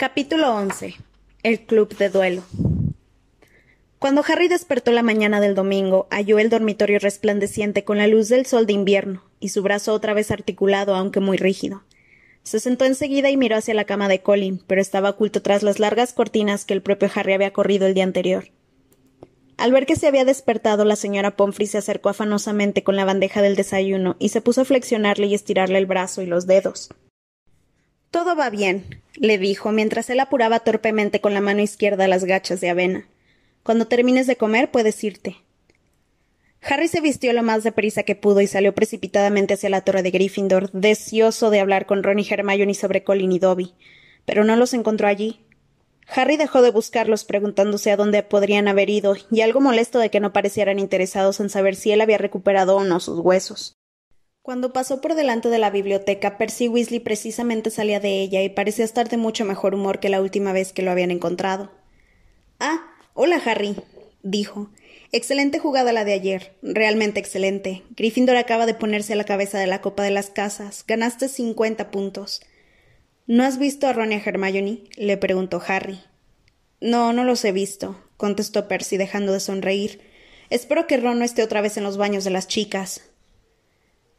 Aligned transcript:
Capítulo 0.00 0.54
11. 0.54 0.94
El 1.42 1.60
Club 1.66 1.94
de 1.98 2.08
Duelo. 2.08 2.42
Cuando 3.98 4.24
Harry 4.26 4.48
despertó 4.48 4.92
la 4.92 5.02
mañana 5.02 5.42
del 5.42 5.54
domingo, 5.54 6.06
halló 6.10 6.38
el 6.38 6.48
dormitorio 6.48 6.98
resplandeciente 6.98 7.84
con 7.84 7.98
la 7.98 8.06
luz 8.06 8.30
del 8.30 8.46
sol 8.46 8.64
de 8.64 8.72
invierno 8.72 9.22
y 9.40 9.50
su 9.50 9.62
brazo 9.62 9.92
otra 9.92 10.14
vez 10.14 10.30
articulado, 10.30 10.94
aunque 10.94 11.20
muy 11.20 11.36
rígido. 11.36 11.82
Se 12.44 12.60
sentó 12.60 12.86
enseguida 12.86 13.28
y 13.28 13.36
miró 13.36 13.56
hacia 13.56 13.74
la 13.74 13.84
cama 13.84 14.08
de 14.08 14.22
Colin, 14.22 14.62
pero 14.66 14.80
estaba 14.80 15.10
oculto 15.10 15.42
tras 15.42 15.62
las 15.62 15.78
largas 15.78 16.14
cortinas 16.14 16.64
que 16.64 16.72
el 16.72 16.80
propio 16.80 17.10
Harry 17.14 17.34
había 17.34 17.52
corrido 17.52 17.86
el 17.86 17.92
día 17.92 18.04
anterior. 18.04 18.48
Al 19.58 19.70
ver 19.70 19.84
que 19.84 19.96
se 19.96 20.06
había 20.06 20.24
despertado, 20.24 20.86
la 20.86 20.96
señora 20.96 21.36
Pomfrey 21.36 21.66
se 21.66 21.76
acercó 21.76 22.08
afanosamente 22.08 22.82
con 22.82 22.96
la 22.96 23.04
bandeja 23.04 23.42
del 23.42 23.54
desayuno 23.54 24.16
y 24.18 24.30
se 24.30 24.40
puso 24.40 24.62
a 24.62 24.64
flexionarle 24.64 25.26
y 25.26 25.34
estirarle 25.34 25.76
el 25.76 25.84
brazo 25.84 26.22
y 26.22 26.26
los 26.26 26.46
dedos. 26.46 26.88
Todo 28.10 28.34
va 28.34 28.50
bien, 28.50 29.02
le 29.14 29.38
dijo, 29.38 29.70
mientras 29.70 30.10
él 30.10 30.18
apuraba 30.18 30.60
torpemente 30.60 31.20
con 31.20 31.32
la 31.32 31.40
mano 31.40 31.60
izquierda 31.62 32.08
las 32.08 32.24
gachas 32.24 32.60
de 32.60 32.68
avena. 32.68 33.06
Cuando 33.62 33.86
termines 33.86 34.26
de 34.26 34.36
comer 34.36 34.70
puedes 34.70 35.02
irte. 35.04 35.36
Harry 36.62 36.88
se 36.88 37.00
vistió 37.00 37.32
lo 37.32 37.42
más 37.42 37.62
deprisa 37.62 38.02
que 38.02 38.16
pudo 38.16 38.40
y 38.40 38.46
salió 38.46 38.74
precipitadamente 38.74 39.54
hacia 39.54 39.70
la 39.70 39.82
torre 39.82 40.02
de 40.02 40.10
Gryffindor, 40.10 40.70
deseoso 40.72 41.50
de 41.50 41.60
hablar 41.60 41.86
con 41.86 42.02
Ron 42.02 42.18
y 42.18 42.26
Hermione 42.28 42.74
sobre 42.74 43.04
Colin 43.04 43.32
y 43.32 43.38
Dobby, 43.38 43.74
pero 44.26 44.44
no 44.44 44.56
los 44.56 44.74
encontró 44.74 45.06
allí. 45.06 45.40
Harry 46.08 46.36
dejó 46.36 46.60
de 46.62 46.72
buscarlos 46.72 47.24
preguntándose 47.24 47.92
a 47.92 47.96
dónde 47.96 48.22
podrían 48.24 48.66
haber 48.66 48.90
ido 48.90 49.14
y 49.30 49.42
algo 49.42 49.60
molesto 49.60 50.00
de 50.00 50.10
que 50.10 50.20
no 50.20 50.32
parecieran 50.32 50.80
interesados 50.80 51.38
en 51.38 51.48
saber 51.48 51.76
si 51.76 51.92
él 51.92 52.00
había 52.00 52.18
recuperado 52.18 52.76
o 52.76 52.84
no 52.84 52.98
sus 52.98 53.20
huesos. 53.20 53.79
Cuando 54.42 54.72
pasó 54.72 55.02
por 55.02 55.14
delante 55.14 55.50
de 55.50 55.58
la 55.58 55.70
biblioteca, 55.70 56.38
Percy 56.38 56.68
Weasley 56.68 57.00
precisamente 57.00 57.70
salía 57.70 58.00
de 58.00 58.20
ella 58.22 58.42
y 58.42 58.48
parecía 58.48 58.86
estar 58.86 59.08
de 59.08 59.18
mucho 59.18 59.44
mejor 59.44 59.74
humor 59.74 60.00
que 60.00 60.08
la 60.08 60.22
última 60.22 60.52
vez 60.52 60.72
que 60.72 60.82
lo 60.82 60.90
habían 60.90 61.10
encontrado. 61.10 61.70
Ah, 62.58 62.86
hola 63.12 63.40
Harry, 63.44 63.76
dijo. 64.22 64.70
Excelente 65.12 65.58
jugada 65.58 65.92
la 65.92 66.04
de 66.04 66.14
ayer, 66.14 66.54
realmente 66.62 67.20
excelente. 67.20 67.82
Gryffindor 67.96 68.36
acaba 68.36 68.64
de 68.64 68.74
ponerse 68.74 69.12
a 69.12 69.16
la 69.16 69.24
cabeza 69.24 69.58
de 69.58 69.66
la 69.66 69.82
copa 69.82 70.04
de 70.04 70.10
las 70.10 70.30
casas. 70.30 70.84
Ganaste 70.86 71.28
cincuenta 71.28 71.90
puntos. 71.90 72.40
¿No 73.26 73.44
has 73.44 73.58
visto 73.58 73.88
a 73.88 73.92
Ron 73.92 74.12
y 74.12 74.14
a 74.14 74.22
Hermione? 74.24 74.84
le 74.96 75.16
preguntó 75.18 75.60
Harry. 75.66 76.00
No, 76.80 77.12
no 77.12 77.24
los 77.24 77.44
he 77.44 77.52
visto, 77.52 78.02
contestó 78.16 78.68
Percy 78.68 78.96
dejando 78.96 79.32
de 79.32 79.40
sonreír. 79.40 80.00
Espero 80.48 80.86
que 80.86 80.96
Ron 80.96 81.18
no 81.18 81.24
esté 81.26 81.42
otra 81.42 81.60
vez 81.60 81.76
en 81.76 81.84
los 81.84 81.98
baños 81.98 82.24
de 82.24 82.30
las 82.30 82.48
chicas. 82.48 83.09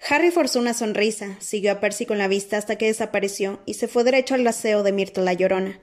Harry 0.10 0.32
forzó 0.32 0.60
una 0.60 0.74
sonrisa, 0.74 1.38
siguió 1.40 1.72
a 1.72 1.80
Percy 1.80 2.06
con 2.06 2.18
la 2.18 2.28
vista 2.28 2.58
hasta 2.58 2.76
que 2.76 2.88
desapareció 2.88 3.60
y 3.66 3.76
se 3.76 3.88
fue 3.88 4.04
derecho 4.04 4.34
al 4.34 4.48
aseo 4.48 4.82
de 4.82 4.92
Myrtle 4.92 5.24
la 5.24 5.34
Llorona. 5.34 5.80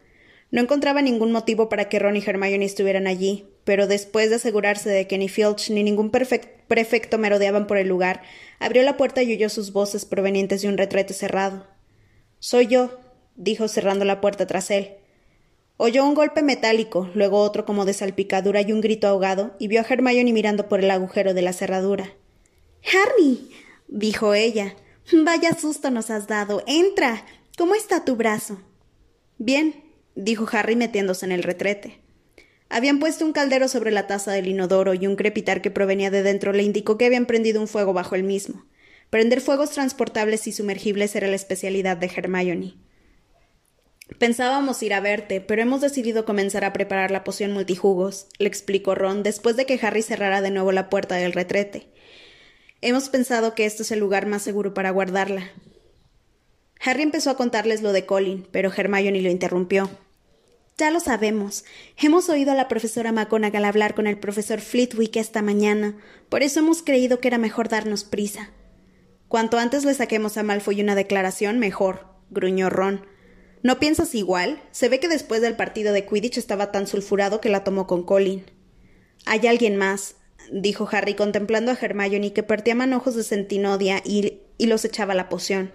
No 0.50 0.60
encontraba 0.60 1.02
ningún 1.02 1.30
motivo 1.30 1.68
para 1.68 1.88
que 1.88 1.98
Ron 1.98 2.16
y 2.16 2.24
Hermione 2.26 2.64
estuvieran 2.64 3.06
allí, 3.06 3.46
pero 3.64 3.86
después 3.86 4.30
de 4.30 4.36
asegurarse 4.36 4.88
de 4.88 5.06
que 5.06 5.18
ni 5.18 5.28
Filch 5.28 5.70
ni 5.70 5.82
ningún 5.82 6.10
prefecto 6.10 7.18
merodeaban 7.18 7.66
por 7.66 7.76
el 7.76 7.86
lugar, 7.86 8.22
abrió 8.58 8.82
la 8.82 8.96
puerta 8.96 9.22
y 9.22 9.32
oyó 9.32 9.50
sus 9.50 9.72
voces 9.72 10.04
provenientes 10.04 10.62
de 10.62 10.68
un 10.68 10.78
retrete 10.78 11.12
cerrado. 11.12 11.66
Soy 12.38 12.66
yo, 12.66 12.98
dijo 13.36 13.68
cerrando 13.68 14.04
la 14.04 14.20
puerta 14.20 14.46
tras 14.46 14.70
él. 14.70 14.94
Oyó 15.76 16.04
un 16.04 16.14
golpe 16.14 16.42
metálico, 16.42 17.10
luego 17.14 17.40
otro 17.40 17.64
como 17.64 17.84
de 17.84 17.92
salpicadura 17.92 18.62
y 18.62 18.72
un 18.72 18.80
grito 18.80 19.06
ahogado, 19.06 19.54
y 19.58 19.68
vio 19.68 19.82
a 19.82 19.86
Hermione 19.88 20.32
mirando 20.32 20.68
por 20.68 20.80
el 20.80 20.90
agujero 20.90 21.34
de 21.34 21.42
la 21.42 21.52
cerradura. 21.52 22.14
Harry, 22.82 23.50
dijo 23.88 24.34
ella. 24.34 24.76
Vaya 25.12 25.58
susto 25.58 25.90
nos 25.90 26.10
has 26.10 26.26
dado. 26.26 26.62
Entra. 26.66 27.24
¿Cómo 27.56 27.74
está 27.74 28.04
tu 28.04 28.14
brazo? 28.14 28.60
Bien, 29.38 29.74
dijo 30.14 30.46
Harry 30.52 30.76
metiéndose 30.76 31.26
en 31.26 31.32
el 31.32 31.42
retrete. 31.42 32.00
Habían 32.68 32.98
puesto 32.98 33.24
un 33.24 33.32
caldero 33.32 33.66
sobre 33.66 33.90
la 33.90 34.06
taza 34.06 34.30
del 34.32 34.46
inodoro 34.46 34.94
y 34.94 35.06
un 35.06 35.16
crepitar 35.16 35.62
que 35.62 35.70
provenía 35.70 36.10
de 36.10 36.22
dentro 36.22 36.52
le 36.52 36.62
indicó 36.62 36.98
que 36.98 37.06
habían 37.06 37.26
prendido 37.26 37.60
un 37.60 37.68
fuego 37.68 37.92
bajo 37.94 38.14
el 38.14 38.22
mismo. 38.22 38.66
Prender 39.10 39.40
fuegos 39.40 39.70
transportables 39.70 40.46
y 40.46 40.52
sumergibles 40.52 41.16
era 41.16 41.28
la 41.28 41.36
especialidad 41.36 41.96
de 41.96 42.10
Hermione. 42.14 42.74
Pensábamos 44.18 44.82
ir 44.82 44.92
a 44.92 45.00
verte, 45.00 45.40
pero 45.40 45.62
hemos 45.62 45.80
decidido 45.80 46.24
comenzar 46.24 46.64
a 46.64 46.72
preparar 46.72 47.10
la 47.10 47.24
poción 47.24 47.52
multijugos, 47.52 48.26
le 48.38 48.48
explicó 48.48 48.94
Ron 48.94 49.22
después 49.22 49.56
de 49.56 49.64
que 49.64 49.78
Harry 49.82 50.02
cerrara 50.02 50.42
de 50.42 50.50
nuevo 50.50 50.72
la 50.72 50.90
puerta 50.90 51.16
del 51.16 51.32
retrete. 51.32 51.88
Hemos 52.80 53.08
pensado 53.08 53.54
que 53.54 53.66
este 53.66 53.82
es 53.82 53.90
el 53.90 53.98
lugar 53.98 54.26
más 54.26 54.42
seguro 54.42 54.72
para 54.72 54.90
guardarla. 54.90 55.50
Harry 56.80 57.02
empezó 57.02 57.30
a 57.30 57.36
contarles 57.36 57.82
lo 57.82 57.92
de 57.92 58.06
Colin, 58.06 58.46
pero 58.52 58.72
Hermione 58.72 59.20
lo 59.20 59.30
interrumpió. 59.30 59.90
Ya 60.76 60.92
lo 60.92 61.00
sabemos. 61.00 61.64
Hemos 61.96 62.28
oído 62.28 62.52
a 62.52 62.54
la 62.54 62.68
profesora 62.68 63.10
McGonagall 63.10 63.64
hablar 63.64 63.96
con 63.96 64.06
el 64.06 64.16
profesor 64.16 64.60
Flitwick 64.60 65.16
esta 65.16 65.42
mañana. 65.42 65.96
Por 66.28 66.44
eso 66.44 66.60
hemos 66.60 66.82
creído 66.82 67.18
que 67.18 67.26
era 67.26 67.36
mejor 67.36 67.68
darnos 67.68 68.04
prisa. 68.04 68.50
Cuanto 69.26 69.58
antes 69.58 69.84
le 69.84 69.92
saquemos 69.94 70.36
a 70.36 70.44
Malfoy 70.44 70.80
una 70.80 70.94
declaración, 70.94 71.58
mejor, 71.58 72.06
gruñó 72.30 72.70
Ron. 72.70 73.04
¿No 73.64 73.80
piensas 73.80 74.14
igual? 74.14 74.62
Se 74.70 74.88
ve 74.88 75.00
que 75.00 75.08
después 75.08 75.40
del 75.40 75.56
partido 75.56 75.92
de 75.92 76.06
Quidditch 76.06 76.38
estaba 76.38 76.70
tan 76.70 76.86
sulfurado 76.86 77.40
que 77.40 77.48
la 77.48 77.64
tomó 77.64 77.88
con 77.88 78.04
Colin. 78.04 78.44
Hay 79.26 79.48
alguien 79.48 79.76
más, 79.76 80.14
dijo 80.52 80.88
Harry 80.90 81.14
contemplando 81.14 81.70
a 81.70 81.78
Hermione 81.80 82.32
que 82.32 82.42
partía 82.42 82.74
manojos 82.74 83.14
de 83.14 83.24
centinodia 83.24 84.02
y, 84.04 84.40
y 84.56 84.66
los 84.66 84.84
echaba 84.84 85.14
la 85.14 85.28
poción. 85.28 85.72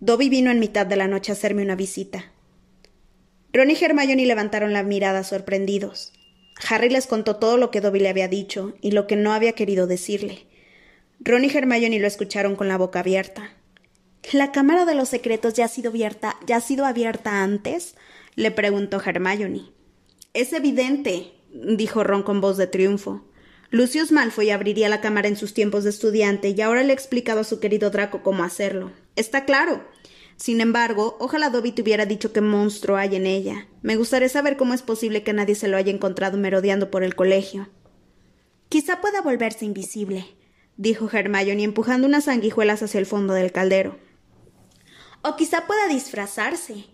Dobby 0.00 0.28
vino 0.28 0.50
en 0.50 0.60
mitad 0.60 0.86
de 0.86 0.96
la 0.96 1.08
noche 1.08 1.32
a 1.32 1.34
hacerme 1.34 1.62
una 1.62 1.76
visita. 1.76 2.32
Ron 3.52 3.70
y 3.70 3.76
Hermione 3.80 4.26
levantaron 4.26 4.72
la 4.74 4.82
mirada 4.82 5.24
sorprendidos. 5.24 6.12
Harry 6.68 6.90
les 6.90 7.06
contó 7.06 7.36
todo 7.36 7.56
lo 7.56 7.70
que 7.70 7.80
Dobby 7.80 8.00
le 8.00 8.10
había 8.10 8.28
dicho 8.28 8.74
y 8.82 8.90
lo 8.90 9.06
que 9.06 9.16
no 9.16 9.32
había 9.32 9.52
querido 9.52 9.86
decirle. 9.86 10.46
Ron 11.20 11.44
y 11.44 11.50
Hermione 11.50 11.98
lo 11.98 12.06
escucharon 12.06 12.56
con 12.56 12.68
la 12.68 12.76
boca 12.76 13.00
abierta. 13.00 13.52
¿La 14.32 14.52
Cámara 14.52 14.84
de 14.84 14.94
los 14.94 15.08
Secretos 15.08 15.54
ya 15.54 15.66
ha 15.66 15.68
sido 15.68 15.90
abierta, 15.90 16.36
ya 16.46 16.56
ha 16.56 16.60
sido 16.60 16.84
abierta 16.84 17.42
antes? 17.42 17.94
le 18.34 18.50
preguntó 18.50 19.00
Hermione. 19.00 19.70
Es 20.34 20.52
evidente, 20.52 21.32
dijo 21.54 22.04
Ron 22.04 22.22
con 22.22 22.42
voz 22.42 22.58
de 22.58 22.66
triunfo. 22.66 23.24
Lucius 23.70 24.12
Malfoy 24.12 24.50
abriría 24.50 24.88
la 24.88 25.00
cámara 25.00 25.28
en 25.28 25.36
sus 25.36 25.52
tiempos 25.52 25.84
de 25.84 25.90
estudiante 25.90 26.50
y 26.50 26.60
ahora 26.60 26.82
le 26.82 26.92
ha 26.92 26.94
explicado 26.94 27.40
a 27.40 27.44
su 27.44 27.58
querido 27.58 27.90
Draco 27.90 28.22
cómo 28.22 28.44
hacerlo. 28.44 28.92
Está 29.16 29.44
claro. 29.44 29.84
Sin 30.36 30.60
embargo, 30.60 31.16
ojalá 31.18 31.50
Dobby 31.50 31.72
te 31.72 31.82
hubiera 31.82 32.04
dicho 32.04 32.32
qué 32.32 32.40
monstruo 32.40 32.96
hay 32.96 33.16
en 33.16 33.26
ella. 33.26 33.66
Me 33.82 33.96
gustaría 33.96 34.28
saber 34.28 34.56
cómo 34.56 34.74
es 34.74 34.82
posible 34.82 35.22
que 35.22 35.32
nadie 35.32 35.54
se 35.54 35.66
lo 35.66 35.76
haya 35.76 35.90
encontrado 35.90 36.36
merodeando 36.36 36.90
por 36.90 37.02
el 37.02 37.14
colegio. 37.14 37.68
Quizá 38.68 39.00
pueda 39.00 39.22
volverse 39.22 39.64
invisible, 39.64 40.26
dijo 40.76 41.08
Hermione 41.10 41.62
empujando 41.62 42.06
unas 42.06 42.24
sanguijuelas 42.24 42.82
hacia 42.82 43.00
el 43.00 43.06
fondo 43.06 43.32
del 43.32 43.52
caldero. 43.52 43.98
O 45.22 45.36
quizá 45.36 45.66
pueda 45.66 45.88
disfrazarse, 45.88 46.84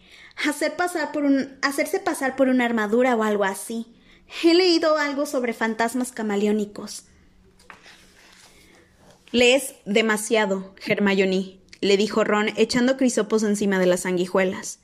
hacer 0.49 0.77
pasar 0.77 1.13
por 1.13 1.25
un, 1.25 1.59
hacerse 1.63 1.99
pasar 1.99 2.37
por 2.37 2.49
una 2.49 2.65
armadura 2.65 3.17
o 3.17 3.23
algo 3.25 3.45
así. 3.45 3.87
He 4.41 4.55
leído 4.55 4.97
algo 4.97 5.27
sobre 5.27 5.53
fantasmas 5.53 6.13
camaleónicos. 6.13 7.05
Lees 9.31 9.75
demasiado, 9.85 10.75
Hermione, 10.87 11.59
le 11.81 11.97
dijo 11.97 12.23
Ron, 12.25 12.49
echando 12.57 12.97
crisopos 12.97 13.43
encima 13.43 13.79
de 13.79 13.87
las 13.87 14.01
sanguijuelas. 14.01 14.81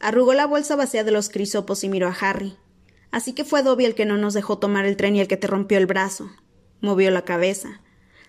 Arrugó 0.00 0.34
la 0.34 0.46
bolsa 0.46 0.76
vacía 0.76 1.04
de 1.04 1.10
los 1.10 1.28
crisopos 1.28 1.84
y 1.84 1.88
miró 1.88 2.08
a 2.08 2.16
Harry. 2.20 2.56
Así 3.10 3.32
que 3.32 3.44
fue 3.44 3.62
Dobby 3.62 3.84
el 3.84 3.94
que 3.94 4.04
no 4.04 4.16
nos 4.16 4.34
dejó 4.34 4.58
tomar 4.58 4.84
el 4.84 4.96
tren 4.96 5.16
y 5.16 5.20
el 5.20 5.28
que 5.28 5.36
te 5.36 5.46
rompió 5.46 5.78
el 5.78 5.86
brazo. 5.86 6.30
Movió 6.80 7.10
la 7.10 7.22
cabeza. 7.22 7.80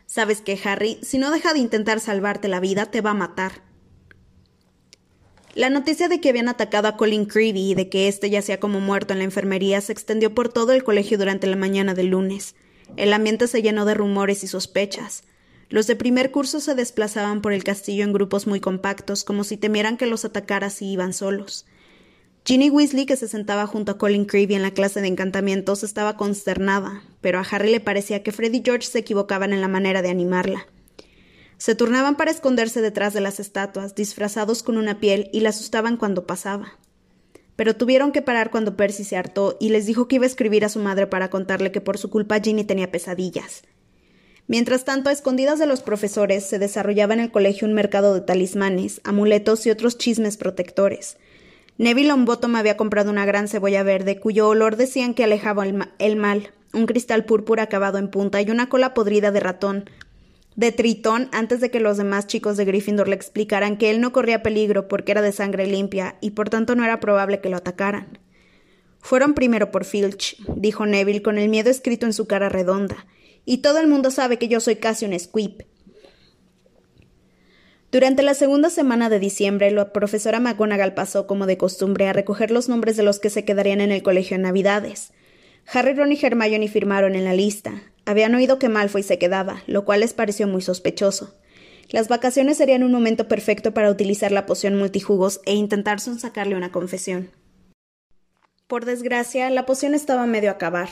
Sabes 0.05 0.41
que, 0.41 0.59
Harry, 0.63 0.99
si 1.01 1.17
no 1.17 1.31
deja 1.31 1.53
de 1.53 1.59
intentar 1.59 1.99
salvarte 1.99 2.47
la 2.47 2.59
vida, 2.59 2.85
te 2.85 3.01
va 3.01 3.11
a 3.11 3.15
matar. 3.15 3.63
La 5.55 5.69
noticia 5.69 6.09
de 6.09 6.19
que 6.19 6.27
habían 6.27 6.49
atacado 6.49 6.89
a 6.89 6.97
Colin 6.97 7.23
Creevy 7.23 7.71
y 7.71 7.75
de 7.75 7.87
que 7.87 8.09
éste 8.09 8.29
yacía 8.29 8.59
como 8.59 8.81
muerto 8.81 9.13
en 9.13 9.19
la 9.19 9.25
enfermería 9.25 9.79
se 9.79 9.93
extendió 9.93 10.35
por 10.35 10.49
todo 10.49 10.73
el 10.73 10.83
colegio 10.83 11.17
durante 11.17 11.47
la 11.47 11.55
mañana 11.55 11.93
del 11.93 12.07
lunes. 12.07 12.55
El 12.97 13.13
ambiente 13.13 13.47
se 13.47 13.61
llenó 13.61 13.85
de 13.85 13.93
rumores 13.93 14.43
y 14.43 14.47
sospechas. 14.47 15.23
Los 15.69 15.87
de 15.87 15.95
primer 15.95 16.31
curso 16.31 16.59
se 16.59 16.75
desplazaban 16.75 17.41
por 17.41 17.53
el 17.53 17.63
castillo 17.63 18.03
en 18.03 18.11
grupos 18.11 18.47
muy 18.47 18.59
compactos, 18.59 19.23
como 19.23 19.45
si 19.45 19.55
temieran 19.55 19.95
que 19.95 20.07
los 20.07 20.25
atacara 20.25 20.69
si 20.69 20.91
iban 20.91 21.13
solos. 21.13 21.65
Ginny 22.43 22.69
Weasley, 22.69 23.05
que 23.05 23.15
se 23.15 23.29
sentaba 23.29 23.65
junto 23.65 23.93
a 23.93 23.97
Colin 23.97 24.25
Creevy 24.25 24.55
en 24.55 24.61
la 24.61 24.71
clase 24.71 24.99
de 24.99 25.07
encantamientos, 25.07 25.83
estaba 25.83 26.17
consternada, 26.17 27.01
pero 27.21 27.39
a 27.39 27.43
Harry 27.49 27.71
le 27.71 27.79
parecía 27.79 28.23
que 28.23 28.33
Fred 28.33 28.53
y 28.53 28.61
George 28.61 28.87
se 28.87 28.99
equivocaban 28.99 29.53
en 29.53 29.61
la 29.61 29.69
manera 29.69 30.01
de 30.01 30.09
animarla. 30.09 30.67
Se 31.57 31.75
turnaban 31.75 32.17
para 32.17 32.31
esconderse 32.31 32.81
detrás 32.81 33.13
de 33.13 33.21
las 33.21 33.39
estatuas, 33.39 33.95
disfrazados 33.95 34.63
con 34.63 34.77
una 34.77 34.99
piel, 34.99 35.29
y 35.31 35.39
la 35.39 35.49
asustaban 35.49 35.97
cuando 35.97 36.27
pasaba. 36.27 36.77
Pero 37.55 37.75
tuvieron 37.75 38.11
que 38.11 38.21
parar 38.21 38.51
cuando 38.51 38.75
Percy 38.75 39.03
se 39.03 39.17
hartó 39.17 39.57
y 39.59 39.69
les 39.69 39.85
dijo 39.85 40.07
que 40.07 40.17
iba 40.17 40.25
a 40.25 40.27
escribir 40.27 40.65
a 40.65 40.69
su 40.69 40.79
madre 40.79 41.07
para 41.07 41.29
contarle 41.29 41.71
que 41.71 41.81
por 41.81 41.97
su 41.97 42.09
culpa 42.09 42.39
Ginny 42.39 42.65
tenía 42.65 42.91
pesadillas. 42.91 43.63
Mientras 44.47 44.85
tanto, 44.85 45.09
a 45.09 45.13
escondidas 45.13 45.57
de 45.57 45.65
los 45.65 45.81
profesores, 45.81 46.45
se 46.45 46.59
desarrollaba 46.59 47.13
en 47.13 47.19
el 47.19 47.31
colegio 47.31 47.67
un 47.67 47.73
mercado 47.73 48.13
de 48.13 48.21
talismanes, 48.21 49.01
amuletos 49.03 49.65
y 49.65 49.71
otros 49.71 49.97
chismes 49.97 50.37
protectores. 50.37 51.17
Neville 51.77 52.09
Longbottom 52.09 52.55
había 52.55 52.77
comprado 52.77 53.09
una 53.09 53.25
gran 53.25 53.47
cebolla 53.47 53.83
verde, 53.83 54.19
cuyo 54.19 54.47
olor 54.47 54.75
decían 54.75 55.13
que 55.13 55.23
alejaba 55.23 55.65
el, 55.65 56.15
mal, 56.15 56.51
un 56.73 56.85
cristal 56.85 57.25
púrpura 57.25 57.63
acabado 57.63 57.97
en 57.97 58.09
punta 58.09 58.41
y 58.41 58.51
una 58.51 58.69
cola 58.69 58.93
podrida 58.93 59.31
de 59.31 59.39
ratón, 59.39 59.89
de 60.55 60.71
tritón, 60.71 61.29
antes 61.31 61.59
de 61.59 61.69
que 61.69 61.79
los 61.79 61.97
demás 61.97 62.27
chicos 62.27 62.57
de 62.57 62.65
Gryffindor 62.65 63.07
le 63.07 63.15
explicaran 63.15 63.77
que 63.77 63.89
él 63.89 63.99
no 63.99 64.11
corría 64.11 64.41
peligro 64.41 64.87
porque 64.87 65.11
era 65.11 65.21
de 65.21 65.31
sangre 65.31 65.67
limpia 65.67 66.15
y 66.21 66.31
por 66.31 66.49
tanto 66.49 66.75
no 66.75 66.83
era 66.83 66.99
probable 66.99 67.41
que 67.41 67.49
lo 67.49 67.57
atacaran. 67.57 68.19
Fueron 68.99 69.33
primero 69.33 69.69
por 69.69 69.85
Filch, 69.85 70.37
dijo 70.55 70.85
Neville 70.85 71.21
con 71.21 71.37
el 71.37 71.49
miedo 71.49 71.69
escrito 71.69 72.05
en 72.05 72.13
su 72.13 72.25
cara 72.25 72.49
redonda, 72.49 73.05
y 73.45 73.59
todo 73.59 73.79
el 73.79 73.87
mundo 73.87 74.09
sabe 74.11 74.37
que 74.37 74.47
yo 74.47 74.59
soy 74.59 74.77
casi 74.77 75.05
un 75.05 75.17
squib. 75.19 75.65
Durante 77.91 78.23
la 78.23 78.33
segunda 78.33 78.69
semana 78.69 79.09
de 79.09 79.19
diciembre, 79.19 79.71
la 79.71 79.93
profesora 79.93 80.39
McGonagall 80.39 80.95
pasó, 80.95 81.27
como 81.27 81.45
de 81.45 81.57
costumbre, 81.57 82.07
a 82.07 82.13
recoger 82.13 82.51
los 82.51 82.67
nombres 82.67 82.97
de 82.97 83.03
los 83.03 83.19
que 83.19 83.29
se 83.29 83.45
quedarían 83.45 83.79
en 83.79 83.91
el 83.91 84.03
colegio 84.03 84.35
en 84.35 84.41
Navidades. 84.41 85.13
Harry, 85.71 85.93
Ron 85.93 86.11
y 86.11 86.19
Hermione 86.21 86.67
firmaron 86.67 87.15
en 87.15 87.25
la 87.25 87.33
lista. 87.33 87.81
Habían 88.05 88.35
oído 88.35 88.59
que 88.59 88.69
Malfoy 88.69 89.03
se 89.03 89.17
quedaba, 89.17 89.63
lo 89.67 89.83
cual 89.83 90.01
les 90.01 90.13
pareció 90.13 90.47
muy 90.47 90.61
sospechoso. 90.61 91.35
Las 91.89 92.07
vacaciones 92.07 92.57
serían 92.57 92.83
un 92.83 92.91
momento 92.91 93.27
perfecto 93.27 93.73
para 93.73 93.89
utilizar 93.89 94.31
la 94.31 94.45
poción 94.45 94.77
multijugos 94.77 95.41
e 95.45 95.53
intentar 95.53 95.99
sacarle 95.99 96.55
una 96.55 96.71
confesión. 96.71 97.31
Por 98.67 98.85
desgracia, 98.85 99.49
la 99.49 99.65
poción 99.65 99.93
estaba 99.93 100.25
medio 100.25 100.49
a 100.49 100.53
acabar. 100.53 100.89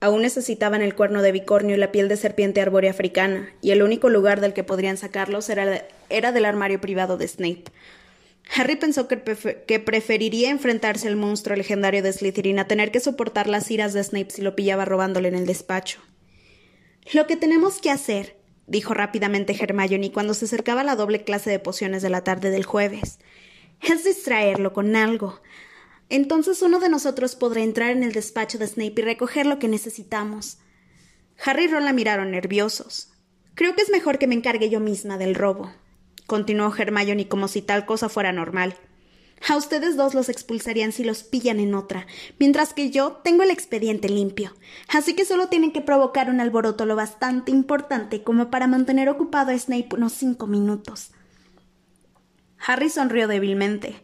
Aún 0.00 0.22
necesitaban 0.22 0.82
el 0.82 0.94
cuerno 0.94 1.22
de 1.22 1.32
bicornio 1.32 1.74
y 1.74 1.78
la 1.78 1.90
piel 1.90 2.08
de 2.08 2.16
serpiente 2.16 2.60
arbórea 2.60 2.90
africana, 2.90 3.48
y 3.62 3.72
el 3.72 3.82
único 3.82 4.08
lugar 4.08 4.40
del 4.40 4.52
que 4.52 4.62
podrían 4.62 4.96
sacarlos 4.96 5.48
era, 5.48 5.86
era 6.08 6.32
del 6.32 6.44
armario 6.44 6.80
privado 6.80 7.16
de 7.16 7.26
Snape. 7.26 7.64
Harry 8.54 8.76
pensó 8.76 9.08
que, 9.08 9.16
preferiría 9.80 10.50
enfrentarse 10.50 11.08
al 11.08 11.16
monstruo 11.16 11.56
legendario 11.56 12.02
de 12.02 12.12
Slytherin 12.12 12.58
a 12.58 12.68
tener 12.68 12.90
que 12.90 13.00
soportar 13.00 13.48
las 13.48 13.70
iras 13.70 13.92
de 13.92 14.02
Snape 14.02 14.30
si 14.30 14.42
lo 14.42 14.54
pillaba 14.54 14.84
robándole 14.84 15.28
en 15.28 15.34
el 15.34 15.46
despacho. 15.46 16.00
Lo 17.12 17.26
que 17.26 17.36
tenemos 17.36 17.80
que 17.80 17.90
hacer, 17.90 18.36
dijo 18.66 18.94
rápidamente 18.94 19.56
Hermione 19.58 20.12
cuando 20.12 20.34
se 20.34 20.44
acercaba 20.44 20.84
la 20.84 20.96
doble 20.96 21.24
clase 21.24 21.50
de 21.50 21.58
pociones 21.58 22.02
de 22.02 22.10
la 22.10 22.24
tarde 22.24 22.50
del 22.50 22.64
jueves, 22.64 23.18
es 23.82 24.04
distraerlo 24.04 24.72
con 24.72 24.96
algo, 24.96 25.40
entonces 26.08 26.62
uno 26.62 26.78
de 26.78 26.88
nosotros 26.88 27.34
podrá 27.34 27.62
entrar 27.62 27.90
en 27.90 28.02
el 28.02 28.12
despacho 28.12 28.58
de 28.58 28.66
Snape 28.66 28.94
y 28.96 29.02
recoger 29.02 29.46
lo 29.46 29.58
que 29.58 29.68
necesitamos. 29.68 30.58
Harry 31.44 31.64
y 31.64 31.68
Ron 31.68 31.84
la 31.84 31.92
miraron 31.92 32.30
nerviosos. 32.30 33.12
Creo 33.54 33.74
que 33.74 33.82
es 33.82 33.90
mejor 33.90 34.18
que 34.18 34.26
me 34.26 34.34
encargue 34.34 34.70
yo 34.70 34.80
misma 34.80 35.18
del 35.18 35.34
robo, 35.34 35.72
continuó 36.26 36.74
Hermione 36.74 37.28
como 37.28 37.48
si 37.48 37.62
tal 37.62 37.86
cosa 37.86 38.08
fuera 38.08 38.32
normal. 38.32 38.74
A 39.48 39.56
ustedes 39.56 39.96
dos 39.96 40.14
los 40.14 40.28
expulsarían 40.28 40.92
si 40.92 41.04
los 41.04 41.22
pillan 41.22 41.60
en 41.60 41.74
otra, 41.74 42.06
mientras 42.38 42.72
que 42.72 42.90
yo 42.90 43.20
tengo 43.22 43.42
el 43.42 43.50
expediente 43.50 44.08
limpio. 44.08 44.54
Así 44.88 45.14
que 45.14 45.24
solo 45.24 45.48
tienen 45.48 45.72
que 45.72 45.82
provocar 45.82 46.30
un 46.30 46.40
alboroto 46.40 46.86
lo 46.86 46.96
bastante 46.96 47.50
importante 47.50 48.22
como 48.22 48.50
para 48.50 48.66
mantener 48.66 49.08
ocupado 49.08 49.52
a 49.52 49.58
Snape 49.58 49.88
unos 49.92 50.12
cinco 50.14 50.46
minutos. 50.46 51.12
Harry 52.66 52.88
sonrió 52.88 53.28
débilmente. 53.28 53.96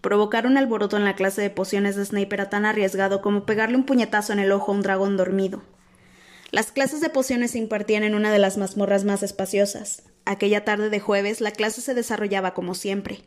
Provocar 0.00 0.48
un 0.48 0.58
alboroto 0.58 0.96
en 0.96 1.04
la 1.04 1.14
clase 1.14 1.40
de 1.40 1.50
pociones 1.50 1.94
de 1.94 2.04
Snape 2.04 2.34
era 2.34 2.50
tan 2.50 2.66
arriesgado 2.66 3.22
como 3.22 3.46
pegarle 3.46 3.76
un 3.76 3.86
puñetazo 3.86 4.32
en 4.32 4.40
el 4.40 4.50
ojo 4.50 4.72
a 4.72 4.74
un 4.74 4.82
dragón 4.82 5.16
dormido. 5.16 5.62
Las 6.50 6.72
clases 6.72 7.00
de 7.00 7.08
pociones 7.08 7.52
se 7.52 7.58
impartían 7.58 8.02
en 8.02 8.16
una 8.16 8.32
de 8.32 8.40
las 8.40 8.58
mazmorras 8.58 9.04
más 9.04 9.22
espaciosas. 9.22 10.02
Aquella 10.24 10.64
tarde 10.64 10.90
de 10.90 11.00
jueves 11.00 11.40
la 11.40 11.50
clase 11.50 11.80
se 11.80 11.94
desarrollaba 11.94 12.54
como 12.54 12.74
siempre. 12.74 13.22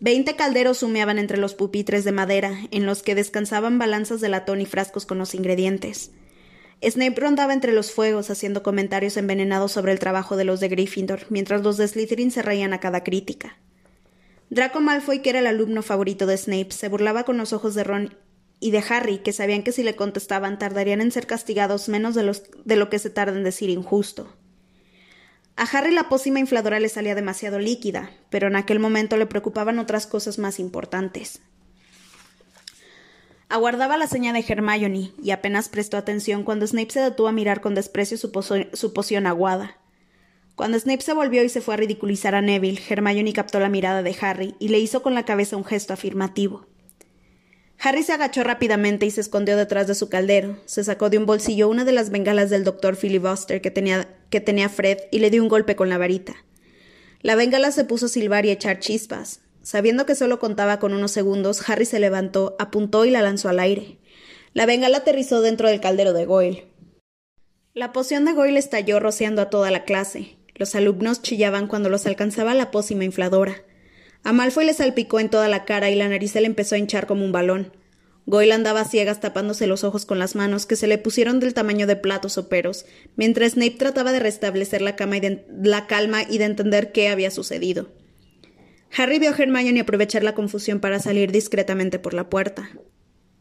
Veinte 0.00 0.34
calderos 0.34 0.82
humeaban 0.82 1.18
entre 1.18 1.38
los 1.38 1.54
pupitres 1.54 2.04
de 2.04 2.12
madera, 2.12 2.58
en 2.70 2.86
los 2.86 3.02
que 3.02 3.14
descansaban 3.14 3.78
balanzas 3.78 4.20
de 4.20 4.28
latón 4.28 4.60
y 4.60 4.66
frascos 4.66 5.06
con 5.06 5.18
los 5.18 5.34
ingredientes. 5.34 6.10
Snape 6.82 7.20
rondaba 7.20 7.52
entre 7.52 7.72
los 7.72 7.92
fuegos 7.92 8.28
haciendo 8.28 8.64
comentarios 8.64 9.16
envenenados 9.16 9.70
sobre 9.70 9.92
el 9.92 10.00
trabajo 10.00 10.36
de 10.36 10.44
los 10.44 10.58
de 10.58 10.68
Gryffindor, 10.68 11.26
mientras 11.28 11.62
los 11.62 11.76
de 11.76 11.86
Slytherin 11.86 12.32
se 12.32 12.42
reían 12.42 12.72
a 12.72 12.80
cada 12.80 13.04
crítica. 13.04 13.58
Draco 14.50 14.80
Malfoy, 14.80 15.20
que 15.20 15.30
era 15.30 15.38
el 15.38 15.46
alumno 15.46 15.82
favorito 15.82 16.26
de 16.26 16.36
Snape, 16.36 16.72
se 16.72 16.88
burlaba 16.88 17.22
con 17.22 17.36
los 17.36 17.52
ojos 17.52 17.74
de 17.74 17.84
Ron 17.84 18.16
y 18.58 18.72
de 18.72 18.82
Harry, 18.88 19.18
que 19.18 19.32
sabían 19.32 19.62
que 19.62 19.72
si 19.72 19.84
le 19.84 19.94
contestaban 19.94 20.58
tardarían 20.58 21.00
en 21.00 21.12
ser 21.12 21.26
castigados 21.26 21.88
menos 21.88 22.14
de, 22.14 22.36
de 22.64 22.76
lo 22.76 22.90
que 22.90 22.98
se 22.98 23.10
tarda 23.10 23.36
en 23.36 23.44
decir 23.44 23.70
injusto. 23.70 24.28
A 25.56 25.64
Harry 25.64 25.92
la 25.92 26.08
pócima 26.08 26.40
infladora 26.40 26.80
le 26.80 26.88
salía 26.88 27.14
demasiado 27.14 27.58
líquida, 27.58 28.10
pero 28.30 28.48
en 28.48 28.56
aquel 28.56 28.78
momento 28.78 29.16
le 29.16 29.26
preocupaban 29.26 29.78
otras 29.78 30.06
cosas 30.06 30.38
más 30.38 30.58
importantes. 30.58 31.40
Aguardaba 33.48 33.98
la 33.98 34.06
seña 34.06 34.32
de 34.32 34.44
Hermione 34.48 35.12
y 35.22 35.30
apenas 35.30 35.68
prestó 35.68 35.98
atención 35.98 36.42
cuando 36.42 36.66
Snape 36.66 36.90
se 36.90 37.00
detuvo 37.00 37.28
a 37.28 37.32
mirar 37.32 37.60
con 37.60 37.74
desprecio 37.74 38.16
su, 38.16 38.30
su 38.72 38.92
poción 38.94 39.26
aguada. 39.26 39.76
Cuando 40.54 40.78
Snape 40.78 41.02
se 41.02 41.12
volvió 41.12 41.44
y 41.44 41.50
se 41.50 41.60
fue 41.60 41.74
a 41.74 41.76
ridiculizar 41.76 42.34
a 42.34 42.40
Neville, 42.40 42.80
Hermione 42.88 43.34
captó 43.34 43.60
la 43.60 43.68
mirada 43.68 44.02
de 44.02 44.16
Harry 44.20 44.54
y 44.58 44.68
le 44.68 44.78
hizo 44.78 45.02
con 45.02 45.14
la 45.14 45.26
cabeza 45.26 45.58
un 45.58 45.64
gesto 45.64 45.92
afirmativo. 45.92 46.66
Harry 47.78 48.02
se 48.02 48.12
agachó 48.12 48.44
rápidamente 48.44 49.06
y 49.06 49.10
se 49.10 49.20
escondió 49.20 49.56
detrás 49.56 49.86
de 49.86 49.96
su 49.96 50.08
caldero. 50.08 50.56
Se 50.66 50.84
sacó 50.84 51.10
de 51.10 51.18
un 51.18 51.26
bolsillo 51.26 51.68
una 51.68 51.84
de 51.84 51.92
las 51.92 52.10
bengalas 52.10 52.48
del 52.48 52.64
doctor 52.64 52.96
filibuster 52.96 53.60
que 53.60 53.70
tenía, 53.70 54.08
que 54.32 54.40
tenía 54.40 54.68
Fred 54.68 54.98
y 55.12 55.20
le 55.20 55.30
dio 55.30 55.42
un 55.42 55.48
golpe 55.48 55.76
con 55.76 55.88
la 55.88 55.98
varita. 55.98 56.34
La 57.20 57.36
bengala 57.36 57.70
se 57.70 57.84
puso 57.84 58.06
a 58.06 58.08
silbar 58.08 58.44
y 58.46 58.50
a 58.50 58.54
echar 58.54 58.80
chispas. 58.80 59.42
Sabiendo 59.62 60.06
que 60.06 60.16
solo 60.16 60.40
contaba 60.40 60.80
con 60.80 60.92
unos 60.92 61.12
segundos, 61.12 61.68
Harry 61.68 61.84
se 61.84 62.00
levantó, 62.00 62.56
apuntó 62.58 63.04
y 63.04 63.10
la 63.10 63.22
lanzó 63.22 63.48
al 63.48 63.60
aire. 63.60 63.98
La 64.54 64.66
bengala 64.66 64.98
aterrizó 64.98 65.40
dentro 65.40 65.68
del 65.68 65.80
caldero 65.80 66.14
de 66.14 66.24
Goyle. 66.24 66.66
La 67.74 67.92
poción 67.92 68.24
de 68.24 68.32
Goyle 68.32 68.58
estalló 68.58 68.98
rociando 68.98 69.42
a 69.42 69.50
toda 69.50 69.70
la 69.70 69.84
clase. 69.84 70.36
Los 70.54 70.74
alumnos 70.74 71.22
chillaban 71.22 71.68
cuando 71.68 71.90
los 71.90 72.06
alcanzaba 72.06 72.54
la 72.54 72.70
pócima 72.70 73.04
infladora. 73.04 73.62
A 74.24 74.32
Malfoy 74.32 74.64
le 74.64 74.74
salpicó 74.74 75.20
en 75.20 75.30
toda 75.30 75.48
la 75.48 75.64
cara 75.64 75.90
y 75.90 75.94
la 75.94 76.08
nariz 76.08 76.32
se 76.32 76.40
le 76.40 76.46
empezó 76.46 76.74
a 76.74 76.78
hinchar 76.78 77.06
como 77.06 77.24
un 77.24 77.32
balón. 77.32 77.72
Goyle 78.26 78.52
andaba 78.52 78.84
ciegas 78.84 79.20
tapándose 79.20 79.66
los 79.66 79.82
ojos 79.82 80.06
con 80.06 80.18
las 80.18 80.34
manos 80.36 80.64
que 80.66 80.76
se 80.76 80.86
le 80.86 80.98
pusieron 80.98 81.40
del 81.40 81.54
tamaño 81.54 81.86
de 81.86 81.96
platos 81.96 82.38
o 82.38 82.48
peros, 82.48 82.86
mientras 83.16 83.52
Snape 83.52 83.72
trataba 83.72 84.12
de 84.12 84.20
restablecer 84.20 84.80
la, 84.80 84.94
la 85.62 85.86
calma 85.86 86.22
y 86.22 86.38
de 86.38 86.44
entender 86.44 86.92
qué 86.92 87.08
había 87.08 87.30
sucedido. 87.30 87.90
Harry 88.96 89.18
vio 89.18 89.30
a 89.30 89.36
Hermione 89.36 89.80
aprovechar 89.80 90.22
la 90.22 90.34
confusión 90.34 90.78
para 90.78 91.00
salir 91.00 91.32
discretamente 91.32 91.98
por 91.98 92.14
la 92.14 92.28
puerta. 92.28 92.70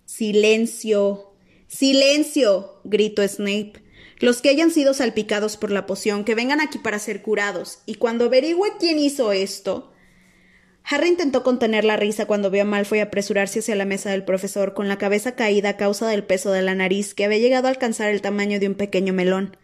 Silencio. 0.06 1.36
Silencio. 1.68 2.82
gritó 2.84 3.28
Snape. 3.28 3.74
Los 4.20 4.42
que 4.42 4.50
hayan 4.50 4.72
sido 4.72 4.94
salpicados 4.94 5.58
por 5.58 5.72
la 5.72 5.86
poción, 5.86 6.24
que 6.24 6.36
vengan 6.36 6.62
aquí 6.62 6.78
para 6.78 7.00
ser 7.00 7.22
curados, 7.22 7.80
y 7.86 7.96
cuando 7.96 8.26
averigüe 8.26 8.70
quién 8.80 9.00
hizo 9.00 9.32
esto. 9.32 9.92
Harry 10.84 11.08
intentó 11.08 11.44
contener 11.44 11.86
la 11.86 11.96
risa 11.96 12.26
cuando 12.26 12.50
vio 12.50 12.64
a 12.64 12.66
Malfoy 12.66 13.00
apresurarse 13.00 13.60
hacia 13.60 13.76
la 13.76 13.86
mesa 13.86 14.12
del 14.12 14.26
profesor 14.26 14.74
con 14.74 14.88
la 14.88 14.98
cabeza 14.98 15.36
caída 15.36 15.70
a 15.70 15.78
causa 15.78 16.08
del 16.08 16.24
peso 16.24 16.52
de 16.52 16.62
la 16.62 16.76
nariz 16.76 17.14
que 17.14 17.26
había 17.26 17.38
llegado 17.38 17.68
a 17.68 17.72
alcanzar 17.72 18.10
el 18.10 18.22
tamaño 18.22 18.60
de 18.60 18.68
un 18.68 18.76
pequeño 18.76 19.14
melón. 19.14 19.58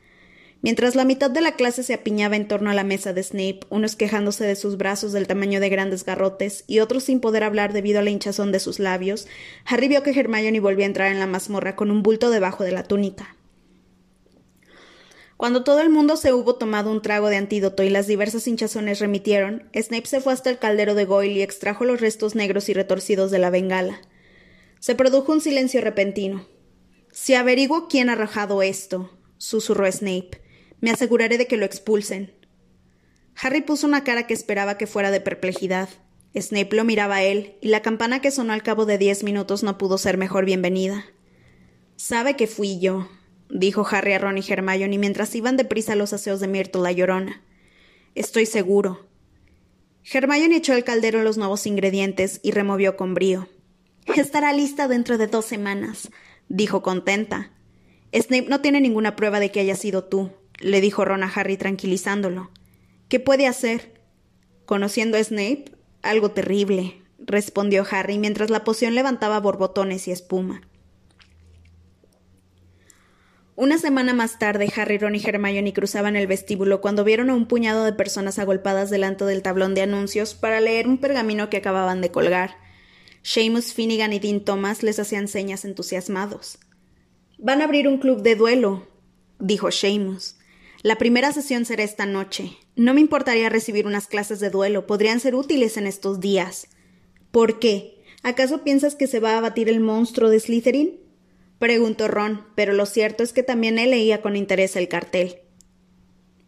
Mientras 0.62 0.96
la 0.96 1.06
mitad 1.06 1.30
de 1.30 1.42
la 1.42 1.52
clase 1.54 1.84
se 1.84 1.94
apiñaba 1.94 2.36
en 2.36 2.48
torno 2.48 2.72
a 2.72 2.74
la 2.74 2.84
mesa 2.84 3.14
de 3.14 3.22
Snape, 3.22 3.60
unos 3.70 3.96
quejándose 3.96 4.44
de 4.44 4.56
sus 4.56 4.78
brazos 4.78 5.14
del 5.14 5.28
tamaño 5.28 5.60
de 5.60 5.70
grandes 5.70 6.04
garrotes 6.04 6.64
y 6.68 6.80
otros 6.80 7.04
sin 7.04 7.20
poder 7.20 7.44
hablar 7.44 7.74
debido 7.74 8.00
a 8.00 8.02
la 8.02 8.10
hinchazón 8.10 8.52
de 8.52 8.60
sus 8.60 8.80
labios, 8.80 9.28
Harry 9.66 9.88
vio 9.88 10.02
que 10.02 10.20
Hermione 10.20 10.60
volvía 10.60 10.86
a 10.86 10.88
entrar 10.88 11.12
en 11.12 11.20
la 11.20 11.28
mazmorra 11.28 11.76
con 11.76 11.92
un 11.92 12.02
bulto 12.02 12.32
debajo 12.32 12.64
de 12.64 12.72
la 12.72 12.84
túnica. 12.84 13.37
Cuando 15.38 15.64
todo 15.64 15.82
el 15.82 15.92
mundo 15.92 16.18
se 16.18 16.34
hubo 16.34 16.56
tomado 16.56 16.92
un 16.92 17.04
trago 17.04 17.30
de 17.30 17.38
antídoto 17.38 17.84
y 17.84 17.90
las 17.92 18.08
diversas 18.08 18.48
hinchazones 18.48 19.00
remitieron, 19.00 19.70
Snape 19.76 20.08
se 20.08 20.20
fue 20.20 20.34
hasta 20.34 20.50
el 20.50 20.58
caldero 20.58 20.96
de 20.96 21.06
Goyle 21.06 21.34
y 21.34 21.42
extrajo 21.44 21.86
los 21.86 22.02
restos 22.02 22.34
negros 22.34 22.70
y 22.70 22.74
retorcidos 22.74 23.30
de 23.30 23.38
la 23.38 23.52
bengala. 23.52 24.02
Se 24.80 24.96
produjo 24.96 25.32
un 25.32 25.42
silencio 25.42 25.80
repentino. 25.82 26.48
Si 27.12 27.36
averiguo 27.36 27.88
quién 27.88 28.10
ha 28.10 28.14
arrojado 28.14 28.64
esto, 28.64 29.16
susurró 29.38 29.92
Snape, 29.92 30.42
me 30.82 30.90
aseguraré 30.90 31.38
de 31.38 31.46
que 31.46 31.58
lo 31.58 31.66
expulsen. 31.66 32.34
Harry 33.40 33.62
puso 33.62 33.86
una 33.86 34.04
cara 34.04 34.26
que 34.26 34.34
esperaba 34.34 34.78
que 34.80 34.88
fuera 34.88 35.12
de 35.12 35.22
perplejidad. 35.22 35.90
Snape 36.36 36.76
lo 36.76 36.84
miraba 36.84 37.18
a 37.18 37.24
él, 37.24 37.58
y 37.62 37.68
la 37.68 37.84
campana 37.84 38.22
que 38.22 38.32
sonó 38.32 38.54
al 38.54 38.64
cabo 38.64 38.88
de 38.88 38.98
diez 38.98 39.24
minutos 39.24 39.62
no 39.62 39.78
pudo 39.78 40.00
ser 40.00 40.18
mejor 40.18 40.46
bienvenida. 40.46 41.06
Sabe 41.96 42.36
que 42.36 42.48
fui 42.48 42.80
yo, 42.80 43.08
dijo 43.50 43.86
Harry 43.90 44.14
a 44.14 44.20
Ron 44.20 44.38
y 44.38 44.44
Hermione 44.48 44.98
mientras 44.98 45.34
iban 45.36 45.58
deprisa 45.58 45.94
a 45.94 45.96
los 45.96 46.14
aseos 46.14 46.40
de 46.40 46.48
Myrtle 46.48 46.82
la 46.82 46.92
llorona. 46.92 47.42
Estoy 48.16 48.46
seguro. 48.46 49.08
Hermione 50.04 50.58
echó 50.58 50.74
al 50.74 50.84
caldero 50.84 51.22
los 51.24 51.38
nuevos 51.38 51.68
ingredientes 51.68 52.40
y 52.44 52.52
removió 52.52 52.96
con 52.96 53.14
brío. 53.14 53.48
Estará 54.16 54.54
lista 54.54 54.88
dentro 54.88 55.18
de 55.18 55.28
dos 55.28 55.46
semanas, 55.46 56.10
dijo 56.48 56.82
contenta. 56.82 57.52
Snape 58.14 58.48
no 58.48 58.62
tiene 58.62 58.80
ninguna 58.80 59.16
prueba 59.16 59.40
de 59.40 59.52
que 59.52 59.60
haya 59.60 59.76
sido 59.76 60.06
tú, 60.06 60.32
le 60.60 60.82
dijo 60.82 61.04
Ron 61.04 61.24
a 61.24 61.28
Harry 61.28 61.58
tranquilizándolo. 61.58 62.52
¿Qué 63.10 63.20
puede 63.20 63.48
hacer? 63.48 64.02
Conociendo 64.66 65.18
a 65.18 65.24
Snape, 65.24 65.66
algo 66.02 66.32
terrible, 66.32 67.02
respondió 67.20 67.86
Harry 67.90 68.18
mientras 68.18 68.50
la 68.50 68.64
poción 68.64 68.96
levantaba 68.96 69.40
borbotones 69.40 70.08
y 70.08 70.12
espuma. 70.12 70.67
Una 73.58 73.80
semana 73.80 74.14
más 74.14 74.38
tarde, 74.38 74.72
Harry, 74.76 75.00
Ron 75.00 75.16
y 75.16 75.22
Hermione 75.26 75.74
cruzaban 75.74 76.16
el 76.16 76.28
vestíbulo 76.28 76.80
cuando 76.80 77.04
vieron 77.04 77.32
a 77.32 77.34
un 77.34 77.48
puñado 77.48 77.86
de 77.86 77.92
personas 77.92 78.38
agolpadas 78.38 78.92
delante 78.92 79.26
del 79.26 79.42
tablón 79.42 79.74
de 79.74 79.82
anuncios 79.82 80.36
para 80.36 80.62
leer 80.62 80.88
un 80.88 81.00
pergamino 81.00 81.50
que 81.50 81.58
acababan 81.58 82.00
de 82.00 82.12
colgar. 82.12 82.58
Seamus 83.24 83.74
Finnegan 83.74 84.14
y 84.14 84.20
Dean 84.20 84.42
Thomas 84.42 84.84
les 84.84 85.00
hacían 85.00 85.28
señas 85.28 85.66
entusiasmados. 85.66 86.60
Van 87.40 87.62
a 87.62 87.64
abrir 87.64 87.88
un 87.88 87.98
club 87.98 88.22
de 88.22 88.36
duelo, 88.36 88.88
dijo 89.40 89.72
Seamus. 89.72 90.36
La 90.84 91.00
primera 91.00 91.34
sesión 91.34 91.66
será 91.66 91.82
esta 91.82 92.06
noche. 92.06 92.56
No 92.76 92.94
me 92.94 93.02
importaría 93.02 93.50
recibir 93.50 93.88
unas 93.88 94.06
clases 94.06 94.40
de 94.40 94.52
duelo, 94.52 94.86
podrían 94.86 95.20
ser 95.20 95.34
útiles 95.34 95.78
en 95.78 95.88
estos 95.88 96.20
días. 96.20 96.68
¿Por 97.32 97.58
qué? 97.58 98.04
¿Acaso 98.22 98.64
piensas 98.64 98.94
que 98.94 99.08
se 99.08 99.20
va 99.20 99.32
a 99.32 99.38
abatir 99.40 99.68
el 99.68 99.80
monstruo 99.80 100.30
de 100.30 100.40
Slytherin? 100.40 101.07
Preguntó 101.60 102.08
Ron, 102.08 102.46
pero 102.56 102.74
lo 102.74 102.86
cierto 102.86 103.24
es 103.24 103.34
que 103.34 103.44
también 103.44 103.80
él 103.80 103.92
leía 103.92 104.22
con 104.22 104.36
interés 104.36 104.76
el 104.76 104.88
cartel. 104.88 105.38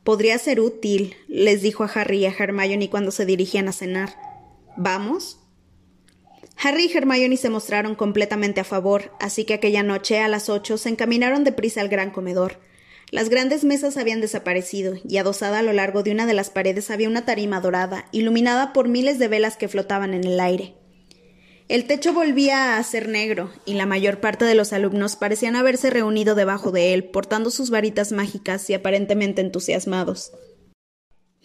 Podría 0.04 0.38
ser 0.38 0.60
útil, 0.60 1.16
les 1.28 1.62
dijo 1.62 1.84
a 1.84 1.88
Harry 1.88 2.20
y 2.20 2.26
a 2.26 2.36
Hermione 2.38 2.90
cuando 2.90 3.12
se 3.12 3.26
dirigían 3.26 3.68
a 3.68 3.74
cenar. 3.74 4.16
¿Vamos? 4.78 5.40
Harry 6.62 6.86
y 6.92 6.98
Hermione 6.98 7.38
se 7.38 7.50
mostraron 7.50 7.96
completamente 7.96 8.60
a 8.60 8.66
favor, 8.66 9.12
así 9.20 9.46
que 9.46 9.54
aquella 9.54 9.84
noche 9.84 10.20
a 10.20 10.28
las 10.28 10.50
ocho 10.50 10.78
se 10.78 10.90
encaminaron 10.90 11.44
deprisa 11.44 11.82
al 11.82 11.90
gran 11.90 12.12
comedor. 12.12 12.60
Las 13.12 13.30
grandes 13.30 13.64
mesas 13.64 13.98
habían 13.98 14.22
desaparecido, 14.22 14.96
y 15.08 15.18
adosada 15.18 15.60
a 15.60 15.64
lo 15.64 15.74
largo 15.74 16.04
de 16.04 16.12
una 16.12 16.26
de 16.26 16.34
las 16.34 16.50
paredes 16.50 16.92
había 16.92 17.08
una 17.08 17.26
tarima 17.26 17.60
dorada, 17.60 18.06
iluminada 18.12 18.72
por 18.72 18.88
miles 18.88 19.20
de 19.20 19.28
velas 19.28 19.58
que 19.58 19.68
flotaban 19.68 20.14
en 20.14 20.26
el 20.26 20.40
aire. 20.40 20.76
El 21.70 21.86
techo 21.86 22.14
volvía 22.14 22.78
a 22.78 22.84
ser 22.84 23.08
negro, 23.08 23.52
y 23.64 23.76
la 23.76 23.86
mayor 23.86 24.20
parte 24.20 24.44
de 24.44 24.56
los 24.56 24.74
alumnos 24.74 25.16
parecían 25.16 25.56
haberse 25.56 25.92
reunido 25.92 26.34
debajo 26.34 26.72
de 26.72 26.96
él, 26.96 27.04
portando 27.04 27.52
sus 27.52 27.70
varitas 27.70 28.12
mágicas 28.12 28.68
y 28.72 28.74
aparentemente 28.74 29.42
entusiasmados. 29.42 30.32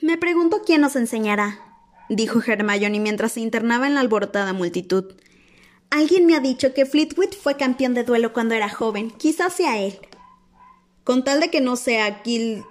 Me 0.00 0.16
pregunto 0.16 0.62
quién 0.64 0.80
nos 0.80 0.96
enseñará, 0.96 1.60
dijo 2.08 2.40
Hermione 2.40 3.00
mientras 3.00 3.32
se 3.32 3.40
internaba 3.40 3.86
en 3.86 3.94
la 3.94 4.00
alborotada 4.00 4.54
multitud. 4.54 5.12
Alguien 5.90 6.24
me 6.24 6.34
ha 6.34 6.40
dicho 6.40 6.72
que 6.72 6.86
Fleetwood 6.86 7.34
fue 7.34 7.58
campeón 7.58 7.92
de 7.92 8.04
duelo 8.04 8.32
cuando 8.32 8.54
era 8.54 8.70
joven. 8.70 9.10
Quizás 9.10 9.52
sea 9.52 9.78
él. 9.78 9.98
Con 11.04 11.22
tal 11.22 11.40
de 11.40 11.50
que 11.50 11.60
no 11.60 11.76
sea 11.76 12.22
Gil. 12.24 12.64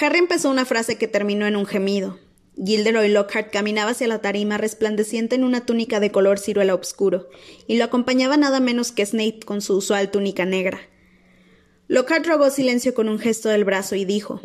Harry 0.00 0.18
empezó 0.20 0.48
una 0.48 0.64
frase 0.64 0.96
que 0.96 1.08
terminó 1.08 1.44
en 1.46 1.56
un 1.56 1.66
gemido. 1.66 2.20
Gilderoy 2.64 3.08
Lockhart 3.08 3.52
caminaba 3.52 3.92
hacia 3.92 4.08
la 4.08 4.20
tarima 4.20 4.58
resplandeciente 4.58 5.36
en 5.36 5.44
una 5.44 5.64
túnica 5.64 6.00
de 6.00 6.10
color 6.10 6.38
ciruela 6.38 6.74
oscuro, 6.74 7.28
y 7.66 7.76
lo 7.76 7.84
acompañaba 7.84 8.36
nada 8.36 8.60
menos 8.60 8.90
que 8.92 9.06
Snape 9.06 9.40
con 9.44 9.62
su 9.62 9.76
usual 9.76 10.10
túnica 10.10 10.44
negra. 10.44 10.80
Lockhart 11.86 12.26
rogó 12.26 12.50
silencio 12.50 12.94
con 12.94 13.08
un 13.08 13.18
gesto 13.18 13.48
del 13.48 13.64
brazo 13.64 13.94
y 13.94 14.04
dijo 14.04 14.40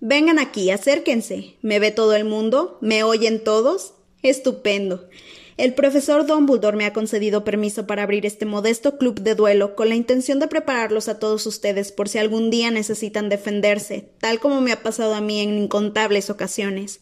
Vengan 0.00 0.38
aquí, 0.38 0.70
acérquense. 0.70 1.56
¿Me 1.60 1.80
ve 1.80 1.90
todo 1.90 2.14
el 2.14 2.24
mundo? 2.24 2.78
¿Me 2.80 3.02
oyen 3.02 3.42
todos? 3.42 3.94
Estupendo. 4.22 5.08
El 5.56 5.74
profesor 5.74 6.24
Dumbledore 6.24 6.76
me 6.76 6.84
ha 6.84 6.92
concedido 6.92 7.42
permiso 7.42 7.88
para 7.88 8.04
abrir 8.04 8.24
este 8.26 8.46
modesto 8.46 8.96
club 8.96 9.20
de 9.22 9.34
duelo 9.34 9.74
con 9.74 9.88
la 9.88 9.96
intención 9.96 10.38
de 10.38 10.46
prepararlos 10.46 11.08
a 11.08 11.18
todos 11.18 11.46
ustedes 11.46 11.90
por 11.90 12.08
si 12.08 12.18
algún 12.18 12.48
día 12.48 12.70
necesitan 12.70 13.28
defenderse, 13.28 14.12
tal 14.20 14.38
como 14.38 14.60
me 14.60 14.70
ha 14.70 14.84
pasado 14.84 15.14
a 15.14 15.20
mí 15.20 15.40
en 15.40 15.58
incontables 15.58 16.30
ocasiones. 16.30 17.00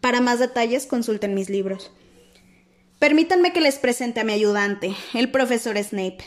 Para 0.00 0.20
más 0.20 0.38
detalles, 0.38 0.86
consulten 0.86 1.34
mis 1.34 1.50
libros. 1.50 1.90
Permítanme 2.98 3.52
que 3.52 3.60
les 3.60 3.78
presente 3.78 4.20
a 4.20 4.24
mi 4.24 4.32
ayudante, 4.32 4.94
el 5.14 5.30
profesor 5.30 5.76
Snape, 5.78 6.18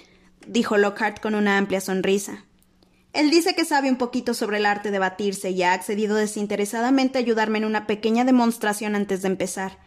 dijo 0.47 0.77
Lockhart 0.77 1.19
con 1.19 1.35
una 1.35 1.57
amplia 1.57 1.81
sonrisa. 1.81 2.45
Él 3.13 3.29
dice 3.29 3.55
que 3.55 3.65
sabe 3.65 3.89
un 3.89 3.97
poquito 3.97 4.33
sobre 4.33 4.57
el 4.57 4.65
arte 4.65 4.89
de 4.89 4.99
batirse 4.99 5.49
y 5.51 5.63
ha 5.63 5.73
accedido 5.73 6.15
desinteresadamente 6.15 7.17
a 7.17 7.21
ayudarme 7.21 7.57
en 7.57 7.65
una 7.65 7.87
pequeña 7.87 8.23
demostración 8.23 8.95
antes 8.95 9.21
de 9.21 9.27
empezar. 9.27 9.79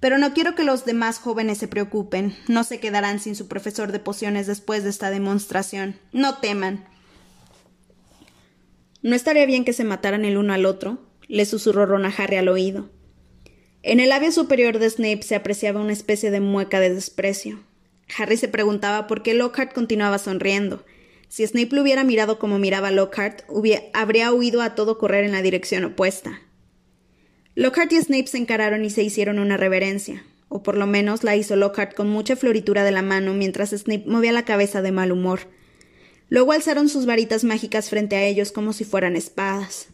Pero 0.00 0.16
no 0.16 0.32
quiero 0.32 0.54
que 0.54 0.64
los 0.64 0.86
demás 0.86 1.18
jóvenes 1.18 1.58
se 1.58 1.68
preocupen. 1.68 2.34
No 2.48 2.64
se 2.64 2.80
quedarán 2.80 3.20
sin 3.20 3.36
su 3.36 3.48
profesor 3.48 3.92
de 3.92 3.98
pociones 4.00 4.46
después 4.46 4.82
de 4.82 4.90
esta 4.90 5.10
demostración. 5.10 5.98
No 6.12 6.38
teman. 6.38 6.86
¿No 9.02 9.14
estaría 9.14 9.44
bien 9.44 9.66
que 9.66 9.74
se 9.74 9.84
mataran 9.84 10.24
el 10.24 10.38
uno 10.38 10.54
al 10.54 10.64
otro? 10.64 11.06
le 11.28 11.44
susurró 11.44 11.86
Ron 11.86 12.06
Harry 12.06 12.36
al 12.36 12.48
oído. 12.48 12.90
En 13.82 13.98
el 13.98 14.10
labio 14.10 14.30
superior 14.30 14.78
de 14.78 14.90
Snape 14.90 15.22
se 15.22 15.34
apreciaba 15.34 15.80
una 15.80 15.94
especie 15.94 16.30
de 16.30 16.40
mueca 16.40 16.80
de 16.80 16.94
desprecio. 16.94 17.60
Harry 18.18 18.36
se 18.36 18.48
preguntaba 18.48 19.06
por 19.06 19.22
qué 19.22 19.32
Lockhart 19.32 19.72
continuaba 19.72 20.18
sonriendo. 20.18 20.84
Si 21.28 21.46
Snape 21.46 21.74
lo 21.74 21.82
hubiera 21.82 22.04
mirado 22.04 22.38
como 22.38 22.58
miraba 22.58 22.90
Lockhart, 22.90 23.42
habría 23.94 24.32
huido 24.32 24.60
a 24.60 24.74
todo 24.74 24.98
correr 24.98 25.24
en 25.24 25.32
la 25.32 25.40
dirección 25.42 25.84
opuesta. 25.84 26.42
Lockhart 27.54 27.92
y 27.92 28.02
Snape 28.02 28.26
se 28.26 28.38
encararon 28.38 28.84
y 28.84 28.90
se 28.90 29.02
hicieron 29.02 29.38
una 29.38 29.56
reverencia, 29.56 30.24
o 30.48 30.62
por 30.62 30.76
lo 30.76 30.86
menos 30.86 31.24
la 31.24 31.36
hizo 31.36 31.56
Lockhart 31.56 31.94
con 31.94 32.10
mucha 32.10 32.36
floritura 32.36 32.84
de 32.84 32.92
la 32.92 33.02
mano 33.02 33.32
mientras 33.32 33.70
Snape 33.70 34.04
movía 34.06 34.32
la 34.32 34.44
cabeza 34.44 34.82
de 34.82 34.92
mal 34.92 35.10
humor. 35.10 35.40
Luego 36.28 36.52
alzaron 36.52 36.88
sus 36.88 37.06
varitas 37.06 37.44
mágicas 37.44 37.88
frente 37.88 38.16
a 38.16 38.24
ellos 38.24 38.52
como 38.52 38.72
si 38.72 38.84
fueran 38.84 39.16
espadas. 39.16 39.88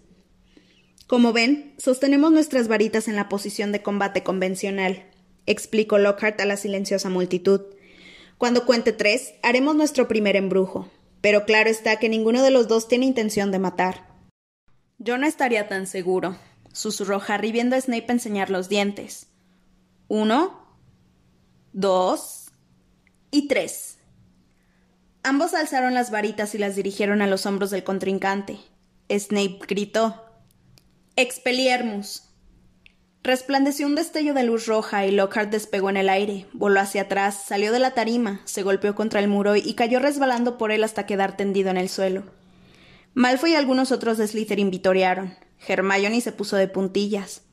Como 1.07 1.33
ven, 1.33 1.75
sostenemos 1.79 2.33
nuestras 2.33 2.67
varitas 2.67 3.07
en 3.07 3.15
la 3.15 3.29
posición 3.29 3.71
de 3.71 3.83
combate 3.83 4.25
convencional, 4.25 5.05
explicó 5.47 5.99
Lockhart 5.99 6.41
a 6.41 6.47
la 6.47 6.57
silenciosa 6.57 7.09
multitud. 7.11 7.61
Cuando 8.39 8.67
cuente 8.67 8.93
tres, 8.93 9.35
haremos 9.43 9.77
nuestro 9.77 10.09
primer 10.09 10.35
embrujo. 10.35 10.91
Pero 11.21 11.45
claro 11.45 11.71
está 11.71 11.97
que 11.97 12.09
ninguno 12.09 12.43
de 12.43 12.51
los 12.51 12.69
dos 12.69 12.89
tiene 12.89 13.07
intención 13.07 13.51
de 13.51 13.59
matar. 13.59 14.07
Yo 14.99 15.17
no 15.19 15.27
estaría 15.27 15.69
tan 15.69 15.87
seguro, 15.87 16.37
susurró 16.73 17.23
Harry 17.27 17.53
viendo 17.53 17.77
a 17.77 17.81
Snape 17.81 18.13
enseñar 18.13 18.51
los 18.51 18.69
dientes. 18.69 19.29
Uno, 20.09 20.77
dos 21.73 22.51
y 23.31 23.49
tres. 23.49 23.99
Ambos 25.23 25.55
alzaron 25.55 25.95
las 25.95 26.11
varitas 26.11 26.55
y 26.55 26.59
las 26.59 26.77
dirigieron 26.77 27.23
a 27.23 27.27
los 27.27 27.47
hombros 27.47 27.71
del 27.71 27.85
contrincante. 27.85 28.59
Snape 29.11 29.59
gritó 29.67 30.25
Expeliermus. 31.19 32.25
Resplandeció 33.23 33.87
un 33.87 33.95
destello 33.95 34.35
de 34.35 34.43
luz 34.43 34.67
roja 34.67 35.07
y 35.07 35.13
Lockhart 35.13 35.51
despegó 35.51 35.89
en 35.89 35.97
el 35.97 36.11
aire, 36.11 36.45
voló 36.53 36.79
hacia 36.79 37.03
atrás, 37.03 37.43
salió 37.47 37.73
de 37.73 37.79
la 37.79 37.93
tarima, 37.93 38.43
se 38.45 38.63
golpeó 38.63 38.95
contra 38.95 39.21
el 39.21 39.27
muro 39.27 39.57
y 39.57 39.73
cayó 39.73 39.99
resbalando 39.99 40.59
por 40.59 40.73
él 40.73 40.85
hasta 40.85 41.07
quedar 41.07 41.35
tendido 41.35 41.71
en 41.71 41.79
el 41.79 41.89
suelo. 41.89 42.25
Malfoy 43.15 43.53
y 43.53 43.55
algunos 43.55 43.93
otros 43.93 44.19
de 44.19 44.29
Slytherin 44.29 44.71
vitorearon. 44.71 45.35
Hermione 45.67 46.21
se 46.21 46.33
puso 46.33 46.57
de 46.57 46.69
puntillas. 46.69 47.45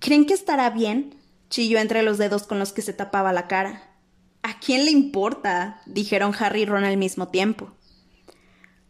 ¿Creen 0.00 0.26
que 0.26 0.34
estará 0.34 0.68
bien? 0.70 1.14
chilló 1.50 1.78
entre 1.78 2.02
los 2.02 2.18
dedos 2.18 2.48
con 2.48 2.58
los 2.58 2.72
que 2.72 2.82
se 2.82 2.94
tapaba 2.94 3.32
la 3.32 3.46
cara. 3.46 3.96
¿A 4.42 4.58
quién 4.58 4.84
le 4.84 4.90
importa? 4.90 5.82
dijeron 5.86 6.34
Harry 6.36 6.62
y 6.62 6.66
Ron 6.66 6.82
al 6.82 6.96
mismo 6.96 7.28
tiempo. 7.28 7.77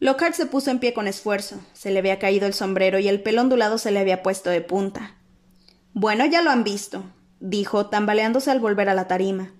Lockhart 0.00 0.34
se 0.34 0.46
puso 0.46 0.70
en 0.70 0.78
pie 0.78 0.94
con 0.94 1.08
esfuerzo. 1.08 1.60
Se 1.72 1.90
le 1.90 1.98
había 1.98 2.18
caído 2.18 2.46
el 2.46 2.54
sombrero 2.54 2.98
y 2.98 3.08
el 3.08 3.20
pelo 3.22 3.40
ondulado 3.40 3.78
se 3.78 3.90
le 3.90 3.98
había 3.98 4.22
puesto 4.22 4.50
de 4.50 4.60
punta. 4.60 5.16
Bueno, 5.92 6.24
ya 6.26 6.42
lo 6.42 6.50
han 6.50 6.62
visto, 6.62 7.04
dijo, 7.40 7.86
tambaleándose 7.86 8.50
al 8.50 8.60
volver 8.60 8.88
a 8.88 8.94
la 8.94 9.08
tarima. 9.08 9.52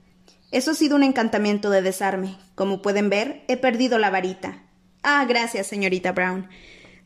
Eso 0.52 0.70
ha 0.70 0.74
sido 0.74 0.96
un 0.96 1.02
encantamiento 1.02 1.70
de 1.70 1.82
desarme. 1.82 2.38
Como 2.54 2.80
pueden 2.80 3.10
ver, 3.10 3.44
he 3.48 3.56
perdido 3.56 3.98
la 3.98 4.10
varita. 4.10 4.62
Ah, 5.02 5.24
gracias, 5.28 5.66
señorita 5.66 6.12
Brown. 6.12 6.48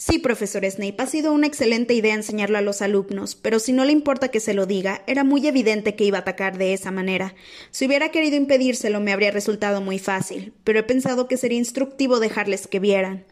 Sí, 0.04 0.18
profesor 0.18 0.68
Snape, 0.68 0.96
ha 0.98 1.06
sido 1.06 1.32
una 1.32 1.46
excelente 1.46 1.94
idea 1.94 2.14
enseñarlo 2.14 2.58
a 2.58 2.60
los 2.60 2.82
alumnos, 2.82 3.36
pero 3.36 3.60
si 3.60 3.72
no 3.72 3.84
le 3.84 3.92
importa 3.92 4.32
que 4.32 4.40
se 4.40 4.52
lo 4.52 4.66
diga, 4.66 5.04
era 5.06 5.22
muy 5.22 5.46
evidente 5.46 5.94
que 5.94 6.02
iba 6.02 6.18
a 6.18 6.22
atacar 6.22 6.58
de 6.58 6.72
esa 6.72 6.90
manera. 6.90 7.36
Si 7.70 7.86
hubiera 7.86 8.10
querido 8.10 8.34
impedírselo 8.34 8.98
me 8.98 9.12
habría 9.12 9.30
resultado 9.30 9.80
muy 9.80 10.00
fácil, 10.00 10.54
pero 10.64 10.80
he 10.80 10.82
pensado 10.82 11.28
que 11.28 11.36
sería 11.36 11.58
instructivo 11.58 12.18
dejarles 12.18 12.66
que 12.66 12.80
vieran. 12.80 13.26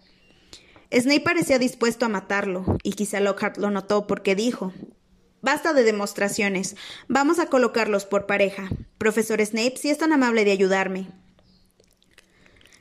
Snape 0.92 1.22
parecía 1.22 1.58
dispuesto 1.58 2.06
a 2.06 2.08
matarlo, 2.08 2.78
y 2.84 2.92
quizá 2.92 3.18
Lockhart 3.18 3.56
lo 3.56 3.72
notó 3.72 4.06
porque 4.06 4.36
dijo 4.36 4.72
Basta 5.42 5.72
de 5.72 5.82
demostraciones. 5.82 6.76
Vamos 7.08 7.40
a 7.40 7.46
colocarlos 7.46 8.06
por 8.06 8.26
pareja. 8.26 8.68
Profesor 8.96 9.44
Snape, 9.44 9.76
si 9.76 9.90
es 9.90 9.98
tan 9.98 10.12
amable 10.12 10.44
de 10.44 10.52
ayudarme. 10.52 11.08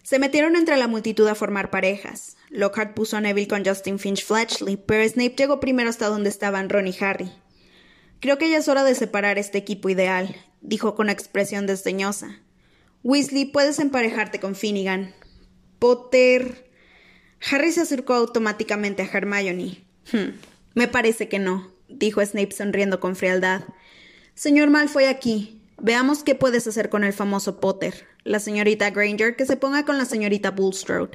Se 0.04 0.20
metieron 0.20 0.56
entre 0.56 0.78
la 0.78 0.88
multitud 0.88 1.28
a 1.28 1.34
formar 1.34 1.72
parejas. 1.72 2.36
Lockhart 2.50 2.96
puso 2.96 3.18
a 3.18 3.22
Neville 3.22 3.48
con 3.48 3.64
Justin 3.64 4.00
Finch 4.00 4.26
Fletchley, 4.26 4.78
pero 4.78 5.08
Snape 5.08 5.36
llegó 5.38 5.60
primero 5.60 5.90
hasta 5.90 6.08
donde 6.08 6.30
estaban 6.30 6.70
Ron 6.70 6.88
y 6.88 6.96
Harry. 7.00 7.32
Creo 8.20 8.38
que 8.38 8.50
ya 8.50 8.58
es 8.58 8.68
hora 8.68 8.84
de 8.84 8.96
separar 8.96 9.38
este 9.38 9.58
equipo 9.58 9.90
ideal, 9.90 10.36
dijo 10.62 10.96
con 10.96 11.10
expresión 11.10 11.68
desdeñosa. 11.68 12.40
Weasley, 13.04 13.46
puedes 13.46 13.80
emparejarte 13.80 14.40
con 14.40 14.56
Finnegan. 14.56 15.14
Potter. 15.80 16.70
Harry 17.50 17.72
se 17.72 17.82
acercó 17.82 18.14
automáticamente 18.14 19.04
a 19.04 19.06
Hermione. 19.06 19.86
Hmm, 20.12 20.38
me 20.74 20.88
parece 20.88 21.30
que 21.30 21.40
no, 21.40 21.72
dijo 21.88 22.24
Snape 22.26 22.52
sonriendo 22.52 23.00
con 23.00 23.16
frialdad. 23.16 23.64
Señor 24.34 24.70
Malfoy 24.70 25.06
aquí. 25.06 25.62
Veamos 25.82 26.24
qué 26.24 26.36
puedes 26.36 26.68
hacer 26.68 26.90
con 26.90 27.06
el 27.06 27.14
famoso 27.14 27.62
Potter, 27.62 28.06
la 28.26 28.42
señorita 28.42 28.90
Granger, 28.90 29.38
que 29.38 29.46
se 29.46 29.56
ponga 29.56 29.86
con 29.86 29.98
la 29.98 30.04
señorita 30.04 30.52
Bulstrode. 30.52 31.12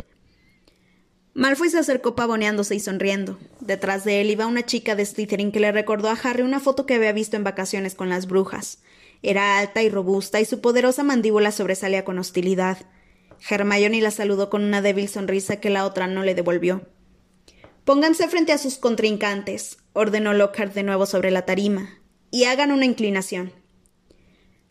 Malfoy 1.34 1.68
se 1.68 1.78
acercó 1.78 2.14
pavoneándose 2.14 2.76
y 2.76 2.80
sonriendo. 2.80 3.38
Detrás 3.58 4.04
de 4.04 4.20
él 4.20 4.30
iba 4.30 4.46
una 4.46 4.64
chica 4.64 4.94
de 4.94 5.04
Slytherin 5.04 5.50
que 5.50 5.58
le 5.58 5.72
recordó 5.72 6.08
a 6.08 6.12
Harry 6.22 6.42
una 6.42 6.60
foto 6.60 6.86
que 6.86 6.94
había 6.94 7.12
visto 7.12 7.36
en 7.36 7.42
vacaciones 7.42 7.96
con 7.96 8.08
las 8.08 8.28
brujas. 8.28 8.78
Era 9.20 9.58
alta 9.58 9.82
y 9.82 9.88
robusta 9.88 10.40
y 10.40 10.44
su 10.44 10.60
poderosa 10.60 11.02
mandíbula 11.02 11.50
sobresalía 11.50 12.04
con 12.04 12.18
hostilidad. 12.20 12.78
Hermione 13.50 14.00
la 14.00 14.12
saludó 14.12 14.48
con 14.48 14.62
una 14.62 14.80
débil 14.80 15.08
sonrisa 15.08 15.56
que 15.56 15.70
la 15.70 15.86
otra 15.86 16.06
no 16.06 16.22
le 16.22 16.36
devolvió. 16.36 16.86
Pónganse 17.84 18.28
frente 18.28 18.52
a 18.52 18.58
sus 18.58 18.76
contrincantes, 18.76 19.78
ordenó 19.92 20.34
Lockhart 20.34 20.72
de 20.72 20.84
nuevo 20.84 21.04
sobre 21.04 21.32
la 21.32 21.44
tarima, 21.44 22.00
y 22.30 22.44
hagan 22.44 22.70
una 22.70 22.84
inclinación. 22.84 23.52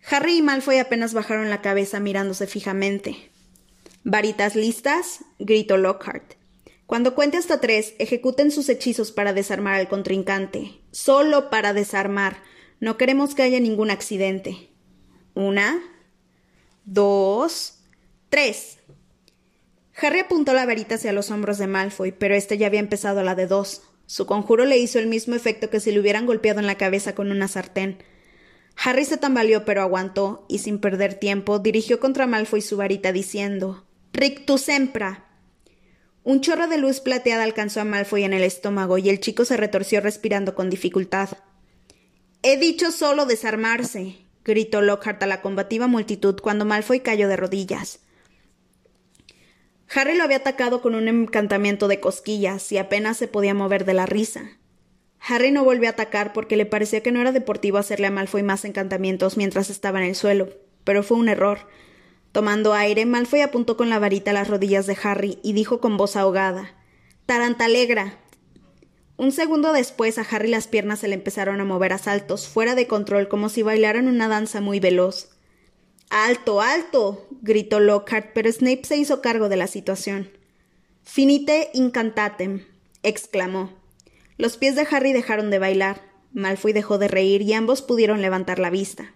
Harry 0.10 0.38
y 0.38 0.41
Malfoy 0.41 0.79
apenas 0.79 1.13
bajaron 1.13 1.50
la 1.50 1.62
cabeza 1.62 2.00
mirándose 2.00 2.48
fijamente. 2.48 3.32
¿Varitas 4.03 4.55
listas? 4.55 5.25
gritó 5.39 5.77
Lockhart. 5.77 6.36
Cuando 6.94 7.16
cuente 7.16 7.38
hasta 7.38 7.60
tres, 7.60 7.96
ejecuten 7.98 8.52
sus 8.52 8.70
hechizos 8.70 9.12
para 9.12 9.34
desarmar 9.34 9.74
al 9.74 9.88
contrincante. 9.88 10.80
Solo 10.92 11.50
para 11.50 11.74
desarmar. 11.74 12.44
No 12.80 12.98
queremos 12.98 13.34
que 13.34 13.42
haya 13.42 13.60
ningún 13.60 13.90
accidente. 13.90 14.70
Una, 15.34 15.82
dos, 16.86 17.80
tres. 18.30 18.78
Harry 20.00 20.20
apuntó 20.20 20.54
la 20.54 20.68
varita 20.68 20.94
hacia 20.94 21.14
los 21.14 21.32
hombros 21.32 21.58
de 21.58 21.66
Malfoy, 21.66 22.12
pero 22.12 22.36
éste 22.36 22.60
ya 22.60 22.68
había 22.68 22.80
empezado 22.80 23.24
la 23.24 23.34
de 23.34 23.48
dos. 23.48 23.82
Su 24.06 24.28
conjuro 24.28 24.66
le 24.66 24.78
hizo 24.78 25.00
el 25.00 25.08
mismo 25.08 25.34
efecto 25.34 25.72
que 25.72 25.80
si 25.80 25.92
le 25.92 26.00
hubieran 26.00 26.28
golpeado 26.28 26.60
en 26.60 26.68
la 26.68 26.78
cabeza 26.78 27.16
con 27.16 27.32
una 27.32 27.48
sartén. 27.48 28.04
Harry 28.76 29.06
se 29.06 29.18
tambaleó, 29.18 29.66
pero 29.66 29.82
aguantó, 29.82 30.46
y 30.48 30.60
sin 30.60 30.78
perder 30.78 31.16
tiempo, 31.16 31.58
dirigió 31.58 32.00
contra 32.00 32.28
Malfoy 32.28 32.62
su 32.62 32.78
varita 32.78 33.12
diciendo 33.12 33.84
Rictus 34.14 34.62
sempra. 34.62 35.33
Un 36.24 36.39
chorro 36.39 36.68
de 36.68 36.77
luz 36.77 37.01
plateada 37.01 37.44
alcanzó 37.44 37.82
a 37.82 37.84
Malfoy 37.84 38.24
en 38.24 38.32
el 38.32 38.44
estómago 38.44 38.98
y 38.98 39.10
el 39.10 39.20
chico 39.20 39.44
se 39.44 39.58
retorció 39.58 40.00
respirando 40.00 40.56
con 40.56 40.70
dificultad. 40.70 41.30
He 42.44 42.58
dicho 42.58 42.92
solo 42.92 43.25
desarmarse, 43.25 44.18
gritó 44.46 44.82
Lockhart 44.82 45.22
a 45.24 45.27
la 45.27 45.42
combativa 45.42 45.88
multitud 45.88 46.39
cuando 46.39 46.63
Malfoy 46.63 47.01
cayó 47.01 47.27
de 47.27 47.36
rodillas. 47.36 48.00
Harry 49.94 50.15
lo 50.15 50.24
había 50.24 50.38
atacado 50.38 50.82
con 50.82 50.96
un 50.96 51.08
encantamiento 51.08 51.88
de 51.88 52.00
cosquillas 52.00 52.72
y 52.72 52.77
apenas 52.77 53.18
se 53.18 53.27
podía 53.27 53.53
mover 53.53 53.84
de 53.84 53.94
la 53.94 54.06
risa. 54.06 54.58
Harry 55.20 55.51
no 55.51 55.63
volvió 55.63 55.89
a 55.89 55.92
atacar 55.92 56.34
porque 56.34 56.58
le 56.58 56.65
parecía 56.65 57.03
que 57.03 57.12
no 57.12 57.22
era 57.22 57.32
deportivo 57.32 57.77
hacerle 57.77 58.08
a 58.08 58.12
Malfoy 58.12 58.44
más 58.44 58.65
encantamientos 58.65 59.38
mientras 59.38 59.70
estaba 59.70 60.00
en 60.00 60.06
el 60.08 60.15
suelo, 60.15 60.50
pero 60.84 61.03
fue 61.03 61.18
un 61.18 61.30
error. 61.30 61.68
Tomando 62.34 62.74
aire, 62.74 63.06
Malfoy 63.06 63.42
apuntó 63.42 63.78
con 63.78 63.92
la 63.92 64.00
varita 64.00 64.32
a 64.32 64.34
las 64.34 64.48
rodillas 64.48 64.88
de 64.88 64.98
Harry 65.04 65.38
y 65.44 65.54
dijo 65.54 65.80
con 65.80 65.98
voz 65.98 66.16
ahogada 66.16 66.74
Tarantalegra. 67.28 68.18
Un 69.18 69.32
segundo 69.32 69.72
después 69.72 70.18
a 70.18 70.24
Harry 70.24 70.50
las 70.50 70.68
piernas 70.68 71.00
se 71.00 71.08
le 71.08 71.13
empezaron 71.13 71.62
a 71.62 71.63
mover 71.63 71.94
a 71.94 72.00
saltos, 72.00 72.48
fuera 72.48 72.74
de 72.74 72.88
control, 72.88 73.28
como 73.28 73.50
si 73.50 73.62
bailaran 73.62 74.08
una 74.08 74.28
danza 74.28 74.62
muy 74.62 74.80
veloz. 74.80 75.30
Alto, 76.10 76.60
alto. 76.60 77.28
gritó 77.42 77.80
Lockhart, 77.80 78.32
pero 78.34 78.52
Snape 78.52 78.82
se 78.84 78.98
hizo 78.98 79.22
cargo 79.22 79.48
de 79.48 79.58
la 79.58 79.68
situación. 79.68 80.32
Finite 81.04 81.70
incantatem. 81.75 82.66
exclamó. 83.04 83.72
Los 84.38 84.58
pies 84.58 84.75
de 84.75 84.88
Harry 84.90 85.13
dejaron 85.13 85.52
de 85.52 85.60
bailar. 85.60 86.02
Malfoy 86.34 86.74
dejó 86.74 86.98
de 86.98 87.10
reír 87.10 87.44
y 87.44 87.54
ambos 87.54 87.84
pudieron 87.84 88.24
levantar 88.24 88.58
la 88.58 88.72
vista. 88.72 89.13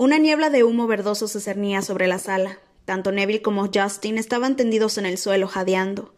Una 0.00 0.16
niebla 0.16 0.48
de 0.48 0.64
humo 0.64 0.86
verdoso 0.86 1.28
se 1.28 1.42
cernía 1.42 1.82
sobre 1.82 2.06
la 2.06 2.18
sala. 2.18 2.58
Tanto 2.86 3.12
Neville 3.12 3.42
como 3.42 3.68
Justin 3.70 4.16
estaban 4.16 4.56
tendidos 4.56 4.96
en 4.96 5.04
el 5.04 5.18
suelo, 5.18 5.46
jadeando. 5.46 6.14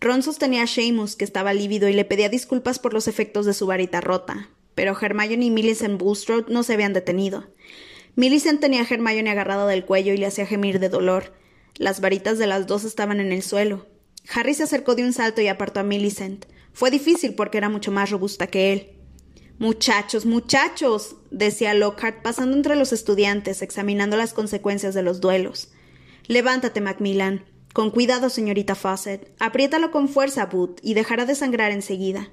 Ron 0.00 0.22
sostenía 0.22 0.62
a 0.62 0.66
Seamus, 0.66 1.16
que 1.16 1.26
estaba 1.26 1.52
lívido, 1.52 1.86
y 1.86 1.92
le 1.92 2.06
pedía 2.06 2.30
disculpas 2.30 2.78
por 2.78 2.94
los 2.94 3.08
efectos 3.08 3.44
de 3.44 3.52
su 3.52 3.66
varita 3.66 4.00
rota. 4.00 4.48
Pero 4.74 4.96
Hermione 4.98 5.44
y 5.44 5.50
Millicent 5.50 6.00
Bulstrode 6.00 6.50
no 6.50 6.62
se 6.62 6.72
habían 6.72 6.94
detenido. 6.94 7.46
Millicent 8.14 8.58
tenía 8.58 8.80
a 8.80 8.86
Hermione 8.88 9.28
agarrada 9.28 9.66
del 9.66 9.84
cuello 9.84 10.14
y 10.14 10.16
le 10.16 10.24
hacía 10.24 10.46
gemir 10.46 10.80
de 10.80 10.88
dolor. 10.88 11.34
Las 11.76 12.00
varitas 12.00 12.38
de 12.38 12.46
las 12.46 12.66
dos 12.66 12.84
estaban 12.84 13.20
en 13.20 13.32
el 13.32 13.42
suelo. 13.42 13.86
Harry 14.34 14.54
se 14.54 14.62
acercó 14.62 14.94
de 14.94 15.04
un 15.04 15.12
salto 15.12 15.42
y 15.42 15.48
apartó 15.48 15.80
a 15.80 15.82
Millicent. 15.82 16.46
Fue 16.72 16.90
difícil 16.90 17.34
porque 17.34 17.58
era 17.58 17.68
mucho 17.68 17.92
más 17.92 18.08
robusta 18.08 18.46
que 18.46 18.72
él. 18.72 18.95
Muchachos, 19.58 20.26
muchachos, 20.26 21.16
decía 21.30 21.72
Lockhart 21.72 22.20
pasando 22.20 22.56
entre 22.56 22.76
los 22.76 22.92
estudiantes, 22.92 23.62
examinando 23.62 24.18
las 24.18 24.34
consecuencias 24.34 24.92
de 24.92 25.02
los 25.02 25.20
duelos. 25.20 25.70
Levántate, 26.26 26.82
Macmillan. 26.82 27.46
Con 27.72 27.90
cuidado, 27.90 28.28
señorita 28.28 28.74
Fawcett. 28.74 29.32
Apriétalo 29.38 29.90
con 29.90 30.08
fuerza, 30.08 30.46
Booth, 30.46 30.78
y 30.82 30.92
dejará 30.92 31.24
de 31.24 31.34
sangrar 31.34 31.72
enseguida. 31.72 32.30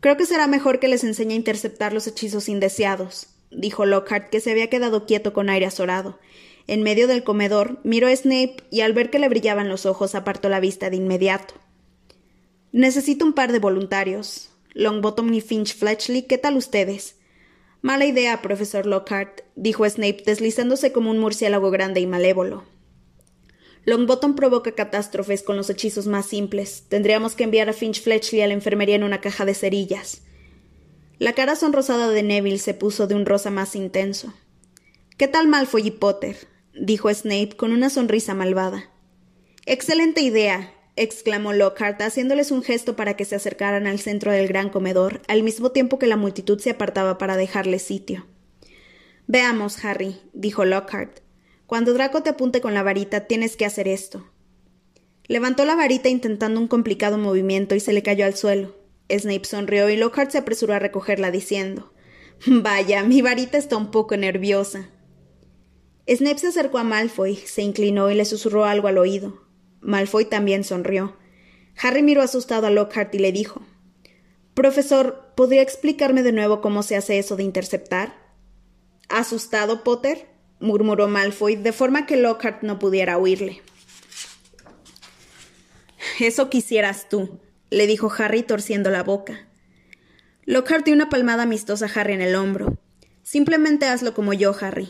Creo 0.00 0.18
que 0.18 0.26
será 0.26 0.46
mejor 0.46 0.78
que 0.78 0.88
les 0.88 1.04
enseñe 1.04 1.32
a 1.32 1.36
interceptar 1.36 1.94
los 1.94 2.06
hechizos 2.06 2.48
indeseados, 2.50 3.28
dijo 3.50 3.86
Lockhart, 3.86 4.28
que 4.28 4.40
se 4.40 4.50
había 4.50 4.68
quedado 4.68 5.06
quieto 5.06 5.32
con 5.32 5.48
aire 5.48 5.66
azorado. 5.66 6.18
En 6.66 6.82
medio 6.82 7.06
del 7.06 7.24
comedor, 7.24 7.80
miró 7.82 8.08
a 8.08 8.14
Snape 8.14 8.56
y 8.70 8.82
al 8.82 8.92
ver 8.92 9.08
que 9.08 9.18
le 9.18 9.28
brillaban 9.28 9.68
los 9.68 9.86
ojos 9.86 10.14
apartó 10.14 10.50
la 10.50 10.60
vista 10.60 10.90
de 10.90 10.96
inmediato. 10.96 11.54
Necesito 12.72 13.24
un 13.24 13.32
par 13.32 13.52
de 13.52 13.58
voluntarios. 13.58 14.49
Longbottom 14.74 15.32
y 15.34 15.40
Finch 15.40 15.76
Fletchley, 15.76 16.22
¿qué 16.22 16.38
tal 16.38 16.56
ustedes? 16.56 17.16
Mala 17.82 18.06
idea, 18.06 18.40
profesor 18.42 18.86
Lockhart, 18.86 19.40
dijo 19.56 19.88
Snape, 19.88 20.22
deslizándose 20.24 20.92
como 20.92 21.10
un 21.10 21.18
murciélago 21.18 21.70
grande 21.70 22.00
y 22.00 22.06
malévolo. 22.06 22.64
Longbottom 23.84 24.36
provoca 24.36 24.72
catástrofes 24.72 25.42
con 25.42 25.56
los 25.56 25.70
hechizos 25.70 26.06
más 26.06 26.26
simples. 26.26 26.84
Tendríamos 26.88 27.34
que 27.34 27.44
enviar 27.44 27.68
a 27.68 27.72
Finch 27.72 28.02
Fletchley 28.02 28.42
a 28.42 28.46
la 28.46 28.54
enfermería 28.54 28.94
en 28.94 29.02
una 29.02 29.20
caja 29.20 29.44
de 29.44 29.54
cerillas. 29.54 30.22
La 31.18 31.32
cara 31.32 31.56
sonrosada 31.56 32.08
de 32.08 32.22
Neville 32.22 32.58
se 32.58 32.74
puso 32.74 33.06
de 33.06 33.14
un 33.14 33.26
rosa 33.26 33.50
más 33.50 33.74
intenso. 33.74 34.32
¿Qué 35.16 35.28
tal 35.28 35.48
Malfoy 35.48 35.86
y 35.86 35.90
Potter? 35.90 36.36
dijo 36.74 37.12
Snape 37.12 37.56
con 37.56 37.72
una 37.72 37.90
sonrisa 37.90 38.34
malvada. 38.34 38.90
Excelente 39.66 40.20
idea, 40.20 40.72
exclamó 40.96 41.52
Lockhart, 41.52 42.00
haciéndoles 42.02 42.50
un 42.50 42.62
gesto 42.62 42.96
para 42.96 43.14
que 43.14 43.24
se 43.24 43.36
acercaran 43.36 43.86
al 43.86 44.00
centro 44.00 44.32
del 44.32 44.48
gran 44.48 44.70
comedor, 44.70 45.22
al 45.28 45.42
mismo 45.42 45.70
tiempo 45.70 45.98
que 45.98 46.06
la 46.06 46.16
multitud 46.16 46.58
se 46.60 46.70
apartaba 46.70 47.18
para 47.18 47.36
dejarle 47.36 47.78
sitio. 47.78 48.26
Veamos, 49.26 49.84
Harry, 49.84 50.20
dijo 50.32 50.64
Lockhart. 50.64 51.20
Cuando 51.66 51.94
Draco 51.94 52.22
te 52.22 52.30
apunte 52.30 52.60
con 52.60 52.74
la 52.74 52.82
varita, 52.82 53.26
tienes 53.26 53.56
que 53.56 53.64
hacer 53.64 53.86
esto. 53.86 54.28
Levantó 55.28 55.64
la 55.64 55.76
varita 55.76 56.08
intentando 56.08 56.58
un 56.58 56.66
complicado 56.66 57.16
movimiento 57.16 57.76
y 57.76 57.80
se 57.80 57.92
le 57.92 58.02
cayó 58.02 58.24
al 58.26 58.34
suelo. 58.34 58.74
Snape 59.08 59.44
sonrió 59.44 59.88
y 59.88 59.96
Lockhart 59.96 60.32
se 60.32 60.38
apresuró 60.38 60.74
a 60.74 60.80
recogerla 60.80 61.30
diciendo 61.30 61.92
Vaya, 62.46 63.02
mi 63.04 63.22
varita 63.22 63.58
está 63.58 63.76
un 63.76 63.90
poco 63.90 64.16
nerviosa. 64.16 64.88
Snape 66.08 66.38
se 66.38 66.48
acercó 66.48 66.78
a 66.78 66.84
Malfoy, 66.84 67.36
se 67.36 67.62
inclinó 67.62 68.10
y 68.10 68.14
le 68.14 68.24
susurró 68.24 68.64
algo 68.64 68.88
al 68.88 68.98
oído. 68.98 69.49
Malfoy 69.80 70.24
también 70.24 70.64
sonrió. 70.64 71.16
Harry 71.80 72.02
miró 72.02 72.22
asustado 72.22 72.66
a 72.66 72.70
Lockhart 72.70 73.14
y 73.14 73.18
le 73.18 73.32
dijo 73.32 73.62
Profesor, 74.54 75.32
¿podría 75.36 75.62
explicarme 75.62 76.22
de 76.22 76.32
nuevo 76.32 76.60
cómo 76.60 76.82
se 76.82 76.96
hace 76.96 77.18
eso 77.18 77.36
de 77.36 77.44
interceptar? 77.44 78.14
¿Asustado, 79.08 79.82
Potter? 79.82 80.28
murmuró 80.60 81.08
Malfoy, 81.08 81.56
de 81.56 81.72
forma 81.72 82.04
que 82.04 82.16
Lockhart 82.16 82.62
no 82.62 82.78
pudiera 82.78 83.16
oírle. 83.16 83.62
Eso 86.20 86.50
quisieras 86.50 87.08
tú, 87.08 87.40
le 87.70 87.86
dijo 87.86 88.12
Harry 88.18 88.42
torciendo 88.42 88.90
la 88.90 89.02
boca. 89.02 89.46
Lockhart 90.44 90.84
dio 90.84 90.94
una 90.94 91.08
palmada 91.08 91.44
amistosa 91.44 91.86
a 91.86 92.00
Harry 92.00 92.12
en 92.12 92.20
el 92.20 92.34
hombro. 92.34 92.78
Simplemente 93.22 93.86
hazlo 93.86 94.12
como 94.12 94.32
yo, 94.32 94.54
Harry. 94.60 94.88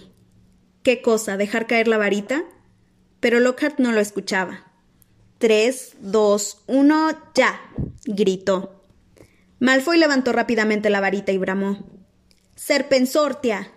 ¿Qué 0.83 1.03
cosa? 1.03 1.37
¿Dejar 1.37 1.67
caer 1.67 1.87
la 1.87 1.99
varita? 1.99 2.45
Pero 3.21 3.39
Lockhart 3.39 3.79
no 3.79 3.93
lo 3.93 4.01
escuchaba. 4.01 4.70
Tres, 5.41 5.97
dos, 6.01 6.59
uno, 6.67 7.09
ya. 7.35 7.59
gritó. 8.05 8.85
Malfoy 9.59 9.97
levantó 9.97 10.33
rápidamente 10.33 10.91
la 10.91 11.01
varita 11.01 11.33
y 11.33 11.39
bramó. 11.39 11.79
Serpensortia. 12.57 13.73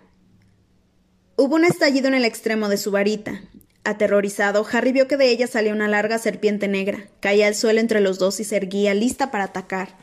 Hubo 1.36 1.54
un 1.54 1.64
estallido 1.64 2.08
en 2.08 2.12
el 2.12 2.26
extremo 2.26 2.68
de 2.68 2.76
su 2.76 2.90
varita. 2.90 3.40
Aterrorizado, 3.82 4.66
Harry 4.70 4.92
vio 4.92 5.08
que 5.08 5.16
de 5.16 5.30
ella 5.30 5.46
salía 5.46 5.72
una 5.72 5.88
larga 5.88 6.18
serpiente 6.18 6.68
negra. 6.68 7.08
Caía 7.20 7.46
al 7.46 7.54
suelo 7.54 7.80
entre 7.80 8.02
los 8.02 8.18
dos 8.18 8.40
y 8.40 8.44
se 8.44 8.56
erguía, 8.56 8.92
lista 8.92 9.30
para 9.30 9.44
atacar. 9.44 9.96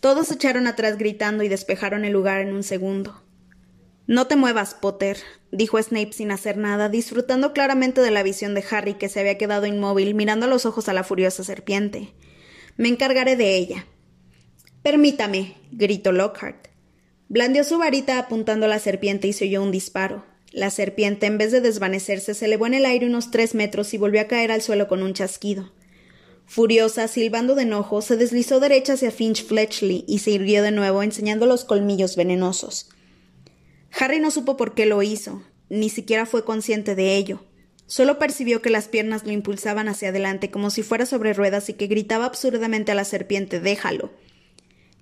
Todos 0.00 0.30
echaron 0.30 0.66
atrás 0.66 0.96
gritando 0.96 1.44
y 1.44 1.48
despejaron 1.48 2.06
el 2.06 2.14
lugar 2.14 2.40
en 2.40 2.54
un 2.54 2.62
segundo. 2.62 3.22
No 4.08 4.26
te 4.26 4.36
muevas, 4.36 4.72
Potter, 4.72 5.18
dijo 5.52 5.80
Snape 5.80 6.14
sin 6.14 6.30
hacer 6.30 6.56
nada, 6.56 6.88
disfrutando 6.88 7.52
claramente 7.52 8.00
de 8.00 8.10
la 8.10 8.22
visión 8.22 8.54
de 8.54 8.64
Harry, 8.70 8.94
que 8.94 9.10
se 9.10 9.20
había 9.20 9.36
quedado 9.36 9.66
inmóvil, 9.66 10.14
mirando 10.14 10.46
los 10.46 10.64
ojos 10.64 10.88
a 10.88 10.94
la 10.94 11.04
furiosa 11.04 11.44
serpiente. 11.44 12.14
Me 12.78 12.88
encargaré 12.88 13.36
de 13.36 13.56
ella. 13.56 13.86
Permítame, 14.82 15.56
gritó 15.72 16.10
Lockhart. 16.12 16.68
Blandió 17.28 17.64
su 17.64 17.76
varita 17.76 18.18
apuntando 18.18 18.64
a 18.64 18.70
la 18.70 18.78
serpiente 18.78 19.28
y 19.28 19.34
se 19.34 19.44
oyó 19.44 19.62
un 19.62 19.72
disparo. 19.72 20.24
La 20.52 20.70
serpiente, 20.70 21.26
en 21.26 21.36
vez 21.36 21.52
de 21.52 21.60
desvanecerse, 21.60 22.32
se 22.32 22.46
elevó 22.46 22.66
en 22.66 22.72
el 22.72 22.86
aire 22.86 23.04
unos 23.04 23.30
tres 23.30 23.54
metros 23.54 23.92
y 23.92 23.98
volvió 23.98 24.22
a 24.22 24.26
caer 24.26 24.52
al 24.52 24.62
suelo 24.62 24.88
con 24.88 25.02
un 25.02 25.12
chasquido. 25.12 25.70
Furiosa, 26.46 27.08
silbando 27.08 27.54
de 27.54 27.64
enojo, 27.64 28.00
se 28.00 28.16
deslizó 28.16 28.58
derecha 28.58 28.94
hacia 28.94 29.10
Finch 29.10 29.44
Fletchley 29.44 30.06
y 30.08 30.20
se 30.20 30.30
irguió 30.30 30.62
de 30.62 30.70
nuevo, 30.70 31.02
enseñando 31.02 31.44
los 31.44 31.66
colmillos 31.66 32.16
venenosos. 32.16 32.88
Harry 33.92 34.20
no 34.20 34.30
supo 34.30 34.56
por 34.56 34.74
qué 34.74 34.86
lo 34.86 35.02
hizo, 35.02 35.42
ni 35.68 35.88
siquiera 35.88 36.26
fue 36.26 36.44
consciente 36.44 36.94
de 36.94 37.16
ello. 37.16 37.44
Solo 37.86 38.18
percibió 38.18 38.60
que 38.60 38.70
las 38.70 38.86
piernas 38.86 39.24
lo 39.24 39.32
impulsaban 39.32 39.88
hacia 39.88 40.10
adelante 40.10 40.50
como 40.50 40.70
si 40.70 40.82
fuera 40.82 41.06
sobre 41.06 41.32
ruedas 41.32 41.68
y 41.70 41.72
que 41.72 41.86
gritaba 41.86 42.26
absurdamente 42.26 42.92
a 42.92 42.94
la 42.94 43.04
serpiente 43.04 43.60
Déjalo. 43.60 44.12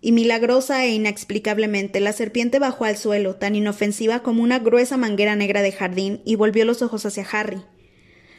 Y 0.00 0.12
milagrosa 0.12 0.84
e 0.84 0.90
inexplicablemente 0.90 1.98
la 1.98 2.12
serpiente 2.12 2.60
bajó 2.60 2.84
al 2.84 2.96
suelo, 2.96 3.34
tan 3.34 3.56
inofensiva 3.56 4.22
como 4.22 4.42
una 4.42 4.60
gruesa 4.60 4.96
manguera 4.96 5.34
negra 5.34 5.62
de 5.62 5.72
jardín, 5.72 6.22
y 6.24 6.36
volvió 6.36 6.64
los 6.64 6.80
ojos 6.80 7.04
hacia 7.06 7.26
Harry. 7.32 7.62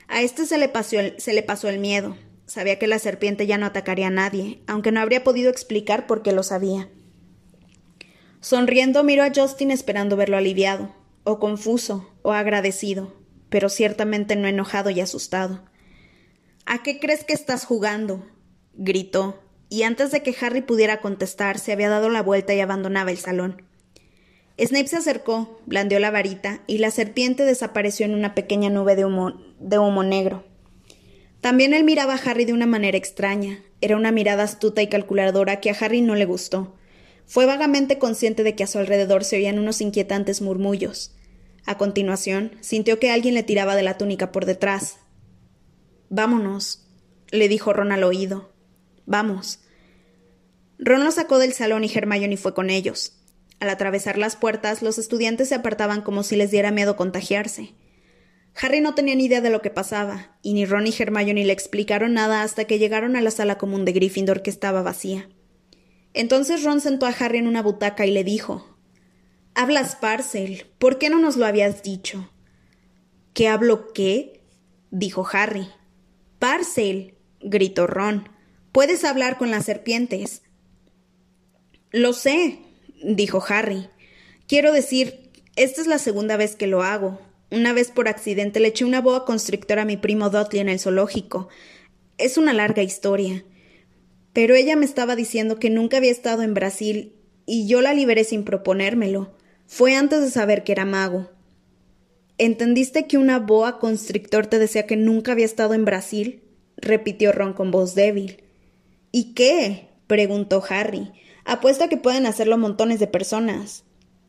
A 0.08 0.22
el, 0.22 0.30
se 0.30 1.34
le 1.34 1.44
pasó 1.44 1.68
el 1.68 1.80
miedo. 1.80 2.16
Sabía 2.46 2.80
que 2.80 2.88
la 2.88 3.00
serpiente 3.00 3.46
ya 3.46 3.58
no 3.58 3.66
atacaría 3.66 4.08
a 4.08 4.12
nadie, 4.12 4.62
aunque 4.68 4.94
no 4.94 5.02
habría 5.02 5.26
podido 5.26 5.50
explicar 5.50 6.08
por 6.08 6.22
qué 6.22 6.32
lo 6.32 6.44
sabía. 6.44 6.90
Sonriendo 8.40 9.04
miró 9.04 9.24
a 9.24 9.32
Justin 9.36 9.72
esperando 9.72 10.16
verlo 10.16 10.38
aliviado, 10.38 10.94
o 11.24 11.40
confuso, 11.40 12.10
o 12.22 12.32
agradecido, 12.32 13.14
pero 13.50 13.70
ciertamente 13.70 14.36
no 14.36 14.48
enojado 14.48 14.90
y 14.90 15.00
asustado. 15.02 15.64
¿A 16.66 16.84
qué 16.84 17.00
crees 17.00 17.24
que 17.24 17.34
estás 17.34 17.66
jugando? 17.66 18.26
gritó, 18.74 19.42
y 19.70 19.84
antes 19.84 20.12
de 20.12 20.22
que 20.22 20.36
Harry 20.40 20.62
pudiera 20.62 21.02
contestar, 21.02 21.58
se 21.60 21.72
había 21.72 21.90
dado 21.90 22.10
la 22.10 22.22
vuelta 22.22 22.54
y 22.54 22.60
abandonaba 22.60 23.12
el 23.12 23.18
salón. 23.18 23.64
Snape 24.60 24.88
se 24.88 24.98
acercó, 24.98 25.60
blandeó 25.66 26.00
la 26.00 26.12
varita, 26.12 26.62
y 26.68 26.78
la 26.78 26.92
serpiente 26.92 27.44
desapareció 27.44 28.06
en 28.06 28.14
una 28.14 28.34
pequeña 28.36 28.70
nube 28.70 28.96
de 28.96 29.06
humo, 29.06 29.42
de 29.60 29.78
humo 29.78 30.04
negro. 30.04 30.46
También 31.42 31.74
él 31.74 31.84
miraba 31.84 32.14
a 32.14 32.18
Harry 32.18 32.46
de 32.46 32.54
una 32.54 32.66
manera 32.66 32.98
extraña. 32.98 33.60
Era 33.82 33.96
una 33.96 34.12
mirada 34.12 34.44
astuta 34.44 34.82
y 34.82 34.88
calculadora 34.88 35.60
que 35.60 35.70
a 35.70 35.76
Harry 35.80 36.02
no 36.02 36.16
le 36.16 36.26
gustó. 36.26 36.77
Fue 37.28 37.46
vagamente 37.46 38.00
consciente 38.00 38.44
de 38.44 38.56
que 38.56 38.64
a 38.64 38.68
su 38.68 38.80
alrededor 38.80 39.26
se 39.26 39.36
oían 39.36 39.60
unos 39.60 39.82
inquietantes 39.82 40.42
murmullos. 40.42 41.14
A 41.66 41.78
continuación, 41.78 42.54
sintió 42.62 42.98
que 42.98 43.12
alguien 43.12 43.34
le 43.34 43.44
tiraba 43.44 43.76
de 43.76 43.84
la 43.84 43.98
túnica 43.98 44.32
por 44.32 44.46
detrás. 44.46 44.98
Vámonos, 46.10 46.88
le 47.30 47.50
dijo 47.50 47.74
Ron 47.74 47.92
al 47.92 48.06
oído. 48.06 48.54
Vamos. 49.06 49.60
Ron 50.80 51.04
lo 51.04 51.12
sacó 51.12 51.38
del 51.38 51.52
salón 51.52 51.84
y 51.84 51.92
Hermione 51.94 52.38
fue 52.38 52.54
con 52.54 52.70
ellos. 52.70 53.18
Al 53.60 53.70
atravesar 53.70 54.18
las 54.18 54.38
puertas, 54.38 54.82
los 54.82 54.98
estudiantes 54.98 55.50
se 55.50 55.56
apartaban 55.56 56.02
como 56.02 56.24
si 56.24 56.38
les 56.38 56.52
diera 56.52 56.72
miedo 56.72 56.96
contagiarse. 56.96 57.74
Harry 58.56 58.80
no 58.80 58.96
tenía 58.96 59.16
ni 59.16 59.26
idea 59.26 59.42
de 59.42 59.50
lo 59.50 59.62
que 59.62 59.70
pasaba, 59.70 60.38
y 60.42 60.54
ni 60.54 60.66
Ron 60.66 60.86
ni 60.86 60.94
Hermione 60.98 61.44
le 61.44 61.54
explicaron 61.54 62.14
nada 62.14 62.44
hasta 62.44 62.66
que 62.66 62.80
llegaron 62.80 63.16
a 63.18 63.22
la 63.22 63.32
sala 63.32 63.58
común 63.58 63.84
de 63.84 63.92
Gryffindor 63.92 64.42
que 64.42 64.50
estaba 64.50 64.82
vacía. 64.82 65.28
Entonces 66.18 66.64
Ron 66.64 66.82
sentó 66.82 67.06
a 67.06 67.10
Harry 67.10 67.38
en 67.38 67.48
una 67.48 67.62
butaca 67.62 68.08
y 68.08 68.12
le 68.12 68.24
dijo 68.24 68.66
Hablas 69.54 69.96
Parcel, 69.96 70.66
¿por 70.80 70.98
qué 70.98 71.12
no 71.12 71.20
nos 71.20 71.38
lo 71.38 71.46
habías 71.46 71.84
dicho? 71.84 72.32
¿Qué 73.36 73.48
hablo 73.48 73.94
qué? 73.94 74.42
dijo 74.90 75.28
Harry. 75.32 75.68
Parcel, 76.40 77.14
gritó 77.40 77.86
Ron. 77.86 78.30
Puedes 78.72 79.04
hablar 79.04 79.38
con 79.38 79.52
las 79.52 79.66
serpientes. 79.66 80.42
Lo 81.92 82.14
sé, 82.14 82.62
dijo 83.04 83.44
Harry. 83.48 83.88
Quiero 84.48 84.72
decir, 84.72 85.30
esta 85.56 85.82
es 85.82 85.86
la 85.88 86.00
segunda 86.00 86.36
vez 86.36 86.56
que 86.56 86.66
lo 86.66 86.82
hago. 86.82 87.22
Una 87.52 87.74
vez 87.74 87.92
por 87.92 88.08
accidente 88.08 88.60
le 88.60 88.70
eché 88.70 88.86
una 88.86 89.02
boa 89.02 89.24
constrictora 89.24 89.84
a 89.84 89.86
mi 89.86 89.98
primo 89.98 90.32
Dudley 90.32 90.62
en 90.62 90.70
el 90.70 90.80
zoológico. 90.80 91.48
Es 92.18 92.40
una 92.40 92.54
larga 92.54 92.82
historia. 92.82 93.46
Pero 94.38 94.54
ella 94.54 94.76
me 94.76 94.86
estaba 94.86 95.16
diciendo 95.16 95.58
que 95.58 95.72
nunca 95.72 95.98
había 95.98 96.12
estado 96.12 96.44
en 96.44 96.54
Brasil 96.54 97.16
y 97.48 97.68
yo 97.68 97.82
la 97.82 97.96
liberé 97.96 98.24
sin 98.24 98.44
proponérmelo. 98.44 99.36
Fue 99.66 99.96
antes 99.96 100.22
de 100.22 100.30
saber 100.30 100.64
que 100.64 100.74
era 100.74 100.86
mago. 100.86 101.32
¿Entendiste 102.38 103.08
que 103.08 103.18
una 103.18 103.40
boa 103.40 103.80
constrictor 103.80 104.46
te 104.46 104.60
decía 104.60 104.86
que 104.86 104.96
nunca 104.96 105.32
había 105.32 105.46
estado 105.46 105.74
en 105.74 105.86
Brasil? 105.86 106.44
repitió 106.78 107.32
Ron 107.32 107.54
con 107.54 107.72
voz 107.72 107.96
débil. 107.96 108.44
¿Y 109.12 109.34
qué? 109.34 109.88
preguntó 110.06 110.64
Harry. 110.70 111.12
Apuesto 111.44 111.86
a 111.86 111.88
que 111.88 111.98
pueden 111.98 112.28
hacerlo 112.28 112.60
montones 112.60 113.00
de 113.00 113.08
personas. 113.08 113.86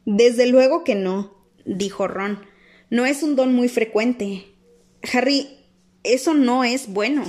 Desde 0.06 0.46
luego 0.46 0.84
que 0.84 0.94
no, 0.94 1.36
dijo 1.66 2.08
Ron. 2.08 2.38
No 2.88 3.04
es 3.04 3.22
un 3.22 3.36
don 3.36 3.52
muy 3.52 3.68
frecuente. 3.68 4.46
Harry, 5.12 5.66
eso 6.02 6.32
no 6.32 6.64
es 6.64 6.88
bueno. 6.88 7.24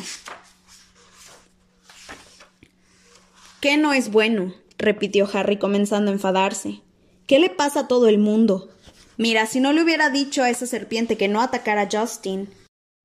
¿Qué 3.62 3.76
no 3.76 3.92
es 3.92 4.10
bueno? 4.12 4.54
repitió 4.78 5.30
Harry 5.34 5.58
comenzando 5.58 6.12
a 6.12 6.14
enfadarse. 6.14 6.82
¿Qué 7.28 7.40
le 7.40 7.50
pasa 7.50 7.82
a 7.82 7.88
todo 7.90 8.08
el 8.08 8.18
mundo? 8.18 8.70
Mira, 9.18 9.46
si 9.48 9.60
no 9.60 9.74
le 9.74 9.84
hubiera 9.84 10.10
dicho 10.10 10.44
a 10.44 10.50
esa 10.50 10.66
serpiente 10.66 11.18
que 11.18 11.28
no 11.28 11.42
atacara 11.42 11.82
a 11.82 11.90
Justin. 11.92 12.50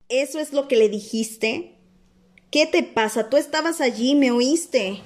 ¿Eso 0.07 0.39
es 0.39 0.53
lo 0.53 0.69
que 0.69 0.77
le 0.77 0.87
dijiste? 0.87 1.75
¿Qué 2.51 2.65
te 2.65 2.83
pasa? 2.83 3.29
Tú 3.29 3.35
estabas 3.35 3.81
allí, 3.81 4.15
me 4.15 4.31
oíste. 4.31 5.01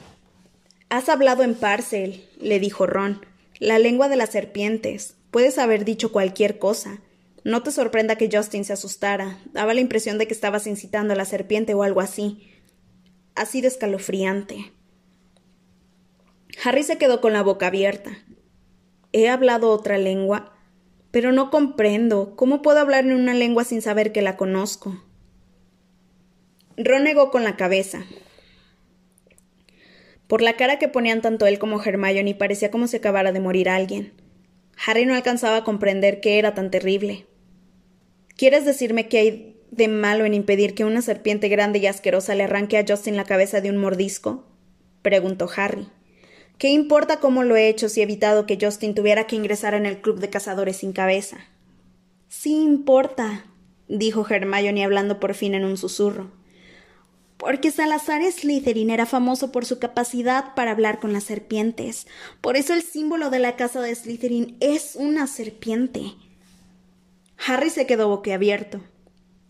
Has 0.89 1.09
hablado 1.09 1.41
en 1.41 1.55
parcel, 1.55 2.29
le 2.39 2.59
dijo 2.59 2.85
Ron. 2.85 3.25
La 3.57 3.79
lengua 3.79 4.07
de 4.07 4.17
las 4.17 4.29
serpientes. 4.29 5.15
Puedes 5.31 5.57
haber 5.57 5.83
dicho 5.83 6.11
cualquier 6.11 6.59
cosa. 6.59 7.01
No 7.43 7.63
te 7.63 7.71
sorprenda 7.71 8.17
que 8.17 8.29
Justin 8.31 8.65
se 8.65 8.73
asustara. 8.73 9.39
Daba 9.51 9.73
la 9.73 9.81
impresión 9.81 10.19
de 10.19 10.27
que 10.27 10.33
estabas 10.35 10.67
incitando 10.67 11.13
a 11.13 11.17
la 11.17 11.25
serpiente 11.25 11.73
o 11.73 11.81
algo 11.81 12.01
así. 12.01 12.51
Ha 13.33 13.47
sido 13.47 13.67
escalofriante. 13.67 14.73
Harry 16.63 16.83
se 16.83 16.97
quedó 16.97 17.21
con 17.21 17.33
la 17.33 17.43
boca 17.43 17.67
abierta. 17.67 18.17
He 19.13 19.29
hablado 19.29 19.71
otra 19.71 19.97
lengua, 19.97 20.53
pero 21.11 21.31
no 21.31 21.49
comprendo. 21.49 22.35
¿Cómo 22.35 22.61
puedo 22.61 22.79
hablar 22.79 23.05
en 23.05 23.13
una 23.13 23.33
lengua 23.33 23.63
sin 23.63 23.81
saber 23.81 24.11
que 24.11 24.21
la 24.21 24.35
conozco? 24.35 25.03
Ron 26.77 27.03
negó 27.03 27.31
con 27.31 27.43
la 27.43 27.55
cabeza. 27.55 28.05
Por 30.27 30.41
la 30.41 30.53
cara 30.53 30.77
que 30.77 30.87
ponían 30.87 31.21
tanto 31.21 31.47
él 31.47 31.59
como 31.59 31.81
Hermione 31.81 32.35
parecía 32.35 32.71
como 32.71 32.87
si 32.87 32.97
acabara 32.97 33.31
de 33.31 33.39
morir 33.39 33.69
alguien. 33.69 34.13
Harry 34.85 35.05
no 35.05 35.15
alcanzaba 35.15 35.57
a 35.57 35.63
comprender 35.63 36.21
qué 36.21 36.39
era 36.39 36.53
tan 36.53 36.71
terrible. 36.71 37.25
¿Quieres 38.37 38.63
decirme 38.63 39.07
qué 39.07 39.17
hay 39.17 39.61
de 39.71 39.87
malo 39.87 40.25
en 40.25 40.33
impedir 40.33 40.75
que 40.75 40.85
una 40.85 41.01
serpiente 41.01 41.49
grande 41.49 41.79
y 41.79 41.87
asquerosa 41.87 42.35
le 42.35 42.43
arranque 42.43 42.77
a 42.77 42.85
Justin 42.87 43.17
la 43.17 43.25
cabeza 43.25 43.61
de 43.61 43.69
un 43.69 43.77
mordisco? 43.77 44.45
preguntó 45.01 45.49
Harry. 45.55 45.87
¿Qué 46.59 46.67
importa 46.67 47.21
cómo 47.21 47.43
lo 47.43 47.55
he 47.55 47.69
hecho 47.69 47.87
si 47.87 48.01
he 48.01 48.03
evitado 48.03 48.45
que 48.45 48.57
Justin 48.61 48.93
tuviera 48.93 49.27
que 49.27 49.37
ingresar 49.37 49.73
en 49.75 49.85
el 49.85 50.01
club 50.01 50.19
de 50.19 50.29
cazadores 50.29 50.75
sin 50.75 50.91
cabeza? 50.91 51.37
Sí 52.27 52.53
importa, 52.53 53.45
dijo 53.87 54.27
Hermione 54.29 54.83
hablando 54.83 55.21
por 55.21 55.35
fin 55.35 55.53
en 55.53 55.63
un 55.63 55.77
susurro. 55.77 56.31
Porque 57.37 57.71
Salazar 57.71 58.21
Slytherin 58.29 58.89
era 58.89 59.05
famoso 59.05 59.53
por 59.53 59.65
su 59.65 59.79
capacidad 59.79 60.53
para 60.53 60.71
hablar 60.71 60.99
con 60.99 61.13
las 61.13 61.23
serpientes. 61.23 62.07
Por 62.41 62.57
eso 62.57 62.73
el 62.73 62.81
símbolo 62.81 63.29
de 63.29 63.39
la 63.39 63.55
casa 63.55 63.79
de 63.79 63.95
Slytherin 63.95 64.57
es 64.59 64.97
una 64.97 65.27
serpiente. 65.27 66.11
Harry 67.47 67.69
se 67.69 67.87
quedó 67.87 68.09
boquiabierto. 68.09 68.81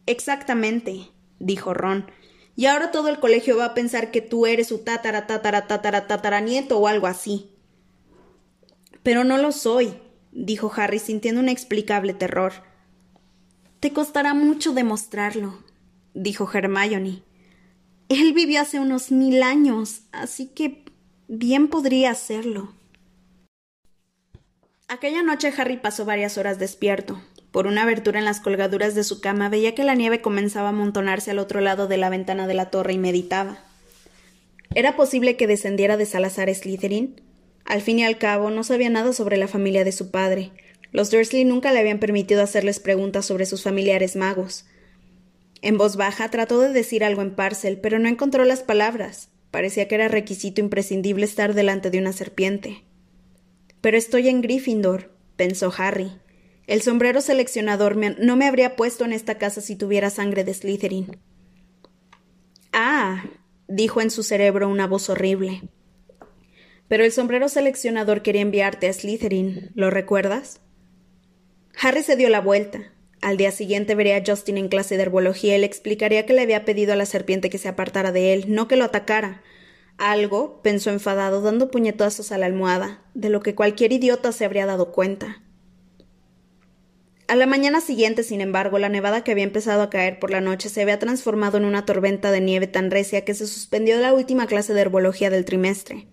Exactamente, 0.05 1.07
dijo 1.39 1.73
Ron. 1.73 2.11
Y 2.59 2.65
ahora 2.65 2.91
todo 2.91 3.07
el 3.07 3.21
colegio 3.21 3.55
va 3.55 3.63
a 3.63 3.73
pensar 3.73 4.11
que 4.11 4.19
tú 4.19 4.45
eres 4.45 4.67
su 4.67 4.79
tatara, 4.79 5.27
tatara, 5.27 5.65
tatara, 5.65 6.43
o 6.71 6.87
algo 6.89 7.07
así. 7.07 7.51
Pero 9.01 9.23
no 9.23 9.37
lo 9.37 9.53
soy, 9.53 9.93
dijo 10.33 10.69
Harry 10.75 10.99
sintiendo 10.99 11.39
un 11.39 11.47
inexplicable 11.47 12.13
terror. 12.13 12.51
Te 13.79 13.93
costará 13.93 14.33
mucho 14.33 14.73
demostrarlo, 14.73 15.63
dijo 16.13 16.49
Hermione. 16.53 17.23
Él 18.09 18.33
vivió 18.33 18.59
hace 18.59 18.81
unos 18.81 19.09
mil 19.09 19.41
años, 19.41 20.01
así 20.11 20.47
que 20.47 20.83
bien 21.29 21.69
podría 21.69 22.11
hacerlo. 22.11 22.73
Aquella 24.89 25.23
noche 25.23 25.53
Harry 25.57 25.77
pasó 25.77 26.03
varias 26.03 26.37
horas 26.37 26.59
despierto, 26.59 27.21
por 27.51 27.65
una 27.65 27.83
abertura 27.83 28.19
en 28.19 28.25
las 28.25 28.39
colgaduras 28.39 28.95
de 28.95 29.03
su 29.03 29.21
cama 29.21 29.49
veía 29.49 29.73
que 29.73 29.83
la 29.83 29.95
nieve 29.95 30.21
comenzaba 30.21 30.67
a 30.67 30.71
amontonarse 30.71 31.31
al 31.31 31.39
otro 31.39 31.61
lado 31.61 31.87
de 31.87 31.97
la 31.97 32.09
ventana 32.09 32.47
de 32.47 32.53
la 32.53 32.69
torre 32.69 32.93
y 32.93 32.97
meditaba. 32.97 33.59
¿Era 34.75 34.95
posible 34.95 35.35
que 35.35 35.47
descendiera 35.47 35.97
de 35.97 36.05
Salazar 36.05 36.53
Slytherin? 36.53 37.21
Al 37.65 37.81
fin 37.81 37.99
y 37.99 38.03
al 38.03 38.17
cabo, 38.17 38.51
no 38.51 38.63
sabía 38.63 38.89
nada 38.89 39.13
sobre 39.13 39.37
la 39.37 39.47
familia 39.47 39.83
de 39.83 39.91
su 39.91 40.11
padre. 40.11 40.51
Los 40.91 41.11
Dursley 41.11 41.45
nunca 41.45 41.71
le 41.71 41.79
habían 41.79 41.99
permitido 41.99 42.41
hacerles 42.41 42.79
preguntas 42.79 43.25
sobre 43.25 43.45
sus 43.45 43.63
familiares 43.63 44.15
magos. 44.15 44.65
En 45.61 45.77
voz 45.77 45.95
baja 45.95 46.29
trató 46.29 46.59
de 46.59 46.71
decir 46.71 47.03
algo 47.03 47.21
en 47.21 47.35
Parcel, 47.35 47.79
pero 47.81 47.99
no 47.99 48.07
encontró 48.07 48.45
las 48.45 48.61
palabras. 48.61 49.29
Parecía 49.51 49.87
que 49.87 49.95
era 49.95 50.07
requisito 50.07 50.61
imprescindible 50.61 51.25
estar 51.25 51.53
delante 51.53 51.89
de 51.89 51.99
una 51.99 52.13
serpiente. 52.13 52.83
Pero 53.81 53.97
estoy 53.97 54.29
en 54.29 54.41
Gryffindor, 54.41 55.11
pensó 55.35 55.73
Harry. 55.77 56.11
El 56.69 56.83
sombrero 56.83 57.19
seleccionador 57.19 57.97
no 57.97 58.35
me 58.35 58.45
habría 58.45 58.75
puesto 58.75 59.03
en 59.03 59.11
esta 59.11 59.39
casa 59.39 59.59
si 59.59 59.75
tuviera 59.75 60.11
sangre 60.11 60.43
de 60.43 60.53
Slytherin. 60.53 61.17
Ah, 62.71 63.25
dijo 63.67 64.01
en 64.01 64.11
su 64.11 64.21
cerebro 64.21 64.69
una 64.69 64.85
voz 64.85 65.09
horrible. 65.09 65.63
Pero 66.87 67.03
el 67.03 67.11
sombrero 67.11 67.49
seleccionador 67.49 68.21
quería 68.21 68.43
enviarte 68.43 68.87
a 68.87 68.93
Slytherin, 68.93 69.71
¿lo 69.73 69.89
recuerdas? 69.89 70.61
Harry 71.81 72.03
se 72.03 72.15
dio 72.15 72.29
la 72.29 72.39
vuelta. 72.39 72.93
Al 73.19 73.37
día 73.37 73.51
siguiente 73.51 73.95
vería 73.95 74.17
a 74.17 74.23
Justin 74.23 74.59
en 74.59 74.69
clase 74.69 74.95
de 74.95 75.01
herbología 75.01 75.57
y 75.57 75.61
le 75.61 75.65
explicaría 75.65 76.27
que 76.27 76.33
le 76.33 76.41
había 76.41 76.65
pedido 76.65 76.93
a 76.93 76.97
la 76.97 77.07
serpiente 77.07 77.49
que 77.49 77.57
se 77.57 77.67
apartara 77.67 78.11
de 78.11 78.31
él, 78.31 78.45
no 78.47 78.67
que 78.67 78.75
lo 78.75 78.85
atacara. 78.85 79.41
Algo, 79.97 80.61
pensó 80.61 80.91
enfadado, 80.91 81.41
dando 81.41 81.71
puñetazos 81.71 82.31
a 82.31 82.37
la 82.37 82.45
almohada, 82.45 83.01
de 83.15 83.31
lo 83.31 83.39
que 83.39 83.55
cualquier 83.55 83.91
idiota 83.91 84.31
se 84.31 84.45
habría 84.45 84.67
dado 84.67 84.91
cuenta. 84.91 85.41
A 87.29 87.35
la 87.35 87.45
mañana 87.45 87.79
siguiente, 87.79 88.23
sin 88.23 88.41
embargo, 88.41 88.79
la 88.79 88.89
nevada 88.89 89.23
que 89.23 89.31
había 89.31 89.43
empezado 89.43 89.83
a 89.83 89.91
caer 89.91 90.17
por 90.17 90.31
la 90.31 90.41
noche 90.41 90.67
se 90.67 90.81
había 90.81 90.97
transformado 90.97 91.59
en 91.59 91.65
una 91.65 91.85
tormenta 91.85 92.31
de 92.31 92.41
nieve 92.41 92.65
tan 92.65 92.89
recia 92.89 93.23
que 93.23 93.35
se 93.35 93.45
suspendió 93.45 93.99
la 93.99 94.13
última 94.13 94.47
clase 94.47 94.73
de 94.73 94.81
herbología 94.81 95.29
del 95.29 95.45
trimestre. 95.45 96.07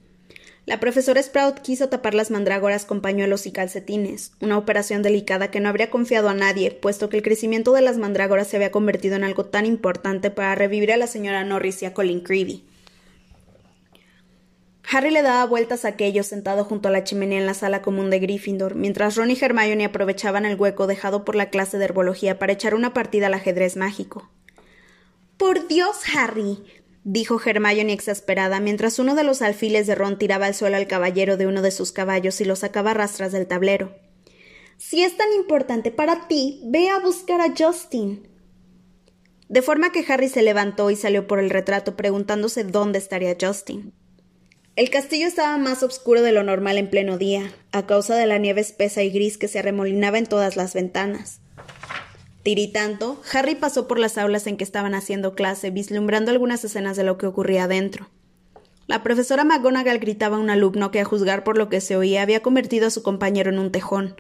La 0.67 0.79
profesora 0.79 1.23
Sprout 1.23 1.61
quiso 1.61 1.89
tapar 1.89 2.13
las 2.13 2.31
mandrágoras 2.31 2.85
con 2.85 3.01
pañuelos 3.01 3.47
y 3.47 3.51
calcetines, 3.51 4.33
una 4.43 4.59
operación 4.59 5.01
delicada 5.01 5.51
que 5.51 5.59
no 5.59 5.71
habría 5.71 5.89
confiado 5.89 6.29
a 6.29 6.35
nadie, 6.35 6.71
puesto 6.71 7.09
que 7.09 7.17
el 7.17 7.23
crecimiento 7.23 7.73
de 7.73 7.81
las 7.81 7.97
mandrágoras 7.97 8.49
se 8.49 8.57
había 8.57 8.71
convertido 8.71 9.17
en 9.17 9.25
algo 9.25 9.47
tan 9.47 9.65
importante 9.65 10.31
para 10.31 10.55
revivir 10.55 10.93
a 10.93 10.99
la 10.99 11.07
señora 11.07 11.45
Norris 11.45 11.83
y 11.83 11.87
a 11.87 11.95
Colin 11.95 12.21
Creevy. 12.21 12.63
Harry 14.89 15.11
le 15.11 15.23
daba 15.23 15.45
vueltas 15.47 15.85
a 15.85 15.89
aquello 15.89 16.23
sentado 16.23 16.65
junto 16.65 16.89
a 16.89 16.93
la 16.93 17.03
chimenea 17.03 17.41
en 17.41 17.47
la 17.47 17.55
sala 17.55 17.83
común 17.83 18.09
de 18.09 18.21
Gryffindor, 18.21 18.77
mientras 18.77 19.17
Ron 19.17 19.33
y 19.33 19.39
Hermione 19.41 19.85
aprovechaban 19.85 20.45
el 20.45 20.57
hueco 20.57 20.87
dejado 20.87 21.25
por 21.25 21.35
la 21.35 21.51
clase 21.51 21.79
de 21.79 21.87
herbología 21.87 22.39
para 22.39 22.53
echar 22.53 22.75
una 22.75 22.95
partida 22.95 23.27
al 23.27 23.35
ajedrez 23.35 23.77
mágico. 23.77 24.31
Por 25.37 25.67
Dios, 25.67 25.97
Harry, 26.15 26.63
dijo 27.03 27.41
Hermione 27.45 27.93
exasperada, 27.93 28.61
mientras 28.61 29.01
uno 29.01 29.17
de 29.17 29.25
los 29.25 29.43
alfiles 29.43 29.89
de 29.89 29.97
Ron 29.97 30.19
tiraba 30.19 30.47
al 30.47 30.55
suelo 30.55 30.77
al 30.77 30.87
caballero 30.87 31.37
de 31.37 31.49
uno 31.49 31.63
de 31.63 31.73
sus 31.73 31.91
caballos 31.91 32.41
y 32.41 32.45
lo 32.45 32.55
sacaba 32.55 32.93
a 32.93 32.95
rastras 32.95 33.33
del 33.33 33.49
tablero. 33.49 33.97
Si 34.79 35.03
es 35.03 35.17
tan 35.17 35.33
importante 35.33 35.91
para 35.91 36.29
ti, 36.29 36.61
ve 36.65 36.91
a 36.91 37.01
buscar 37.01 37.41
a 37.41 37.53
Justin. 37.59 38.29
De 39.49 39.63
forma 39.63 39.91
que 39.91 40.05
Harry 40.09 40.29
se 40.29 40.43
levantó 40.43 40.91
y 40.91 40.97
salió 40.97 41.27
por 41.27 41.41
el 41.41 41.51
retrato 41.51 41.97
preguntándose 41.97 42.63
dónde 42.63 42.99
estaría 42.99 43.37
Justin. 43.41 43.93
El 44.77 44.91
castillo 44.91 45.27
estaba 45.27 45.57
más 45.57 45.83
oscuro 45.83 46.21
de 46.21 46.33
lo 46.33 46.43
normal 46.43 46.77
en 46.77 46.91
pleno 46.91 47.17
día, 47.17 47.51
a 47.73 47.87
causa 47.87 48.15
de 48.15 48.27
la 48.27 48.37
nieve 48.37 48.61
espesa 48.61 49.03
y 49.03 49.09
gris 49.09 49.39
que 49.39 49.49
se 49.49 49.59
arremolinaba 49.59 50.19
en 50.19 50.27
todas 50.27 50.55
las 50.57 50.75
ventanas. 50.75 51.41
Tiritando, 52.43 53.19
Harry 53.33 53.55
pasó 53.55 53.89
por 53.89 53.99
las 53.99 54.19
aulas 54.19 54.47
en 54.47 54.59
que 54.59 54.65
estaban 54.65 54.95
haciendo 54.95 55.35
clase, 55.35 55.71
vislumbrando 55.71 56.31
algunas 56.31 56.63
escenas 56.63 56.99
de 56.99 57.05
lo 57.05 57.17
que 57.17 57.25
ocurría 57.25 57.67
dentro. 57.69 58.11
La 58.87 59.03
profesora 59.03 59.45
McGonagall 59.45 59.99
gritaba 59.99 60.37
a 60.37 60.41
un 60.41 60.51
alumno 60.51 60.91
que, 60.91 61.01
a 61.01 61.07
juzgar 61.07 61.43
por 61.43 61.57
lo 61.57 61.71
que 61.71 61.81
se 61.81 61.97
oía, 61.97 62.21
había 62.21 62.43
convertido 62.43 62.89
a 62.89 62.91
su 62.91 63.03
compañero 63.03 63.51
en 63.51 63.59
un 63.59 63.73
tejón. 63.73 64.15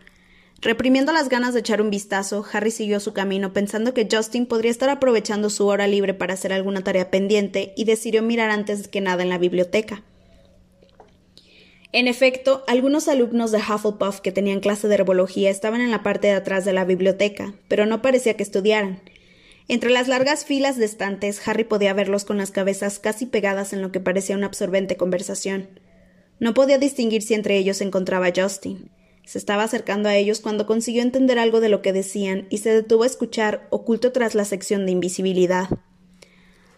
Reprimiendo 0.63 1.13
las 1.13 1.29
ganas 1.29 1.53
de 1.53 1.61
echar 1.61 1.83
un 1.83 1.91
vistazo, 1.91 2.47
Harry 2.51 2.71
siguió 2.71 2.99
su 2.99 3.13
camino 3.13 3.53
pensando 3.53 3.93
que 3.93 4.09
Justin 4.11 4.47
podría 4.47 4.71
estar 4.71 4.89
aprovechando 4.89 5.51
su 5.51 5.67
hora 5.67 5.87
libre 5.87 6.15
para 6.15 6.33
hacer 6.33 6.55
alguna 6.55 6.83
tarea 6.83 7.11
pendiente 7.11 7.75
y 7.77 7.85
decidió 7.85 8.23
mirar 8.23 8.49
antes 8.49 8.89
que 8.89 9.03
nada 9.03 9.23
en 9.23 9.29
la 9.29 9.37
biblioteca. 9.37 10.03
En 11.97 12.09
efecto, 12.09 12.63
algunos 12.67 13.09
alumnos 13.09 13.53
de 13.53 13.57
Hufflepuff 13.57 14.21
que 14.21 14.31
tenían 14.31 14.61
clase 14.61 14.87
de 14.87 14.97
herbología 14.97 15.49
estaban 15.49 15.81
en 15.81 15.91
la 15.91 16.03
parte 16.03 16.27
de 16.27 16.35
atrás 16.35 16.67
de 16.67 16.75
la 16.75 16.85
biblioteca, 16.85 17.55
pero 17.69 17.87
no 17.87 18.03
parecía 18.03 18.35
que 18.35 18.43
estudiaran. 18.43 19.01
Entre 19.67 19.89
las 19.89 20.07
largas 20.07 20.45
filas 20.45 20.77
de 20.77 20.85
estantes, 20.85 21.49
Harry 21.49 21.65
podía 21.65 21.95
verlos 21.95 22.27
con 22.27 22.37
las 22.37 22.51
cabezas 22.51 22.99
casi 22.99 23.25
pegadas 23.25 23.73
en 23.73 23.81
lo 23.81 23.93
que 23.93 24.01
parecía 24.01 24.37
una 24.37 24.49
absorbente 24.49 24.99
conversación. 24.99 25.71
No 26.39 26.53
podía 26.53 26.77
distinguir 26.77 27.23
si 27.23 27.33
entre 27.33 27.57
ellos 27.57 27.79
se 27.79 27.85
encontraba 27.85 28.31
Justin. 28.37 28.91
Se 29.25 29.39
estaba 29.39 29.63
acercando 29.63 30.11
a 30.11 30.17
ellos 30.17 30.41
cuando 30.41 30.67
consiguió 30.67 31.01
entender 31.01 31.39
algo 31.39 31.61
de 31.61 31.71
lo 31.71 31.81
que 31.81 31.95
decían 31.95 32.47
y 32.51 32.59
se 32.59 32.75
detuvo 32.75 33.05
a 33.05 33.07
escuchar, 33.07 33.69
oculto 33.71 34.13
tras 34.13 34.35
la 34.35 34.45
sección 34.45 34.85
de 34.85 34.93
invisibilidad. 34.93 35.71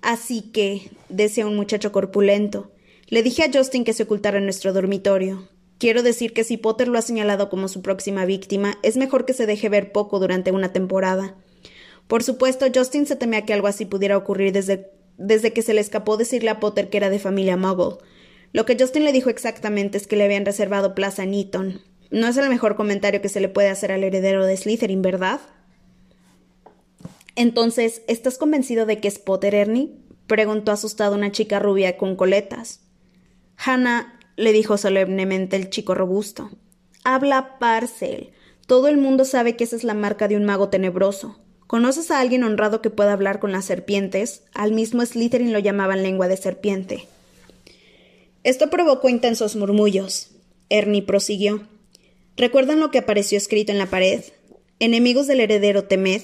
Así 0.01 0.43
que, 0.43 0.93
decía 1.09 1.45
un 1.45 1.57
muchacho 1.57 1.91
corpulento, 1.91 2.71
le 3.09 3.23
dije 3.23 3.43
a 3.43 3.51
Justin 3.53 3.85
que 3.85 3.95
se 3.95 4.03
ocultara 4.03 4.39
en 4.39 4.45
nuestro 4.45 4.73
dormitorio. 4.73 5.49
Quiero 5.79 6.03
decir 6.03 6.33
que 6.33 6.45
si 6.45 6.57
Potter 6.57 6.89
lo 6.89 6.99
ha 6.99 7.03
señalado 7.03 7.49
como 7.49 7.69
su 7.69 7.83
próxima 7.83 8.25
víctima, 8.25 8.79
es 8.83 8.97
mejor 8.97 9.25
que 9.25 9.33
se 9.33 9.47
deje 9.47 9.69
ver 9.69 9.93
poco 9.93 10.19
durante 10.19 10.51
una 10.51 10.73
temporada. 10.73 11.37
Por 12.07 12.23
supuesto, 12.23 12.67
Justin 12.75 13.07
se 13.07 13.17
temía 13.17 13.45
que 13.45 13.55
algo 13.55 13.69
así 13.69 13.85
pudiera 13.85 14.17
ocurrir 14.17 14.53
desde, 14.53 14.91
desde 15.17 15.53
que 15.53 15.63
se 15.63 15.75
le 15.75 15.81
escapó 15.81 16.17
decirle 16.17 16.51
a 16.51 16.61
Potter 16.61 16.91
que 16.91 16.97
era 16.97 17.11
de 17.11 17.19
familia 17.19 17.57
Muggle. 17.57 17.99
Lo 18.53 18.67
que 18.67 18.77
Justin 18.79 19.05
le 19.05 19.13
dijo 19.13 19.31
exactamente 19.31 19.99
es 19.99 20.07
que 20.07 20.17
le 20.17 20.25
habían 20.25 20.45
reservado 20.45 20.95
plaza 20.95 21.23
en 21.23 21.35
Eton. 21.35 21.81
No 22.11 22.27
es 22.27 22.37
el 22.37 22.49
mejor 22.49 22.77
comentario 22.77 23.23
que 23.23 23.29
se 23.29 23.41
le 23.41 23.49
puede 23.49 23.69
hacer 23.69 23.93
al 23.93 24.05
heredero 24.05 24.45
de 24.45 24.57
Slytherin, 24.57 25.03
¿verdad? 25.03 25.41
Entonces, 27.37 28.03
¿estás 28.09 28.37
convencido 28.37 28.85
de 28.85 28.99
que 28.99 29.09
es 29.09 29.19
Potter, 29.19 29.55
Ernie? 29.55 29.93
preguntó 30.27 30.73
asustada 30.73 31.17
una 31.17 31.31
chica 31.31 31.59
rubia 31.59 31.97
con 31.97 32.17
coletas. 32.17 32.81
Hannah, 33.65 34.19
le 34.37 34.53
dijo 34.53 34.79
solemnemente 34.79 35.57
el 35.57 35.69
chico 35.69 35.95
robusto. 35.95 36.51
Habla 37.05 37.59
Parcel. 37.59 38.31
Todo 38.67 38.89
el 38.89 38.97
mundo 38.97 39.25
sabe 39.25 39.57
que 39.57 39.65
esa 39.65 39.77
es 39.77 39.85
la 39.85 39.95
marca 39.95 40.29
de 40.29 40.37
un 40.37 40.45
mago 40.45 40.69
tenebroso. 40.69 41.39
¿Conoces 41.67 42.11
a 42.11 42.21
alguien 42.21 42.45
honrado 42.45 42.81
que 42.81 42.91
pueda 42.91 43.13
hablar 43.13 43.41
con 43.41 43.53
las 43.53 43.65
serpientes? 43.65 44.43
Al 44.55 44.73
mismo 44.73 45.05
Slytherin 45.05 45.53
lo 45.53 45.59
llamaban 45.59 46.03
lengua 46.03 46.29
de 46.29 46.37
serpiente. 46.37 47.09
Esto 48.45 48.71
provocó 48.71 49.09
intensos 49.09 49.57
murmullos. 49.57 50.31
Ernie 50.71 51.03
prosiguió. 51.03 51.67
¿Recuerdan 52.37 52.79
lo 52.79 52.91
que 52.91 52.99
apareció 52.99 53.37
escrito 53.37 53.73
en 53.73 53.79
la 53.79 53.87
pared? 53.87 54.23
Enemigos 54.79 55.27
del 55.27 55.41
heredero 55.41 55.85
Temed. 55.85 56.23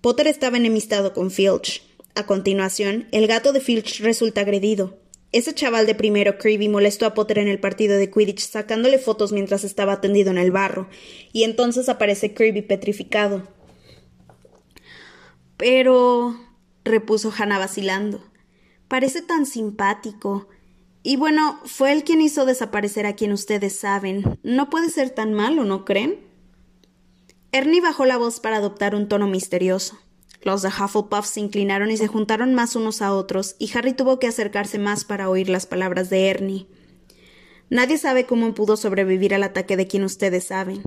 Potter 0.00 0.26
estaba 0.26 0.56
enemistado 0.56 1.12
con 1.12 1.30
Filch. 1.30 1.82
A 2.14 2.24
continuación, 2.24 3.06
el 3.12 3.26
gato 3.26 3.52
de 3.52 3.60
Filch 3.60 4.00
resulta 4.00 4.40
agredido. 4.40 4.98
Ese 5.36 5.52
chaval 5.52 5.84
de 5.84 5.94
primero, 5.94 6.38
Creevy, 6.38 6.70
molestó 6.70 7.04
a 7.04 7.12
Potter 7.12 7.36
en 7.36 7.48
el 7.48 7.60
partido 7.60 7.98
de 7.98 8.10
Quidditch 8.10 8.40
sacándole 8.40 8.98
fotos 8.98 9.32
mientras 9.32 9.64
estaba 9.64 10.00
tendido 10.00 10.30
en 10.30 10.38
el 10.38 10.50
barro, 10.50 10.88
y 11.30 11.42
entonces 11.42 11.90
aparece 11.90 12.32
Creevy 12.32 12.62
petrificado. 12.62 13.46
Pero. 15.58 16.40
repuso 16.86 17.30
Hannah 17.36 17.58
vacilando. 17.58 18.24
Parece 18.88 19.20
tan 19.20 19.44
simpático. 19.44 20.48
Y 21.02 21.16
bueno, 21.16 21.60
fue 21.66 21.92
él 21.92 22.02
quien 22.02 22.22
hizo 22.22 22.46
desaparecer 22.46 23.04
a 23.04 23.14
quien 23.14 23.32
ustedes 23.32 23.78
saben. 23.78 24.38
No 24.42 24.70
puede 24.70 24.88
ser 24.88 25.10
tan 25.10 25.34
malo, 25.34 25.64
¿no 25.64 25.84
creen? 25.84 26.18
Ernie 27.52 27.82
bajó 27.82 28.06
la 28.06 28.16
voz 28.16 28.40
para 28.40 28.56
adoptar 28.56 28.94
un 28.94 29.06
tono 29.06 29.26
misterioso. 29.26 29.98
Los 30.42 30.62
de 30.62 30.68
Hufflepuff 30.68 31.26
se 31.26 31.40
inclinaron 31.40 31.90
y 31.90 31.96
se 31.96 32.06
juntaron 32.06 32.54
más 32.54 32.76
unos 32.76 33.02
a 33.02 33.12
otros, 33.12 33.56
y 33.58 33.70
Harry 33.76 33.92
tuvo 33.92 34.18
que 34.18 34.26
acercarse 34.26 34.78
más 34.78 35.04
para 35.04 35.28
oír 35.28 35.48
las 35.48 35.66
palabras 35.66 36.10
de 36.10 36.28
Ernie. 36.28 36.66
Nadie 37.68 37.98
sabe 37.98 38.26
cómo 38.26 38.54
pudo 38.54 38.76
sobrevivir 38.76 39.34
al 39.34 39.42
ataque 39.42 39.76
de 39.76 39.86
quien 39.86 40.04
ustedes 40.04 40.44
saben. 40.44 40.82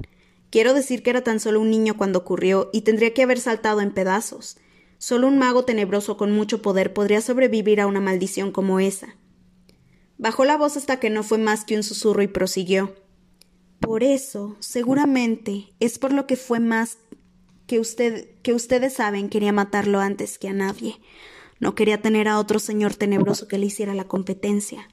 Quiero 0.50 0.74
decir 0.74 1.04
que 1.04 1.10
era 1.10 1.24
tan 1.24 1.40
solo 1.40 1.60
un 1.60 1.70
niño 1.70 1.98
cuando 1.98 2.20
ocurrió 2.20 2.70
y 2.74 2.82
tendría 2.82 3.14
que 3.14 3.24
haber 3.24 3.40
saltado 3.40 3.82
en 3.82 3.94
pedazos. 3.94 4.58
Solo 4.98 5.28
un 5.28 5.38
mago 5.38 5.66
tenebroso 5.66 6.18
con 6.18 6.32
mucho 6.32 6.62
poder 6.62 6.94
podría 6.94 7.22
sobrevivir 7.22 7.82
a 7.82 7.88
una 7.88 8.02
maldición 8.02 8.52
como 8.52 8.80
esa. 8.80 9.16
Bajó 10.18 10.46
la 10.46 10.58
voz 10.58 10.76
hasta 10.76 11.00
que 11.00 11.10
no 11.10 11.24
fue 11.24 11.38
más 11.38 11.64
que 11.64 11.76
un 11.76 11.84
susurro 11.84 12.22
y 12.22 12.28
prosiguió. 12.28 12.96
Por 13.80 14.04
eso, 14.04 14.58
seguramente, 14.60 15.74
es 15.80 16.00
por 16.00 16.12
lo 16.12 16.28
que 16.28 16.36
fue 16.36 16.60
más 16.60 16.98
que, 17.70 17.80
usted, 17.80 18.28
que 18.42 18.56
ustedes 18.56 18.94
saben 18.94 19.30
quería 19.30 19.54
matarlo 19.54 20.00
antes 20.00 20.40
que 20.40 20.50
a 20.50 20.54
nadie. 20.54 21.00
No 21.60 21.76
quería 21.76 22.02
tener 22.02 22.28
a 22.28 22.40
otro 22.40 22.58
señor 22.58 22.96
tenebroso 22.96 23.48
que 23.48 23.60
le 23.60 23.68
hiciera 23.68 23.94
la 23.94 24.06
competencia. 24.06 24.90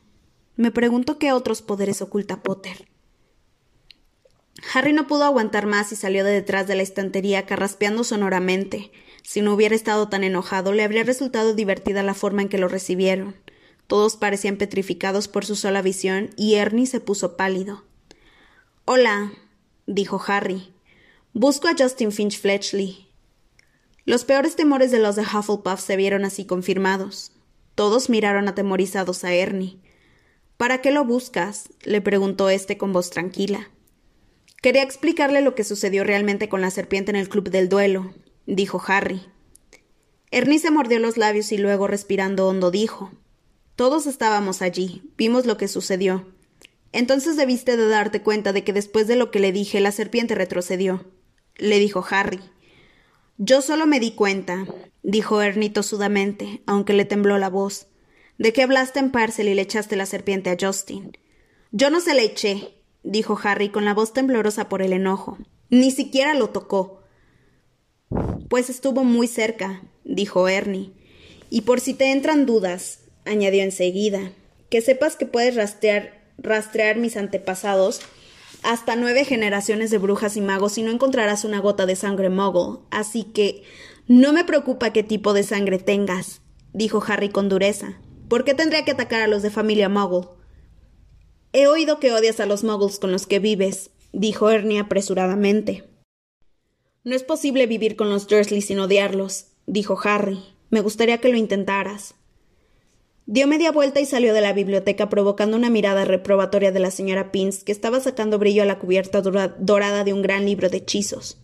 Me 0.56 0.70
pregunto 0.70 1.18
qué 1.18 1.32
otros 1.32 1.62
poderes 1.62 2.02
oculta 2.02 2.42
Potter. 2.42 2.86
Harry 4.74 4.92
no 4.92 5.06
pudo 5.06 5.24
aguantar 5.24 5.66
más 5.66 5.90
y 5.92 5.96
salió 5.96 6.22
de 6.22 6.32
detrás 6.32 6.66
de 6.66 6.74
la 6.74 6.82
estantería 6.82 7.46
carraspeando 7.46 8.04
sonoramente. 8.04 8.92
Si 9.22 9.40
no 9.40 9.54
hubiera 9.54 9.74
estado 9.74 10.10
tan 10.10 10.22
enojado, 10.22 10.72
le 10.72 10.82
habría 10.82 11.02
resultado 11.02 11.54
divertida 11.54 12.02
la 12.02 12.14
forma 12.14 12.42
en 12.42 12.50
que 12.50 12.58
lo 12.58 12.68
recibieron. 12.68 13.36
Todos 13.86 14.16
parecían 14.16 14.58
petrificados 14.58 15.28
por 15.28 15.46
su 15.46 15.56
sola 15.56 15.80
visión 15.80 16.28
y 16.36 16.56
Ernie 16.56 16.86
se 16.86 17.00
puso 17.00 17.38
pálido. 17.38 17.84
Hola, 18.84 19.32
dijo 19.86 20.20
Harry. 20.26 20.75
Busco 21.38 21.68
a 21.68 21.74
Justin 21.78 22.12
Finch 22.12 22.40
Fletchley. 22.40 23.10
Los 24.06 24.24
peores 24.24 24.56
temores 24.56 24.90
de 24.90 24.98
los 24.98 25.16
de 25.16 25.22
Hufflepuff 25.22 25.80
se 25.80 25.94
vieron 25.94 26.24
así 26.24 26.46
confirmados. 26.46 27.32
Todos 27.74 28.08
miraron 28.08 28.48
atemorizados 28.48 29.22
a 29.22 29.34
Ernie. 29.34 29.78
¿Para 30.56 30.80
qué 30.80 30.92
lo 30.92 31.04
buscas? 31.04 31.68
le 31.82 32.00
preguntó 32.00 32.48
éste 32.48 32.78
con 32.78 32.94
voz 32.94 33.10
tranquila. 33.10 33.68
Quería 34.62 34.82
explicarle 34.82 35.42
lo 35.42 35.54
que 35.54 35.64
sucedió 35.64 36.04
realmente 36.04 36.48
con 36.48 36.62
la 36.62 36.70
serpiente 36.70 37.10
en 37.10 37.16
el 37.16 37.28
club 37.28 37.50
del 37.50 37.68
duelo, 37.68 38.14
dijo 38.46 38.82
Harry. 38.86 39.20
Ernie 40.30 40.58
se 40.58 40.70
mordió 40.70 40.98
los 41.00 41.18
labios 41.18 41.52
y 41.52 41.58
luego, 41.58 41.86
respirando 41.86 42.48
hondo, 42.48 42.70
dijo 42.70 43.12
Todos 43.74 44.06
estábamos 44.06 44.62
allí, 44.62 45.12
vimos 45.18 45.44
lo 45.44 45.58
que 45.58 45.68
sucedió. 45.68 46.24
Entonces 46.92 47.36
debiste 47.36 47.76
de 47.76 47.88
darte 47.88 48.22
cuenta 48.22 48.54
de 48.54 48.64
que 48.64 48.72
después 48.72 49.06
de 49.06 49.16
lo 49.16 49.30
que 49.30 49.38
le 49.38 49.52
dije, 49.52 49.80
la 49.80 49.92
serpiente 49.92 50.34
retrocedió, 50.34 51.04
le 51.58 51.78
dijo 51.78 52.04
Harry. 52.10 52.40
Yo 53.38 53.62
solo 53.62 53.86
me 53.86 54.00
di 54.00 54.12
cuenta, 54.12 54.66
dijo 55.02 55.42
Ernie 55.42 55.70
tosudamente, 55.70 56.62
aunque 56.66 56.92
le 56.92 57.04
tembló 57.04 57.38
la 57.38 57.50
voz, 57.50 57.86
de 58.38 58.52
que 58.52 58.62
hablaste 58.62 58.98
en 58.98 59.10
Parcel 59.10 59.48
y 59.48 59.54
le 59.54 59.62
echaste 59.62 59.96
la 59.96 60.06
serpiente 60.06 60.50
a 60.50 60.56
Justin. 60.58 61.16
Yo 61.70 61.90
no 61.90 62.00
se 62.00 62.14
le 62.14 62.24
eché, 62.24 62.74
dijo 63.02 63.38
Harry 63.42 63.68
con 63.70 63.84
la 63.84 63.94
voz 63.94 64.12
temblorosa 64.12 64.68
por 64.68 64.82
el 64.82 64.92
enojo. 64.92 65.38
Ni 65.70 65.90
siquiera 65.90 66.34
lo 66.34 66.50
tocó. 66.50 67.02
Pues 68.48 68.70
estuvo 68.70 69.04
muy 69.04 69.26
cerca, 69.26 69.82
dijo 70.04 70.48
Ernie. 70.48 70.92
Y 71.50 71.62
por 71.62 71.80
si 71.80 71.94
te 71.94 72.12
entran 72.12 72.46
dudas, 72.46 73.00
añadió 73.24 73.62
enseguida, 73.62 74.32
que 74.70 74.80
sepas 74.80 75.16
que 75.16 75.26
puedes 75.26 75.54
rastrear 75.54 76.96
mis 76.96 77.16
antepasados 77.16 78.00
hasta 78.66 78.96
nueve 78.96 79.24
generaciones 79.24 79.92
de 79.92 79.98
brujas 79.98 80.36
y 80.36 80.40
magos 80.40 80.76
y 80.76 80.82
no 80.82 80.90
encontrarás 80.90 81.44
una 81.44 81.60
gota 81.60 81.86
de 81.86 81.94
sangre 81.94 82.30
mogul. 82.30 82.80
Así 82.90 83.22
que 83.22 83.62
no 84.08 84.32
me 84.32 84.42
preocupa 84.42 84.92
qué 84.92 85.04
tipo 85.04 85.34
de 85.34 85.44
sangre 85.44 85.78
tengas, 85.78 86.42
dijo 86.72 87.00
Harry 87.06 87.28
con 87.28 87.48
dureza. 87.48 88.00
¿Por 88.28 88.44
qué 88.44 88.54
tendría 88.54 88.84
que 88.84 88.90
atacar 88.90 89.22
a 89.22 89.28
los 89.28 89.42
de 89.42 89.50
familia 89.50 89.88
mogul? 89.88 90.30
He 91.52 91.68
oído 91.68 92.00
que 92.00 92.12
odias 92.12 92.40
a 92.40 92.46
los 92.46 92.64
muggles 92.64 92.98
con 92.98 93.12
los 93.12 93.28
que 93.28 93.38
vives, 93.38 93.90
dijo 94.12 94.50
Ernie 94.50 94.80
apresuradamente. 94.80 95.84
No 97.04 97.14
es 97.14 97.22
posible 97.22 97.68
vivir 97.68 97.94
con 97.94 98.10
los 98.10 98.26
Dursley 98.26 98.62
sin 98.62 98.80
odiarlos, 98.80 99.46
dijo 99.66 99.96
Harry. 100.02 100.42
Me 100.70 100.80
gustaría 100.80 101.18
que 101.18 101.28
lo 101.28 101.36
intentaras. 101.36 102.15
Dio 103.28 103.48
media 103.48 103.72
vuelta 103.72 104.00
y 104.00 104.06
salió 104.06 104.32
de 104.32 104.40
la 104.40 104.52
biblioteca 104.52 105.08
provocando 105.08 105.56
una 105.56 105.68
mirada 105.68 106.04
reprobatoria 106.04 106.70
de 106.70 106.78
la 106.78 106.92
señora 106.92 107.32
Pins, 107.32 107.64
que 107.64 107.72
estaba 107.72 107.98
sacando 107.98 108.38
brillo 108.38 108.62
a 108.62 108.66
la 108.66 108.78
cubierta 108.78 109.20
dorada 109.20 110.04
de 110.04 110.12
un 110.12 110.22
gran 110.22 110.46
libro 110.46 110.68
de 110.68 110.76
hechizos. 110.76 111.36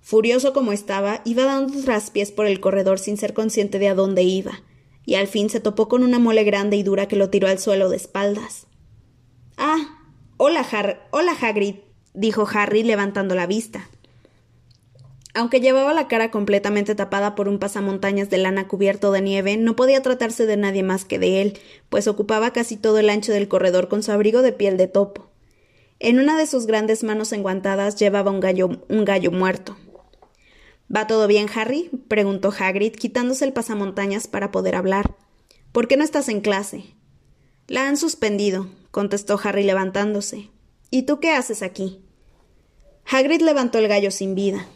Furioso 0.00 0.52
como 0.52 0.72
estaba, 0.72 1.20
iba 1.24 1.44
dando 1.44 1.82
traspiés 1.82 2.30
por 2.30 2.46
el 2.46 2.60
corredor 2.60 3.00
sin 3.00 3.16
ser 3.16 3.34
consciente 3.34 3.80
de 3.80 3.88
a 3.88 3.94
dónde 3.96 4.22
iba, 4.22 4.62
y 5.04 5.16
al 5.16 5.26
fin 5.26 5.50
se 5.50 5.58
topó 5.58 5.88
con 5.88 6.04
una 6.04 6.20
mole 6.20 6.44
grande 6.44 6.76
y 6.76 6.84
dura 6.84 7.08
que 7.08 7.16
lo 7.16 7.30
tiró 7.30 7.48
al 7.48 7.58
suelo 7.58 7.88
de 7.88 7.96
espaldas. 7.96 8.68
Ah. 9.56 9.98
Hola, 10.36 10.66
Har 10.72 11.08
hola, 11.10 11.36
Hagrid, 11.40 11.76
dijo 12.14 12.46
Harry 12.52 12.82
levantando 12.82 13.34
la 13.34 13.46
vista. 13.46 13.88
Aunque 15.34 15.60
llevaba 15.60 15.94
la 15.94 16.08
cara 16.08 16.30
completamente 16.30 16.94
tapada 16.94 17.34
por 17.34 17.48
un 17.48 17.58
pasamontañas 17.58 18.28
de 18.28 18.36
lana 18.36 18.68
cubierto 18.68 19.12
de 19.12 19.22
nieve, 19.22 19.56
no 19.56 19.76
podía 19.76 20.02
tratarse 20.02 20.44
de 20.44 20.58
nadie 20.58 20.82
más 20.82 21.06
que 21.06 21.18
de 21.18 21.40
él, 21.40 21.58
pues 21.88 22.06
ocupaba 22.06 22.52
casi 22.52 22.76
todo 22.76 22.98
el 22.98 23.08
ancho 23.08 23.32
del 23.32 23.48
corredor 23.48 23.88
con 23.88 24.02
su 24.02 24.12
abrigo 24.12 24.42
de 24.42 24.52
piel 24.52 24.76
de 24.76 24.88
topo. 24.88 25.30
En 26.00 26.18
una 26.18 26.36
de 26.36 26.46
sus 26.46 26.66
grandes 26.66 27.02
manos 27.02 27.32
enguantadas 27.32 27.96
llevaba 27.96 28.30
un 28.30 28.40
gallo, 28.40 28.82
un 28.88 29.04
gallo 29.04 29.30
muerto. 29.30 29.76
¿Va 30.94 31.06
todo 31.06 31.26
bien, 31.26 31.46
Harry? 31.54 31.88
preguntó 32.08 32.52
Hagrid, 32.56 32.92
quitándose 32.92 33.46
el 33.46 33.54
pasamontañas 33.54 34.26
para 34.26 34.50
poder 34.50 34.74
hablar. 34.74 35.14
¿Por 35.72 35.88
qué 35.88 35.96
no 35.96 36.04
estás 36.04 36.28
en 36.28 36.42
clase? 36.42 36.84
La 37.68 37.88
han 37.88 37.96
suspendido, 37.96 38.68
contestó 38.90 39.40
Harry 39.42 39.62
levantándose. 39.62 40.50
¿Y 40.90 41.04
tú 41.04 41.20
qué 41.20 41.30
haces 41.30 41.62
aquí? 41.62 42.02
Hagrid 43.06 43.40
levantó 43.40 43.78
el 43.78 43.88
gallo 43.88 44.10
sin 44.10 44.34
vida. 44.34 44.66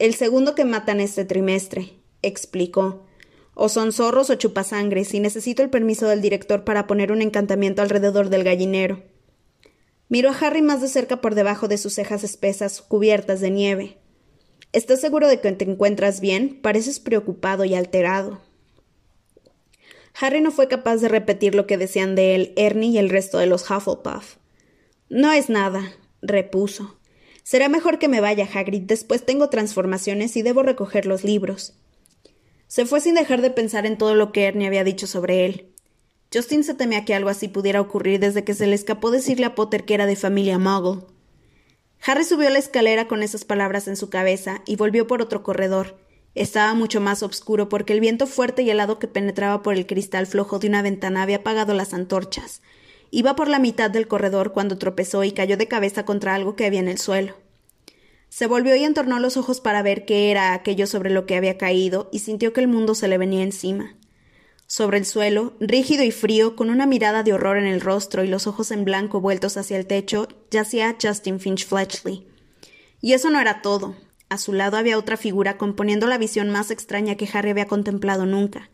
El 0.00 0.14
segundo 0.14 0.54
que 0.54 0.64
matan 0.64 0.98
este 0.98 1.26
trimestre, 1.26 1.92
explicó. 2.22 3.04
O 3.52 3.68
son 3.68 3.92
zorros 3.92 4.30
o 4.30 4.34
chupasangres, 4.34 5.12
y 5.12 5.20
necesito 5.20 5.62
el 5.62 5.68
permiso 5.68 6.08
del 6.08 6.22
director 6.22 6.64
para 6.64 6.86
poner 6.86 7.12
un 7.12 7.20
encantamiento 7.20 7.82
alrededor 7.82 8.30
del 8.30 8.42
gallinero. 8.42 9.02
Miró 10.08 10.30
a 10.30 10.38
Harry 10.38 10.62
más 10.62 10.80
de 10.80 10.88
cerca 10.88 11.20
por 11.20 11.34
debajo 11.34 11.68
de 11.68 11.76
sus 11.76 11.92
cejas 11.92 12.24
espesas, 12.24 12.80
cubiertas 12.80 13.40
de 13.40 13.50
nieve. 13.50 13.98
¿Estás 14.72 15.02
seguro 15.02 15.28
de 15.28 15.38
que 15.42 15.52
te 15.52 15.70
encuentras 15.70 16.22
bien? 16.22 16.62
Pareces 16.62 16.98
preocupado 16.98 17.66
y 17.66 17.74
alterado. 17.74 18.40
Harry 20.18 20.40
no 20.40 20.50
fue 20.50 20.66
capaz 20.66 20.96
de 20.96 21.08
repetir 21.08 21.54
lo 21.54 21.66
que 21.66 21.76
decían 21.76 22.14
de 22.14 22.34
él 22.34 22.54
Ernie 22.56 22.88
y 22.88 22.96
el 22.96 23.10
resto 23.10 23.36
de 23.36 23.46
los 23.46 23.70
Hufflepuff. 23.70 24.36
No 25.10 25.30
es 25.30 25.50
nada, 25.50 25.92
repuso. 26.22 26.99
Será 27.50 27.68
mejor 27.68 27.98
que 27.98 28.06
me 28.06 28.20
vaya, 28.20 28.48
Hagrid. 28.54 28.82
Después 28.82 29.26
tengo 29.26 29.48
transformaciones 29.48 30.36
y 30.36 30.42
debo 30.42 30.62
recoger 30.62 31.04
los 31.04 31.24
libros. 31.24 31.74
Se 32.68 32.86
fue 32.86 33.00
sin 33.00 33.16
dejar 33.16 33.42
de 33.42 33.50
pensar 33.50 33.86
en 33.86 33.98
todo 33.98 34.14
lo 34.14 34.30
que 34.30 34.44
Ernie 34.44 34.68
había 34.68 34.84
dicho 34.84 35.08
sobre 35.08 35.46
él. 35.46 35.66
Justin 36.32 36.62
se 36.62 36.74
temía 36.74 37.04
que 37.04 37.12
algo 37.12 37.28
así 37.28 37.48
pudiera 37.48 37.80
ocurrir 37.80 38.20
desde 38.20 38.44
que 38.44 38.54
se 38.54 38.68
le 38.68 38.76
escapó 38.76 39.10
decirle 39.10 39.46
a 39.46 39.56
Potter 39.56 39.84
que 39.84 39.94
era 39.94 40.06
de 40.06 40.14
familia 40.14 40.60
Muggle. 40.60 41.02
Harry 42.06 42.22
subió 42.22 42.50
la 42.50 42.60
escalera 42.60 43.08
con 43.08 43.20
esas 43.20 43.44
palabras 43.44 43.88
en 43.88 43.96
su 43.96 44.10
cabeza 44.10 44.62
y 44.64 44.76
volvió 44.76 45.08
por 45.08 45.20
otro 45.20 45.42
corredor. 45.42 45.98
Estaba 46.36 46.72
mucho 46.74 47.00
más 47.00 47.24
oscuro 47.24 47.68
porque 47.68 47.94
el 47.94 47.98
viento 47.98 48.28
fuerte 48.28 48.62
y 48.62 48.70
helado 48.70 49.00
que 49.00 49.08
penetraba 49.08 49.64
por 49.64 49.74
el 49.74 49.88
cristal 49.88 50.28
flojo 50.28 50.60
de 50.60 50.68
una 50.68 50.82
ventana 50.82 51.22
había 51.22 51.38
apagado 51.38 51.74
las 51.74 51.94
antorchas, 51.94 52.62
Iba 53.10 53.34
por 53.34 53.48
la 53.48 53.58
mitad 53.58 53.90
del 53.90 54.08
corredor 54.08 54.52
cuando 54.52 54.78
tropezó 54.78 55.24
y 55.24 55.32
cayó 55.32 55.56
de 55.56 55.68
cabeza 55.68 56.04
contra 56.04 56.34
algo 56.34 56.54
que 56.56 56.66
había 56.66 56.80
en 56.80 56.88
el 56.88 56.98
suelo. 56.98 57.34
Se 58.28 58.46
volvió 58.46 58.76
y 58.76 58.84
entornó 58.84 59.18
los 59.18 59.36
ojos 59.36 59.60
para 59.60 59.82
ver 59.82 60.04
qué 60.04 60.30
era 60.30 60.54
aquello 60.54 60.86
sobre 60.86 61.10
lo 61.10 61.26
que 61.26 61.34
había 61.34 61.58
caído 61.58 62.08
y 62.12 62.20
sintió 62.20 62.52
que 62.52 62.60
el 62.60 62.68
mundo 62.68 62.94
se 62.94 63.08
le 63.08 63.18
venía 63.18 63.42
encima. 63.42 63.96
Sobre 64.68 64.98
el 64.98 65.04
suelo, 65.04 65.54
rígido 65.58 66.04
y 66.04 66.12
frío, 66.12 66.54
con 66.54 66.70
una 66.70 66.86
mirada 66.86 67.24
de 67.24 67.32
horror 67.32 67.58
en 67.58 67.66
el 67.66 67.80
rostro 67.80 68.22
y 68.22 68.28
los 68.28 68.46
ojos 68.46 68.70
en 68.70 68.84
blanco 68.84 69.20
vueltos 69.20 69.56
hacia 69.56 69.76
el 69.76 69.86
techo, 69.86 70.28
yacía 70.52 70.96
Justin 71.02 71.40
Finch 71.40 71.66
Fletchley. 71.66 72.28
Y 73.00 73.14
eso 73.14 73.30
no 73.30 73.40
era 73.40 73.62
todo. 73.62 73.96
A 74.28 74.38
su 74.38 74.52
lado 74.52 74.76
había 74.76 74.96
otra 74.96 75.16
figura 75.16 75.58
componiendo 75.58 76.06
la 76.06 76.18
visión 76.18 76.50
más 76.50 76.70
extraña 76.70 77.16
que 77.16 77.28
Harry 77.32 77.50
había 77.50 77.66
contemplado 77.66 78.26
nunca. 78.26 78.70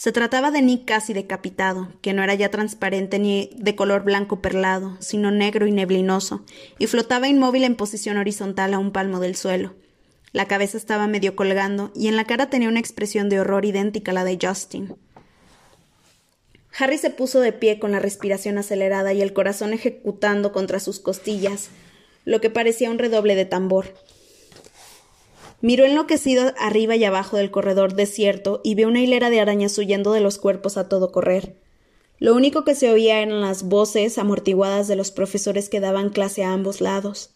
Se 0.00 0.12
trataba 0.12 0.50
de 0.50 0.62
Nick 0.62 0.86
casi 0.86 1.12
decapitado, 1.12 1.92
que 2.00 2.14
no 2.14 2.22
era 2.22 2.32
ya 2.32 2.50
transparente 2.50 3.18
ni 3.18 3.50
de 3.58 3.76
color 3.76 4.02
blanco 4.02 4.40
perlado, 4.40 4.96
sino 4.98 5.30
negro 5.30 5.66
y 5.66 5.72
neblinoso, 5.72 6.42
y 6.78 6.86
flotaba 6.86 7.28
inmóvil 7.28 7.64
en 7.64 7.76
posición 7.76 8.16
horizontal 8.16 8.72
a 8.72 8.78
un 8.78 8.92
palmo 8.92 9.20
del 9.20 9.36
suelo. 9.36 9.74
La 10.32 10.46
cabeza 10.46 10.78
estaba 10.78 11.06
medio 11.06 11.36
colgando, 11.36 11.92
y 11.94 12.08
en 12.08 12.16
la 12.16 12.24
cara 12.24 12.48
tenía 12.48 12.70
una 12.70 12.80
expresión 12.80 13.28
de 13.28 13.40
horror 13.40 13.66
idéntica 13.66 14.12
a 14.12 14.14
la 14.14 14.24
de 14.24 14.38
Justin. 14.40 14.96
Harry 16.78 16.96
se 16.96 17.10
puso 17.10 17.40
de 17.40 17.52
pie 17.52 17.78
con 17.78 17.92
la 17.92 18.00
respiración 18.00 18.56
acelerada 18.56 19.12
y 19.12 19.20
el 19.20 19.34
corazón 19.34 19.74
ejecutando 19.74 20.50
contra 20.50 20.80
sus 20.80 20.98
costillas, 20.98 21.68
lo 22.24 22.40
que 22.40 22.48
parecía 22.48 22.90
un 22.90 22.98
redoble 22.98 23.34
de 23.34 23.44
tambor. 23.44 23.92
Miró 25.62 25.84
enloquecido 25.84 26.54
arriba 26.58 26.96
y 26.96 27.04
abajo 27.04 27.36
del 27.36 27.50
corredor 27.50 27.94
desierto 27.94 28.60
y 28.64 28.74
vio 28.74 28.88
una 28.88 29.00
hilera 29.00 29.28
de 29.28 29.40
arañas 29.40 29.76
huyendo 29.76 30.12
de 30.12 30.20
los 30.20 30.38
cuerpos 30.38 30.76
a 30.76 30.88
todo 30.88 31.12
correr. 31.12 31.56
Lo 32.18 32.34
único 32.34 32.64
que 32.64 32.74
se 32.74 32.90
oía 32.90 33.20
eran 33.20 33.40
las 33.40 33.62
voces 33.64 34.18
amortiguadas 34.18 34.88
de 34.88 34.96
los 34.96 35.10
profesores 35.10 35.68
que 35.68 35.80
daban 35.80 36.10
clase 36.10 36.44
a 36.44 36.52
ambos 36.52 36.80
lados. 36.80 37.30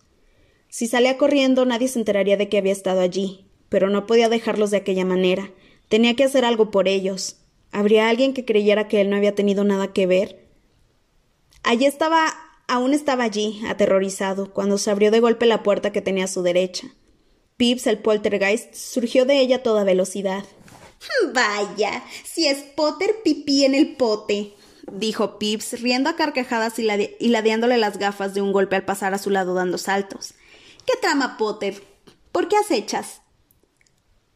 Si 0.69 0.87
salía 0.87 1.19
corriendo 1.19 1.65
nadie 1.67 1.89
se 1.89 1.99
enteraría 1.99 2.37
de 2.37 2.49
que 2.49 2.59
había 2.59 2.73
estado 2.73 3.01
allí, 3.01 3.47
pero 3.69 3.91
no 3.91 4.07
podía 4.07 4.29
dejarlos 4.29 4.71
de 4.71 4.79
aquella 4.79 5.05
manera. 5.05 5.51
Tenía 5.89 6.17
que 6.17 6.25
hacer 6.25 6.45
algo 6.45 6.71
por 6.71 6.89
ellos. 6.89 7.37
¿Habría 7.73 8.09
alguien 8.09 8.35
que 8.35 8.45
creyera 8.45 8.89
que 8.89 9.01
él 9.01 9.11
no 9.11 9.17
había 9.17 9.35
tenido 9.35 9.65
nada 9.65 9.93
que 9.93 10.07
ver? 10.07 10.49
Allí 11.63 11.87
estaba. 11.87 12.27
aún 12.69 12.95
estaba 12.95 13.25
allí, 13.25 13.61
aterrorizado, 13.69 14.53
cuando 14.53 14.79
se 14.79 14.91
abrió 14.91 15.11
de 15.11 15.21
golpe 15.21 15.45
la 15.47 15.63
puerta 15.63 15.93
que 15.93 16.01
tenía 16.01 16.25
a 16.25 16.29
su 16.29 16.43
derecha. 16.43 16.89
Pips, 17.57 17.87
el 17.87 17.99
poltergeist, 17.99 18.75
surgió 18.75 19.25
de 19.25 19.39
ella 19.39 19.57
a 19.57 19.63
toda 19.63 19.85
velocidad. 19.85 20.45
Vaya, 21.33 22.03
si 22.25 22.49
es 22.49 22.59
Potter 22.59 23.15
pipí 23.23 23.65
en 23.65 23.75
el 23.75 23.97
pote, 23.97 24.55
dijo 24.91 25.39
Pips, 25.39 25.81
riendo 25.81 26.11
a 26.11 26.17
carcajadas 26.17 26.79
y, 26.79 27.29
ladeándole 27.29 27.79
las 27.79 27.99
gafas 27.99 28.35
de 28.35 28.43
un 28.43 28.53
golpe 28.53 28.77
al 28.77 28.85
pasar 28.85 29.15
a 29.15 29.19
su 29.19 29.31
lado 29.31 29.55
dando 29.55 29.79
saltos. 29.79 30.35
¿Qué 30.85 30.95
trama, 31.01 31.37
Potter? 31.39 31.83
¿Por 32.33 32.49
qué 32.49 32.57
acechas? 32.57 33.21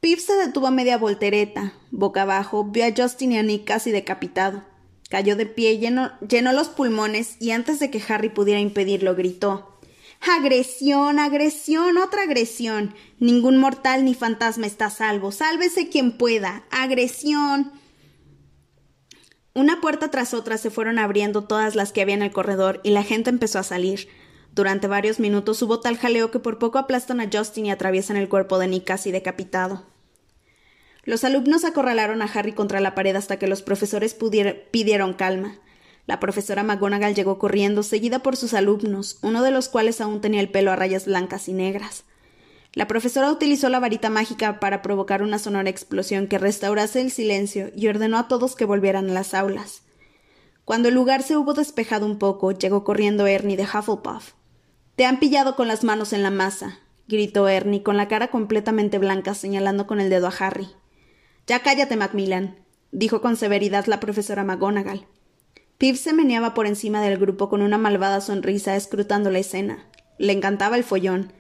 Pips 0.01 0.27
se 0.27 0.37
detuvo 0.37 0.69
a 0.69 0.71
media 0.71 0.97
voltereta. 0.97 1.75
Boca 1.91 2.23
abajo, 2.23 2.65
vio 2.65 2.85
a 2.85 2.95
Justin 2.97 3.33
y 3.33 3.39
a 3.39 3.43
Nick 3.43 3.65
casi 3.65 3.91
decapitado. 3.91 4.63
Cayó 5.11 5.35
de 5.35 5.47
pie, 5.47 5.79
llenó 5.79 6.53
los 6.53 6.69
pulmones 6.69 7.37
y 7.41 7.51
antes 7.51 7.81
de 7.81 7.91
que 7.91 8.03
Harry 8.09 8.29
pudiera 8.29 8.61
impedirlo, 8.61 9.17
gritó. 9.17 9.78
Agresión, 10.21 11.19
agresión, 11.19 11.99
otra 11.99 12.23
agresión. 12.23 12.95
Ningún 13.19 13.57
mortal 13.57 14.05
ni 14.05 14.15
fantasma 14.15 14.67
está 14.67 14.91
salvo. 14.91 15.33
Sálvese 15.33 15.89
quien 15.89 16.19
pueda. 16.19 16.65
Agresión. 16.71 17.73
Una 19.55 19.81
puerta 19.81 20.11
tras 20.11 20.35
otra 20.35 20.59
se 20.59 20.71
fueron 20.71 20.99
abriendo 20.99 21.45
todas 21.45 21.75
las 21.75 21.93
que 21.93 22.03
había 22.03 22.15
en 22.15 22.23
el 22.23 22.31
corredor 22.31 22.81
y 22.85 22.91
la 22.91 23.03
gente 23.03 23.31
empezó 23.31 23.59
a 23.59 23.65
salir. 23.65 24.09
Durante 24.55 24.87
varios 24.87 25.21
minutos 25.21 25.63
hubo 25.63 25.81
tal 25.81 25.97
jaleo 25.97 26.31
que 26.31 26.39
por 26.39 26.59
poco 26.59 26.79
aplastan 26.79 27.21
a 27.21 27.29
Justin 27.33 27.67
y 27.67 27.71
atraviesan 27.71 28.17
el 28.17 28.29
cuerpo 28.29 28.59
de 28.59 28.69
Nick 28.69 28.85
casi 28.85 29.11
decapitado. 29.11 29.87
Los 31.05 31.25
alumnos 31.25 31.65
acorralaron 31.65 32.23
a 32.23 32.27
Harry 32.27 32.53
contra 32.53 32.81
la 32.81 32.95
pared 32.95 33.17
hasta 33.17 33.39
que 33.39 33.47
los 33.47 33.63
profesores 33.63 34.15
pidieron 34.71 35.15
calma. 35.15 35.59
La 36.09 36.21
profesora 36.21 36.63
McGonagall 36.63 37.15
llegó 37.15 37.39
corriendo, 37.39 37.83
seguida 37.83 38.21
por 38.21 38.35
sus 38.35 38.55
alumnos, 38.55 39.19
uno 39.21 39.43
de 39.43 39.51
los 39.51 39.69
cuales 39.69 40.01
aún 40.01 40.23
tenía 40.23 40.41
el 40.41 40.49
pelo 40.49 40.73
a 40.73 40.77
rayas 40.77 41.05
blancas 41.05 41.51
y 41.51 41.53
negras. 41.53 42.05
La 42.73 42.89
profesora 42.89 43.31
utilizó 43.31 43.69
la 43.69 43.79
varita 43.79 44.09
mágica 44.09 44.59
para 44.59 44.81
provocar 44.81 45.23
una 45.23 45.39
sonora 45.39 45.69
explosión 45.69 46.27
que 46.27 46.39
restaurase 46.39 47.03
el 47.03 47.11
silencio 47.11 47.71
y 47.77 47.89
ordenó 47.89 48.17
a 48.17 48.27
todos 48.27 48.57
que 48.57 48.65
volvieran 48.65 49.11
a 49.11 49.13
las 49.13 49.35
aulas. 49.35 49.83
Cuando 50.65 50.89
el 50.89 50.95
lugar 50.95 51.23
se 51.23 51.37
hubo 51.37 51.53
despejado 51.53 52.07
un 52.07 52.19
poco, 52.19 52.53
llegó 52.53 52.85
corriendo 52.85 53.27
Ernie 53.27 53.59
de 53.59 53.65
Hufflepuff. 53.65 54.33
Te 54.97 55.05
han 55.05 55.19
pillado 55.19 55.57
con 55.57 55.69
las 55.69 55.85
manos 55.85 56.15
en 56.15 56.23
la 56.23 56.31
masa, 56.31 56.79
gritó 57.07 57.49
Ernie, 57.49 57.83
con 57.83 57.99
la 57.99 58.09
cara 58.09 58.29
completamente 58.29 58.97
blanca, 58.99 59.35
señalando 59.35 59.87
con 59.87 60.01
el 60.01 60.09
dedo 60.09 60.29
a 60.29 60.35
Harry. 60.39 60.69
Ya 61.47 61.61
cállate, 61.61 61.97
Macmillan, 61.97 62.57
dijo 62.93 63.21
con 63.21 63.37
severidad 63.37 63.85
la 63.85 64.01
profesora 64.01 64.43
McGonagall. 64.43 65.07
Pip 65.79 65.95
se 65.95 66.13
meneaba 66.13 66.55
por 66.55 66.67
encima 66.67 67.01
del 67.01 67.19
grupo 67.19 67.49
con 67.49 67.63
una 67.63 67.79
malvada 67.79 68.21
sonrisa, 68.21 68.75
escrutando 68.75 69.31
la 69.31 69.39
escena. 69.39 69.87
Le 70.19 70.33
encantaba 70.33 70.77
el 70.77 70.83
follón. 70.83 71.33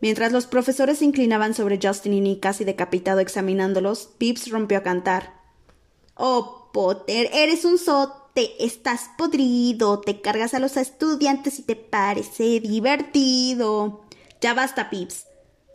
Mientras 0.00 0.32
los 0.32 0.46
profesores 0.46 0.98
se 0.98 1.04
inclinaban 1.04 1.52
sobre 1.52 1.78
Justin 1.80 2.14
y 2.14 2.20
Nick 2.22 2.40
casi 2.40 2.64
decapitado 2.64 3.20
examinándolos, 3.20 4.08
Pips 4.16 4.50
rompió 4.50 4.78
a 4.78 4.82
cantar. 4.82 5.34
Oh, 6.14 6.70
Potter, 6.72 7.28
eres 7.34 7.66
un 7.66 7.76
sote, 7.76 8.64
estás 8.64 9.10
podrido, 9.18 10.00
te 10.00 10.22
cargas 10.22 10.54
a 10.54 10.58
los 10.58 10.78
estudiantes 10.78 11.58
y 11.58 11.62
te 11.62 11.76
parece 11.76 12.60
divertido. 12.60 14.00
Ya 14.40 14.54
basta, 14.54 14.88
Pips, 14.88 15.26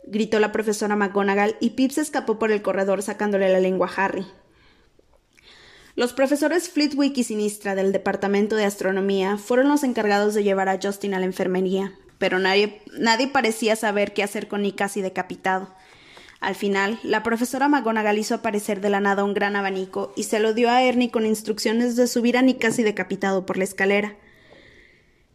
gritó 0.04 0.40
la 0.40 0.50
profesora 0.50 0.96
McGonagall 0.96 1.56
y 1.60 1.70
Pips 1.70 1.98
escapó 1.98 2.36
por 2.40 2.50
el 2.50 2.62
corredor 2.62 3.02
sacándole 3.02 3.48
la 3.48 3.60
lengua 3.60 3.88
a 3.88 4.04
Harry. 4.04 4.26
Los 5.98 6.12
profesores 6.12 6.70
Flitwick 6.70 7.18
y 7.18 7.24
Sinistra 7.24 7.74
del 7.74 7.92
Departamento 7.92 8.56
de 8.56 8.64
Astronomía 8.64 9.36
fueron 9.36 9.68
los 9.68 9.82
encargados 9.82 10.32
de 10.32 10.44
llevar 10.44 10.68
a 10.68 10.78
Justin 10.80 11.12
a 11.12 11.18
la 11.18 11.26
enfermería 11.26 11.92
pero 12.18 12.38
nadie, 12.38 12.82
nadie 12.98 13.28
parecía 13.28 13.76
saber 13.76 14.12
qué 14.12 14.22
hacer 14.22 14.48
con 14.48 14.62
Nick 14.62 14.76
casi 14.76 15.00
decapitado. 15.00 15.74
Al 16.40 16.54
final, 16.54 17.00
la 17.02 17.22
profesora 17.22 17.68
McGonagall 17.68 18.18
hizo 18.18 18.34
aparecer 18.34 18.80
de 18.80 18.90
la 18.90 19.00
nada 19.00 19.24
un 19.24 19.34
gran 19.34 19.56
abanico 19.56 20.12
y 20.16 20.24
se 20.24 20.38
lo 20.38 20.54
dio 20.54 20.70
a 20.70 20.82
Ernie 20.82 21.10
con 21.10 21.26
instrucciones 21.26 21.96
de 21.96 22.06
subir 22.06 22.36
a 22.36 22.42
Nick 22.42 22.60
casi 22.60 22.82
decapitado 22.82 23.44
por 23.46 23.56
la 23.56 23.64
escalera. 23.64 24.16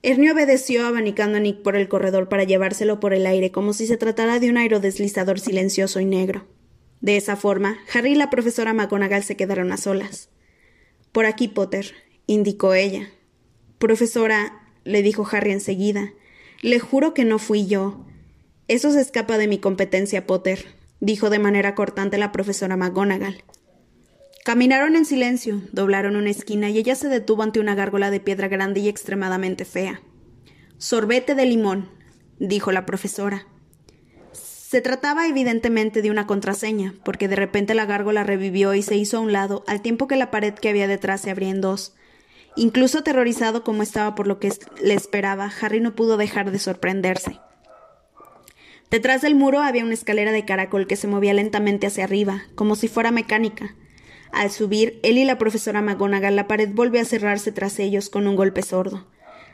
Ernie 0.02 0.32
obedeció 0.32 0.86
abanicando 0.86 1.38
a 1.38 1.42
Nick 1.42 1.62
por 1.62 1.76
el 1.76 1.88
corredor 1.88 2.30
para 2.30 2.44
llevárselo 2.44 3.00
por 3.00 3.14
el 3.14 3.26
aire 3.26 3.52
como 3.52 3.74
si 3.74 3.88
se 3.88 3.98
tratara 3.98 4.40
de 4.40 4.50
un 4.50 4.58
aerodeslizador 4.58 5.40
silencioso 5.40 6.00
y 6.00 6.06
negro. 6.06 6.46
De 7.02 7.18
esa 7.18 7.36
forma, 7.36 7.78
Harry 7.94 8.14
y 8.14 8.16
la 8.16 8.30
profesora 8.30 8.74
McGonagall 8.74 9.24
se 9.24 9.36
quedaron 9.36 9.74
a 9.74 9.78
solas. 9.78 10.30
Por 11.14 11.26
aquí, 11.26 11.48
Potter, 11.48 11.94
indicó 12.28 12.74
ella. 12.74 13.08
Profesora, 13.78 14.64
le 14.84 15.02
dijo 15.04 15.26
Harry 15.32 15.52
enseguida, 15.52 16.12
le 16.62 16.80
juro 16.80 17.14
que 17.14 17.24
no 17.24 17.40
fui 17.40 17.68
yo. 17.68 18.04
Eso 18.68 18.92
se 18.92 19.00
escapa 19.00 19.38
de 19.38 19.48
mi 19.48 19.60
competencia, 19.60 20.26
Potter, 20.26 20.66
dijo 21.00 21.30
de 21.30 21.40
manera 21.40 21.76
cortante 21.76 22.18
la 22.18 22.32
profesora 22.32 22.78
McGonagall. 22.78 23.44
Caminaron 24.44 24.96
en 24.96 25.06
silencio, 25.06 25.62
doblaron 25.72 26.16
una 26.16 26.32
esquina 26.32 26.70
y 26.70 26.80
ella 26.80 26.96
se 26.96 27.08
detuvo 27.10 27.44
ante 27.44 27.60
una 27.60 27.76
gárgola 27.76 28.10
de 28.10 28.20
piedra 28.20 28.48
grande 28.48 28.82
y 28.82 28.90
extremadamente 28.90 29.66
fea. 29.66 30.02
Sorbete 30.80 31.36
de 31.36 31.46
limón, 31.46 31.90
dijo 32.40 32.72
la 32.72 32.86
profesora. 32.86 33.48
Se 34.74 34.82
trataba 34.82 35.28
evidentemente 35.28 36.02
de 36.02 36.10
una 36.10 36.26
contraseña, 36.26 36.96
porque 37.06 37.28
de 37.28 37.36
repente 37.36 37.76
la 37.76 37.86
gárgola 37.86 38.24
revivió 38.24 38.74
y 38.74 38.82
se 38.82 38.96
hizo 38.96 39.18
a 39.18 39.20
un 39.20 39.32
lado, 39.32 39.64
al 39.68 39.84
tiempo 39.84 40.08
que 40.08 40.16
la 40.16 40.32
pared 40.32 40.56
que 40.56 40.70
había 40.70 40.88
detrás 40.88 41.22
se 41.22 41.30
abría 41.30 41.50
en 41.50 41.62
dos. 41.62 41.94
Incluso 42.56 42.98
aterrorizado 42.98 43.64
como 43.64 43.84
estaba 43.84 44.16
por 44.16 44.26
lo 44.26 44.40
que 44.40 44.52
le 44.82 44.96
esperaba, 44.96 45.52
Harry 45.62 45.80
no 45.80 45.94
pudo 45.94 46.18
dejar 46.18 46.50
de 46.50 46.58
sorprenderse. 46.58 47.40
Detrás 48.90 49.22
del 49.22 49.36
muro 49.36 49.62
había 49.62 49.86
una 49.86 49.94
escalera 49.94 50.32
de 50.32 50.44
caracol 50.44 50.88
que 50.88 50.96
se 50.96 51.08
movía 51.08 51.36
lentamente 51.36 51.86
hacia 51.86 52.06
arriba, 52.06 52.42
como 52.56 52.76
si 52.76 52.88
fuera 52.88 53.12
mecánica. 53.12 53.76
Al 54.32 54.50
subir, 54.50 55.00
él 55.04 55.20
y 55.20 55.26
la 55.26 55.38
profesora 55.38 55.84
McGonagall, 55.84 56.36
la 56.36 56.48
pared 56.48 56.70
volvió 56.74 57.00
a 57.00 57.06
cerrarse 57.06 57.52
tras 57.52 57.78
ellos 57.78 58.10
con 58.10 58.26
un 58.26 58.36
golpe 58.36 58.64
sordo. 58.64 59.06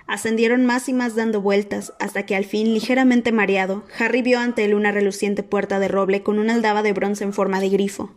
Ascendieron 0.09 0.65
más 0.65 0.89
y 0.89 0.93
más 0.93 1.15
dando 1.15 1.39
vueltas, 1.39 1.93
hasta 1.99 2.25
que 2.25 2.35
al 2.35 2.43
fin, 2.43 2.73
ligeramente 2.73 3.31
mareado, 3.31 3.83
Harry 3.99 4.23
vio 4.23 4.39
ante 4.39 4.65
él 4.65 4.73
una 4.73 4.91
reluciente 4.91 5.43
puerta 5.43 5.77
de 5.77 5.87
roble 5.87 6.23
con 6.23 6.39
una 6.39 6.55
aldaba 6.55 6.81
de 6.81 6.93
bronce 6.93 7.23
en 7.23 7.31
forma 7.31 7.59
de 7.59 7.69
grifo. 7.69 8.09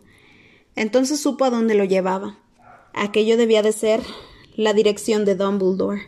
Entonces 0.75 1.21
supo 1.21 1.45
a 1.45 1.51
dónde 1.51 1.75
lo 1.75 1.83
llevaba. 1.83 2.39
Aquello 2.95 3.37
debía 3.37 3.61
de 3.61 3.73
ser 3.73 4.01
la 4.55 4.73
dirección 4.73 5.23
de 5.23 5.35
Dumbledore. 5.35 6.07